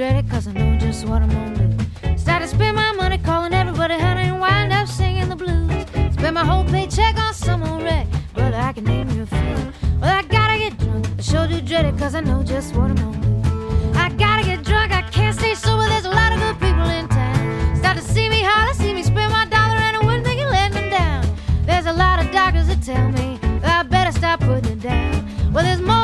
dread 0.00 0.24
it, 0.24 0.30
cause 0.30 0.48
I 0.48 0.52
know 0.52 0.78
just 0.78 1.06
what 1.06 1.20
I'm 1.20 1.28
gonna 1.28 1.76
do. 1.76 2.16
Started 2.16 2.48
spend 2.48 2.74
my 2.74 2.90
money 2.92 3.18
calling 3.18 3.52
everybody 3.52 3.98
honey 3.98 4.22
and 4.30 4.40
wind 4.40 4.72
up 4.72 4.88
singing 4.88 5.28
the 5.28 5.36
blues. 5.36 5.84
Spend 6.14 6.32
my 6.32 6.42
whole 6.42 6.64
paycheck 6.64 7.18
on 7.18 7.34
some 7.34 7.62
old 7.62 7.82
wreck, 7.82 8.06
but 8.32 8.54
I 8.54 8.72
can 8.72 8.84
name 8.84 9.10
you 9.10 9.24
a 9.24 9.26
few. 9.26 9.56
Well, 10.00 10.16
I 10.20 10.22
gotta 10.22 10.56
get 10.58 10.78
drunk, 10.78 11.06
I 11.18 11.20
sure 11.20 11.46
do 11.46 11.60
dread 11.60 11.84
it, 11.84 11.98
cause 11.98 12.14
I 12.14 12.20
know 12.20 12.42
just 12.42 12.74
what 12.74 12.88
I'm 12.92 12.96
gonna 12.96 13.20
do. 13.20 13.98
I 13.98 14.08
gotta 14.24 14.42
get 14.42 14.64
drunk, 14.64 14.90
I 14.90 15.02
can't 15.02 15.36
stay 15.38 15.54
sober, 15.54 15.84
there's 15.84 16.06
a 16.06 16.16
lot 16.20 16.32
of 16.32 16.38
good 16.44 16.58
people 16.66 16.88
in 16.98 17.06
town. 17.08 17.76
Start 17.76 17.98
to 17.98 18.02
see 18.02 18.30
me 18.30 18.40
holler, 18.42 18.72
see 18.72 18.94
me 18.94 19.02
spend 19.02 19.30
my 19.30 19.44
dollar, 19.56 19.76
and 19.86 19.98
I 19.98 20.00
wouldn't 20.06 20.24
think 20.24 20.40
you 20.40 20.46
let 20.46 20.72
me 20.72 20.88
down. 20.88 21.26
There's 21.66 21.84
a 21.84 21.92
lot 21.92 22.24
of 22.24 22.32
doctors 22.32 22.68
that 22.68 22.82
tell 22.82 23.08
me 23.18 23.38
that 23.60 23.80
I 23.80 23.82
better 23.82 24.12
stop 24.12 24.40
putting 24.40 24.72
it 24.72 24.80
down. 24.80 25.12
Well, 25.52 25.62
there's 25.62 25.82
more 25.82 25.99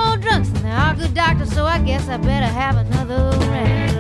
good 0.96 1.14
doctors, 1.14 1.52
so 1.52 1.64
I 1.64 1.78
guess 1.78 2.08
I 2.08 2.16
better 2.16 2.46
have 2.46 2.76
another 2.76 3.38
round. 3.48 3.95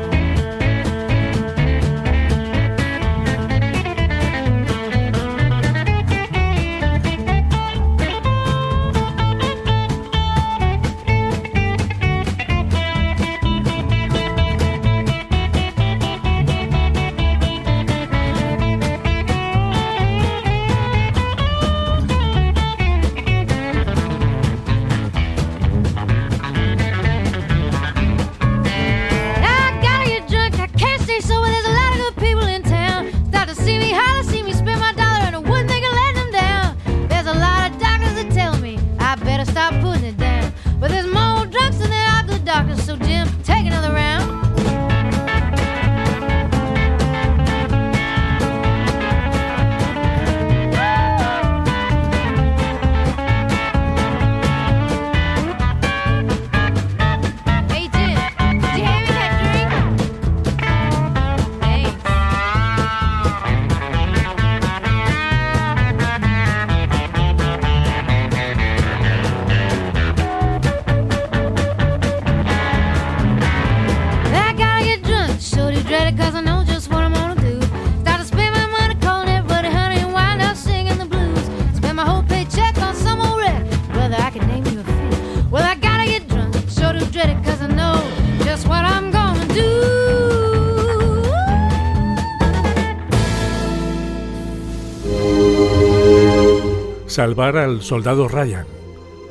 Salvar 97.16 97.56
al 97.56 97.80
soldado 97.80 98.28
Ryan. 98.28 98.66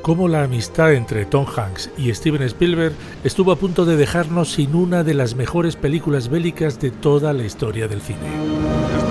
Cómo 0.02 0.26
la 0.26 0.42
amistad 0.42 0.92
entre 0.92 1.24
Tom 1.24 1.46
Hanks 1.46 1.88
y 1.96 2.12
Steven 2.12 2.42
Spielberg 2.42 2.92
estuvo 3.22 3.52
a 3.52 3.56
punto 3.60 3.84
de 3.84 3.94
dejarnos 3.94 4.54
sin 4.54 4.74
una 4.74 5.04
de 5.04 5.14
las 5.14 5.36
mejores 5.36 5.76
películas 5.76 6.28
bélicas 6.28 6.80
de 6.80 6.90
toda 6.90 7.32
la 7.32 7.44
historia 7.44 7.86
del 7.86 8.00
cine. 8.00 9.05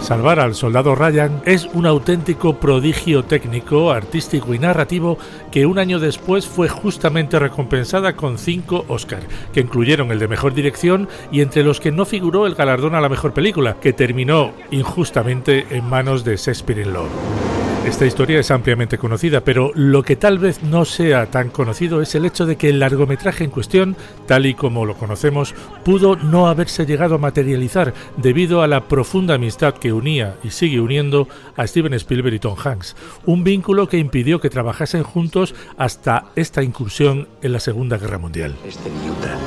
Salvar 0.00 0.38
al 0.38 0.54
soldado 0.54 0.94
Ryan 0.94 1.40
es 1.46 1.66
un 1.72 1.86
auténtico 1.86 2.60
prodigio 2.60 3.24
técnico, 3.24 3.90
artístico 3.90 4.52
y 4.52 4.58
narrativo 4.58 5.16
que 5.50 5.64
un 5.64 5.78
año 5.78 5.98
después 5.98 6.46
fue 6.46 6.68
justamente 6.68 7.38
recompensada 7.38 8.14
con 8.14 8.36
cinco 8.36 8.84
Oscar, 8.88 9.22
que 9.54 9.60
incluyeron 9.60 10.12
el 10.12 10.18
de 10.18 10.28
mejor 10.28 10.52
dirección 10.52 11.08
y 11.32 11.40
entre 11.40 11.64
los 11.64 11.80
que 11.80 11.90
no 11.90 12.04
figuró 12.04 12.46
el 12.46 12.54
galardón 12.54 12.94
a 12.94 13.00
la 13.00 13.08
mejor 13.08 13.32
película, 13.32 13.76
que 13.80 13.94
terminó 13.94 14.52
injustamente 14.70 15.66
en 15.70 15.88
manos 15.88 16.22
de 16.22 16.36
Shakespeare 16.36 16.82
in 16.82 16.92
Love. 16.92 17.63
Esta 17.84 18.06
historia 18.06 18.40
es 18.40 18.50
ampliamente 18.50 18.96
conocida, 18.96 19.42
pero 19.42 19.70
lo 19.74 20.02
que 20.02 20.16
tal 20.16 20.38
vez 20.38 20.62
no 20.62 20.86
sea 20.86 21.26
tan 21.26 21.50
conocido 21.50 22.00
es 22.00 22.14
el 22.14 22.24
hecho 22.24 22.46
de 22.46 22.56
que 22.56 22.70
el 22.70 22.80
largometraje 22.80 23.44
en 23.44 23.50
cuestión, 23.50 23.94
tal 24.26 24.46
y 24.46 24.54
como 24.54 24.86
lo 24.86 24.96
conocemos, 24.96 25.54
pudo 25.84 26.16
no 26.16 26.48
haberse 26.48 26.86
llegado 26.86 27.16
a 27.16 27.18
materializar 27.18 27.92
debido 28.16 28.62
a 28.62 28.68
la 28.68 28.88
profunda 28.88 29.34
amistad 29.34 29.74
que 29.74 29.92
unía 29.92 30.36
y 30.42 30.50
sigue 30.50 30.80
uniendo 30.80 31.28
a 31.56 31.66
Steven 31.66 31.92
Spielberg 31.92 32.34
y 32.34 32.38
Tom 32.38 32.56
Hanks, 32.56 32.96
un 33.26 33.44
vínculo 33.44 33.86
que 33.86 33.98
impidió 33.98 34.40
que 34.40 34.48
trabajasen 34.48 35.02
juntos 35.02 35.54
hasta 35.76 36.26
esta 36.36 36.62
incursión 36.62 37.28
en 37.42 37.52
la 37.52 37.60
Segunda 37.60 37.98
Guerra 37.98 38.16
Mundial. 38.18 38.56
Este 38.66 38.88
Utah. 38.88 39.38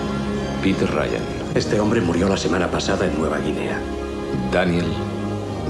Peter 0.61 0.89
Ryan. 0.89 1.23
Este 1.55 1.79
hombre 1.79 2.01
murió 2.01 2.29
la 2.29 2.37
semana 2.37 2.69
pasada 2.69 3.07
en 3.07 3.17
Nueva 3.17 3.39
Guinea. 3.39 3.79
Daniel 4.51 4.85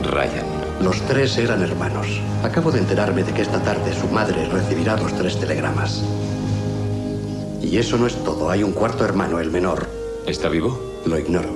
Ryan. 0.04 0.57
Los 0.82 1.02
tres 1.08 1.38
eran 1.38 1.64
hermanos. 1.64 2.08
Acabo 2.44 2.72
de 2.72 2.80
enterarme 2.80 3.24
de 3.24 3.34
que 3.34 3.42
esta 3.42 3.62
tarde 3.62 3.94
su 3.94 4.08
madre 4.08 4.48
recibirá 4.48 4.96
los 4.98 5.14
tres 5.14 5.40
telegramas. 5.40 6.04
Y 7.62 7.78
eso 7.78 7.98
no 7.98 8.06
es 8.08 8.16
todo. 8.24 8.50
Hay 8.50 8.64
un 8.64 8.74
cuarto 8.74 9.04
hermano, 9.04 9.40
el 9.40 9.52
menor. 9.52 9.88
¿Está 10.28 10.50
vivo? 10.50 10.80
Lo 11.06 11.18
ignoro. 11.18 11.50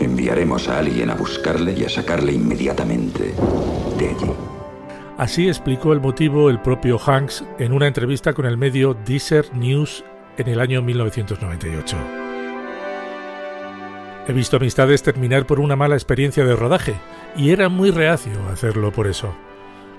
Enviaremos 0.00 0.68
a 0.68 0.78
alguien 0.78 1.10
a 1.10 1.14
buscarle 1.14 1.72
y 1.72 1.84
a 1.84 1.88
sacarle 1.88 2.32
inmediatamente 2.32 3.34
de 3.98 4.08
allí. 4.08 4.32
Así 5.16 5.46
explicó 5.46 5.92
el 5.92 6.00
motivo 6.00 6.50
el 6.50 6.60
propio 6.60 6.98
Hanks 6.98 7.44
en 7.60 7.72
una 7.72 7.86
entrevista 7.86 8.32
con 8.32 8.46
el 8.46 8.58
medio 8.58 8.94
Desert 9.06 9.52
News 9.52 10.04
en 10.36 10.48
el 10.48 10.58
año 10.58 10.82
1998. 10.82 12.23
He 14.26 14.32
visto 14.32 14.56
amistades 14.56 15.02
terminar 15.02 15.46
por 15.46 15.60
una 15.60 15.76
mala 15.76 15.96
experiencia 15.96 16.44
de 16.44 16.56
rodaje 16.56 16.94
y 17.36 17.50
era 17.50 17.68
muy 17.68 17.90
reacio 17.90 18.32
a 18.48 18.52
hacerlo 18.52 18.90
por 18.90 19.06
eso. 19.06 19.34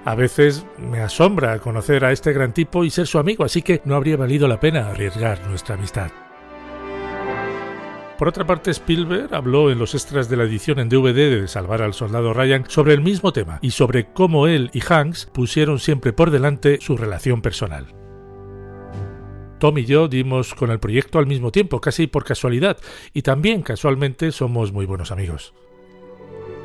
A 0.03 0.15
veces 0.15 0.65
me 0.77 1.01
asombra 1.01 1.59
conocer 1.59 2.05
a 2.05 2.11
este 2.11 2.33
gran 2.33 2.53
tipo 2.53 2.83
y 2.83 2.89
ser 2.89 3.05
su 3.05 3.19
amigo, 3.19 3.43
así 3.43 3.61
que 3.61 3.81
no 3.85 3.95
habría 3.95 4.17
valido 4.17 4.47
la 4.47 4.59
pena 4.59 4.89
arriesgar 4.89 5.45
nuestra 5.47 5.75
amistad. 5.75 6.11
Por 8.17 8.27
otra 8.27 8.45
parte, 8.45 8.71
Spielberg 8.71 9.33
habló 9.35 9.69
en 9.69 9.77
los 9.77 9.93
extras 9.93 10.29
de 10.29 10.37
la 10.37 10.43
edición 10.43 10.79
en 10.79 10.89
DVD 10.89 11.41
de 11.41 11.47
Salvar 11.47 11.81
al 11.81 11.93
Soldado 11.93 12.33
Ryan 12.33 12.63
sobre 12.67 12.93
el 12.93 13.01
mismo 13.01 13.33
tema 13.33 13.59
y 13.61 13.71
sobre 13.71 14.05
cómo 14.13 14.47
él 14.47 14.69
y 14.73 14.81
Hanks 14.87 15.25
pusieron 15.25 15.79
siempre 15.79 16.13
por 16.13 16.31
delante 16.31 16.79
su 16.81 16.97
relación 16.97 17.41
personal. 17.41 18.04
Tom 19.59 19.77
y 19.77 19.85
yo 19.85 20.07
dimos 20.07 20.53
con 20.53 20.71
el 20.71 20.79
proyecto 20.79 21.19
al 21.19 21.27
mismo 21.27 21.51
tiempo, 21.51 21.79
casi 21.81 22.07
por 22.07 22.23
casualidad, 22.23 22.77
y 23.13 23.21
también 23.21 23.61
casualmente 23.61 24.31
somos 24.31 24.71
muy 24.71 24.85
buenos 24.85 25.11
amigos. 25.11 25.53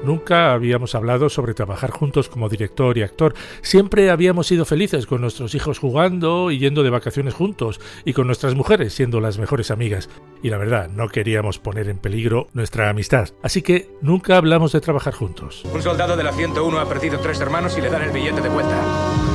Nunca 0.04 0.52
habíamos 0.52 0.94
hablado 0.94 1.28
sobre 1.28 1.52
trabajar 1.52 1.90
juntos 1.90 2.28
como 2.28 2.48
director 2.48 2.96
y 2.96 3.02
actor. 3.02 3.34
Siempre 3.60 4.10
habíamos 4.10 4.46
sido 4.46 4.64
felices 4.64 5.06
con 5.06 5.20
nuestros 5.20 5.54
hijos 5.54 5.78
jugando 5.78 6.50
y 6.50 6.58
yendo 6.58 6.82
de 6.82 6.90
vacaciones 6.90 7.34
juntos, 7.34 7.80
y 8.04 8.14
con 8.14 8.26
nuestras 8.26 8.54
mujeres 8.54 8.94
siendo 8.94 9.20
las 9.20 9.38
mejores 9.38 9.70
amigas. 9.70 10.08
Y 10.42 10.48
la 10.48 10.56
verdad, 10.56 10.88
no 10.88 11.08
queríamos 11.08 11.58
poner 11.58 11.88
en 11.88 11.98
peligro 11.98 12.48
nuestra 12.54 12.88
amistad. 12.88 13.28
Así 13.42 13.60
que 13.60 13.90
nunca 14.00 14.36
hablamos 14.38 14.72
de 14.72 14.80
trabajar 14.80 15.12
juntos. 15.12 15.64
Un 15.72 15.82
soldado 15.82 16.16
de 16.16 16.24
la 16.24 16.32
101 16.32 16.78
ha 16.78 16.88
perdido 16.88 17.18
tres 17.18 17.40
hermanos 17.40 17.76
y 17.76 17.82
le 17.82 17.90
dan 17.90 18.02
el 18.02 18.10
billete 18.10 18.40
de 18.40 18.48
vuelta. 18.48 19.29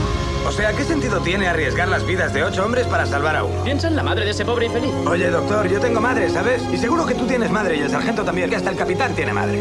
O 0.45 0.51
sea, 0.51 0.73
¿qué 0.73 0.83
sentido 0.83 1.19
tiene 1.21 1.47
arriesgar 1.47 1.87
las 1.87 2.05
vidas 2.05 2.31
de 2.33 2.43
ocho 2.43 2.63
hombres 2.63 2.85
para 2.85 3.05
salvar 3.07 3.35
a 3.35 3.43
uno? 3.43 3.63
Piensa 3.63 3.87
en 3.87 3.95
la 3.95 4.03
madre 4.03 4.25
de 4.25 4.31
ese 4.31 4.45
pobre 4.45 4.67
infeliz. 4.67 4.93
Oye, 5.07 5.29
doctor, 5.31 5.67
yo 5.67 5.79
tengo 5.79 5.99
madre, 5.99 6.29
¿sabes? 6.29 6.61
Y 6.71 6.77
seguro 6.77 7.05
que 7.05 7.15
tú 7.15 7.25
tienes 7.25 7.49
madre 7.49 7.77
y 7.77 7.81
el 7.81 7.89
sargento 7.89 8.23
también, 8.23 8.49
que 8.49 8.55
hasta 8.55 8.69
el 8.69 8.77
capitán 8.77 9.15
tiene 9.15 9.33
madre. 9.33 9.59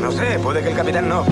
No 0.00 0.10
sé, 0.10 0.38
puede 0.42 0.62
que 0.62 0.70
el 0.70 0.76
capitán 0.76 1.08
no. 1.08 1.24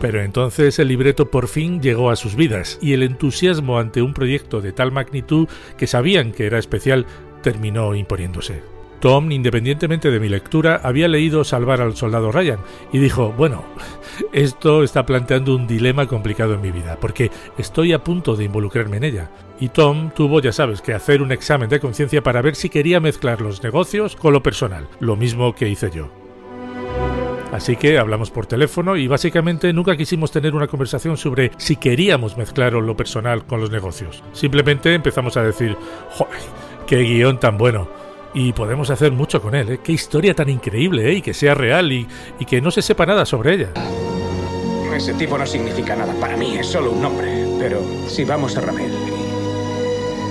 Pero 0.00 0.20
entonces 0.20 0.78
el 0.80 0.88
libreto 0.88 1.30
por 1.30 1.46
fin 1.46 1.80
llegó 1.80 2.10
a 2.10 2.16
sus 2.16 2.34
vidas 2.34 2.76
y 2.82 2.92
el 2.94 3.04
entusiasmo 3.04 3.78
ante 3.78 4.02
un 4.02 4.14
proyecto 4.14 4.60
de 4.60 4.72
tal 4.72 4.90
magnitud 4.90 5.46
que 5.76 5.86
sabían 5.86 6.32
que 6.32 6.46
era 6.46 6.58
especial 6.58 7.06
terminó 7.42 7.94
imponiéndose. 7.94 8.79
Tom, 9.00 9.32
independientemente 9.32 10.10
de 10.10 10.20
mi 10.20 10.28
lectura, 10.28 10.80
había 10.82 11.08
leído 11.08 11.42
Salvar 11.42 11.80
al 11.80 11.96
Soldado 11.96 12.30
Ryan 12.30 12.60
y 12.92 12.98
dijo, 12.98 13.32
bueno, 13.36 13.64
esto 14.32 14.82
está 14.82 15.06
planteando 15.06 15.56
un 15.56 15.66
dilema 15.66 16.06
complicado 16.06 16.54
en 16.54 16.60
mi 16.60 16.70
vida, 16.70 16.98
porque 17.00 17.30
estoy 17.56 17.94
a 17.94 18.04
punto 18.04 18.36
de 18.36 18.44
involucrarme 18.44 18.98
en 18.98 19.04
ella. 19.04 19.30
Y 19.58 19.70
Tom 19.70 20.10
tuvo, 20.10 20.40
ya 20.40 20.52
sabes, 20.52 20.82
que 20.82 20.92
hacer 20.92 21.22
un 21.22 21.32
examen 21.32 21.70
de 21.70 21.80
conciencia 21.80 22.22
para 22.22 22.42
ver 22.42 22.54
si 22.56 22.68
quería 22.68 23.00
mezclar 23.00 23.40
los 23.40 23.62
negocios 23.62 24.16
con 24.16 24.34
lo 24.34 24.42
personal, 24.42 24.86
lo 25.00 25.16
mismo 25.16 25.54
que 25.54 25.68
hice 25.68 25.90
yo. 25.90 26.10
Así 27.52 27.76
que 27.76 27.98
hablamos 27.98 28.30
por 28.30 28.46
teléfono 28.46 28.96
y 28.96 29.08
básicamente 29.08 29.72
nunca 29.72 29.96
quisimos 29.96 30.30
tener 30.30 30.54
una 30.54 30.68
conversación 30.68 31.16
sobre 31.16 31.50
si 31.56 31.76
queríamos 31.76 32.36
mezclar 32.36 32.74
lo 32.74 32.96
personal 32.96 33.44
con 33.44 33.60
los 33.60 33.70
negocios. 33.70 34.22
Simplemente 34.32 34.94
empezamos 34.94 35.36
a 35.36 35.42
decir, 35.42 35.76
¡joder! 36.10 36.38
¡Qué 36.86 36.98
guion 36.98 37.40
tan 37.40 37.58
bueno! 37.58 38.09
Y 38.32 38.52
podemos 38.52 38.90
hacer 38.90 39.12
mucho 39.12 39.42
con 39.42 39.54
él, 39.54 39.70
¿eh? 39.70 39.80
¡Qué 39.82 39.92
historia 39.92 40.34
tan 40.34 40.48
increíble, 40.48 41.10
¿eh? 41.10 41.14
Y 41.14 41.22
que 41.22 41.34
sea 41.34 41.54
real 41.54 41.90
y, 41.92 42.06
y 42.38 42.44
que 42.44 42.60
no 42.60 42.70
se 42.70 42.82
sepa 42.82 43.06
nada 43.06 43.26
sobre 43.26 43.54
ella. 43.54 43.70
Ese 44.94 45.14
tipo 45.14 45.38
no 45.38 45.46
significa 45.46 45.96
nada 45.96 46.12
para 46.20 46.36
mí, 46.36 46.56
es 46.58 46.66
solo 46.66 46.92
un 46.92 47.02
nombre. 47.02 47.46
Pero 47.58 47.80
si 48.08 48.24
vamos 48.24 48.56
a 48.56 48.60
Ramel 48.60 48.92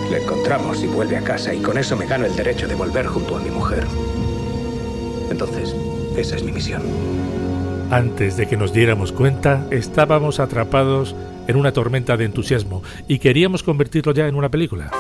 le 0.10 0.18
encontramos 0.24 0.84
y 0.84 0.88
vuelve 0.88 1.18
a 1.18 1.22
casa 1.22 1.54
y 1.54 1.62
con 1.62 1.78
eso 1.78 1.96
me 1.96 2.08
gano 2.08 2.26
el 2.26 2.36
derecho 2.36 2.68
de 2.68 2.76
volver 2.76 3.06
junto 3.06 3.38
a 3.38 3.40
mi 3.40 3.52
mujer. 3.52 3.86
Entonces, 5.30 5.76
esa 6.18 6.36
es 6.36 6.44
mi 6.44 6.52
misión. 6.52 6.82
Antes 7.92 8.36
de 8.36 8.48
que 8.48 8.58
nos 8.58 8.74
diéramos 8.74 9.12
cuenta, 9.12 9.66
estábamos 9.70 10.40
atrapados 10.40 11.16
en 11.48 11.56
una 11.56 11.74
tormenta 11.74 12.18
de 12.18 12.26
entusiasmo 12.26 12.82
y 13.08 13.20
queríamos 13.20 13.64
convertirlo 13.64 14.14
ya 14.14 14.28
en 14.28 14.36
una 14.36 14.50
película. 14.50 14.92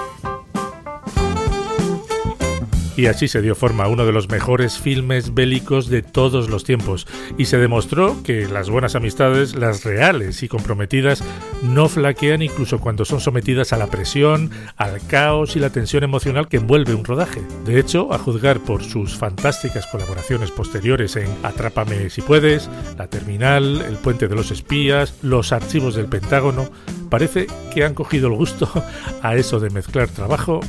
Y 3.00 3.08
así 3.08 3.30
se 3.30 3.41
dio 3.41 3.56
forma 3.56 3.86
a 3.86 3.88
uno 3.88 4.06
de 4.06 4.12
los 4.12 4.28
mejores 4.28 4.78
filmes 4.78 5.34
bélicos 5.34 5.88
de 5.88 6.02
todos 6.02 6.50
los 6.50 6.66
tiempos, 6.66 7.08
y 7.38 7.45
se 7.45 7.58
demostró 7.58 8.22
que 8.24 8.45
las 8.45 8.70
buenas 8.70 8.93
amistades, 8.93 9.56
las 9.56 9.86
reales 9.86 10.43
y 10.43 10.50
comprometidas, 10.50 11.24
no 11.64 11.88
flaquean 11.88 12.41
incluso 12.41 12.82
cuando 12.82 13.06
son 13.06 13.22
sometidas 13.22 13.72
a 13.72 13.78
la 13.78 13.88
presión, 13.88 14.52
al 14.76 15.00
caos 15.08 15.56
y 15.56 15.60
la 15.60 15.70
tensión 15.70 16.04
emocional 16.04 16.50
que 16.50 16.58
envuelve 16.58 16.93
un 16.93 17.06
rodaje. 17.06 17.41
De 17.64 17.80
hecho, 17.80 18.14
a 18.14 18.18
juzgar 18.18 18.60
por 18.60 18.84
sus 18.84 19.16
fantásticas 19.16 19.88
colaboraciones 19.88 20.52
posteriores 20.52 21.16
en 21.16 21.30
Atrápame 21.41 22.10
si 22.10 22.22
puedes, 22.22 22.70
La 22.97 23.08
Terminal, 23.08 23.82
El 23.82 23.95
Puente 23.95 24.28
de 24.28 24.36
los 24.36 24.52
Espías, 24.52 25.14
Los 25.22 25.54
Archivos 25.54 25.95
del 25.95 26.08
Pentágono, 26.08 26.70
parece 27.10 27.47
que 27.74 27.86
han 27.86 27.93
cogido 27.93 28.28
el 28.28 28.36
gusto 28.36 28.70
a 29.22 29.38
eso 29.38 29.62
de 29.62 29.70
mezclar 29.70 30.10
trabajo 30.10 30.60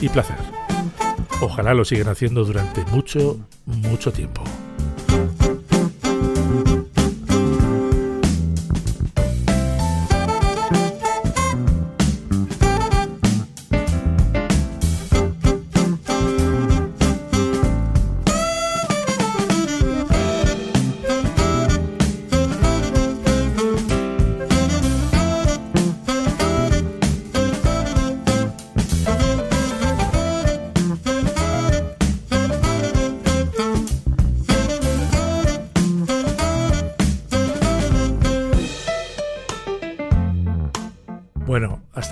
y 0.00 0.08
placer. 0.10 0.36
Ojalá 1.42 1.74
lo 1.74 1.84
sigan 1.84 2.06
haciendo 2.08 2.44
durante 2.44 2.84
mucho, 2.84 3.36
mucho 3.66 4.12
tiempo. 4.12 4.44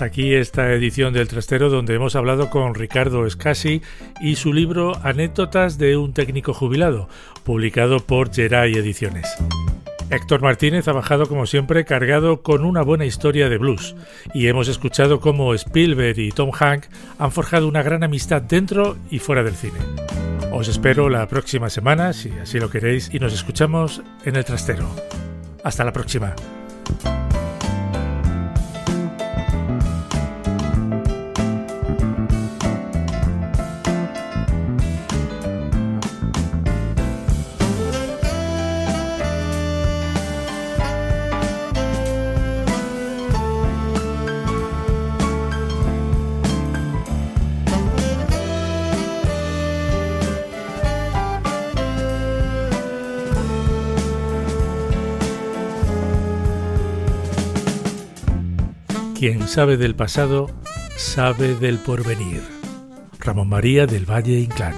Aquí 0.01 0.33
esta 0.33 0.71
edición 0.73 1.13
del 1.13 1.27
Trastero 1.27 1.69
donde 1.69 1.95
hemos 1.95 2.15
hablado 2.15 2.49
con 2.49 2.75
Ricardo 2.75 3.25
Escasi 3.25 3.81
y 4.19 4.35
su 4.35 4.53
libro 4.53 4.93
Anécdotas 5.03 5.77
de 5.77 5.97
un 5.97 6.13
técnico 6.13 6.53
jubilado, 6.53 7.07
publicado 7.43 7.99
por 7.99 8.33
Geray 8.33 8.73
Ediciones. 8.73 9.27
Héctor 10.09 10.41
Martínez 10.41 10.87
ha 10.87 10.93
bajado 10.93 11.27
como 11.27 11.45
siempre 11.45 11.85
cargado 11.85 12.41
con 12.41 12.65
una 12.65 12.81
buena 12.81 13.05
historia 13.05 13.47
de 13.47 13.57
blues 13.57 13.95
y 14.33 14.47
hemos 14.47 14.67
escuchado 14.67 15.19
cómo 15.19 15.53
Spielberg 15.53 16.19
y 16.19 16.31
Tom 16.31 16.51
Hank 16.51 16.85
han 17.17 17.31
forjado 17.31 17.67
una 17.67 17.83
gran 17.83 18.03
amistad 18.03 18.41
dentro 18.41 18.97
y 19.09 19.19
fuera 19.19 19.43
del 19.43 19.55
cine. 19.55 19.79
Os 20.51 20.67
espero 20.67 21.09
la 21.09 21.27
próxima 21.27 21.69
semana, 21.69 22.11
si 22.13 22.29
así 22.31 22.59
lo 22.59 22.69
queréis, 22.69 23.09
y 23.13 23.19
nos 23.19 23.33
escuchamos 23.33 24.01
en 24.25 24.35
el 24.35 24.43
trastero. 24.43 24.89
Hasta 25.63 25.85
la 25.85 25.93
próxima. 25.93 26.35
Quien 59.21 59.47
sabe 59.47 59.77
del 59.77 59.93
pasado, 59.93 60.49
sabe 60.97 61.53
del 61.53 61.77
porvenir. 61.77 62.41
Ramón 63.19 63.49
María 63.49 63.85
del 63.85 64.09
Valle 64.09 64.39
Inclán. 64.39 64.73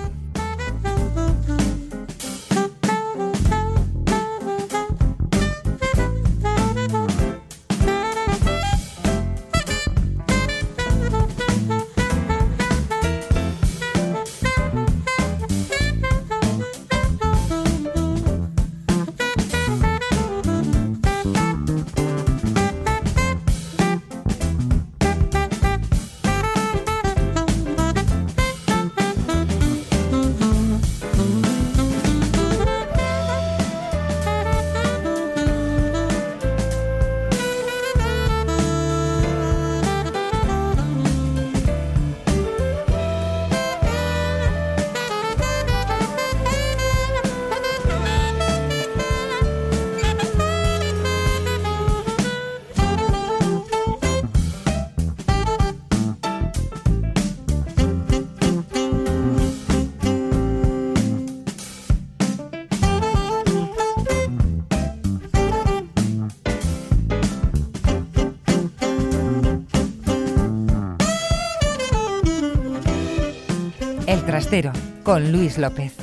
Luis 75.44 75.58
López. 75.58 76.03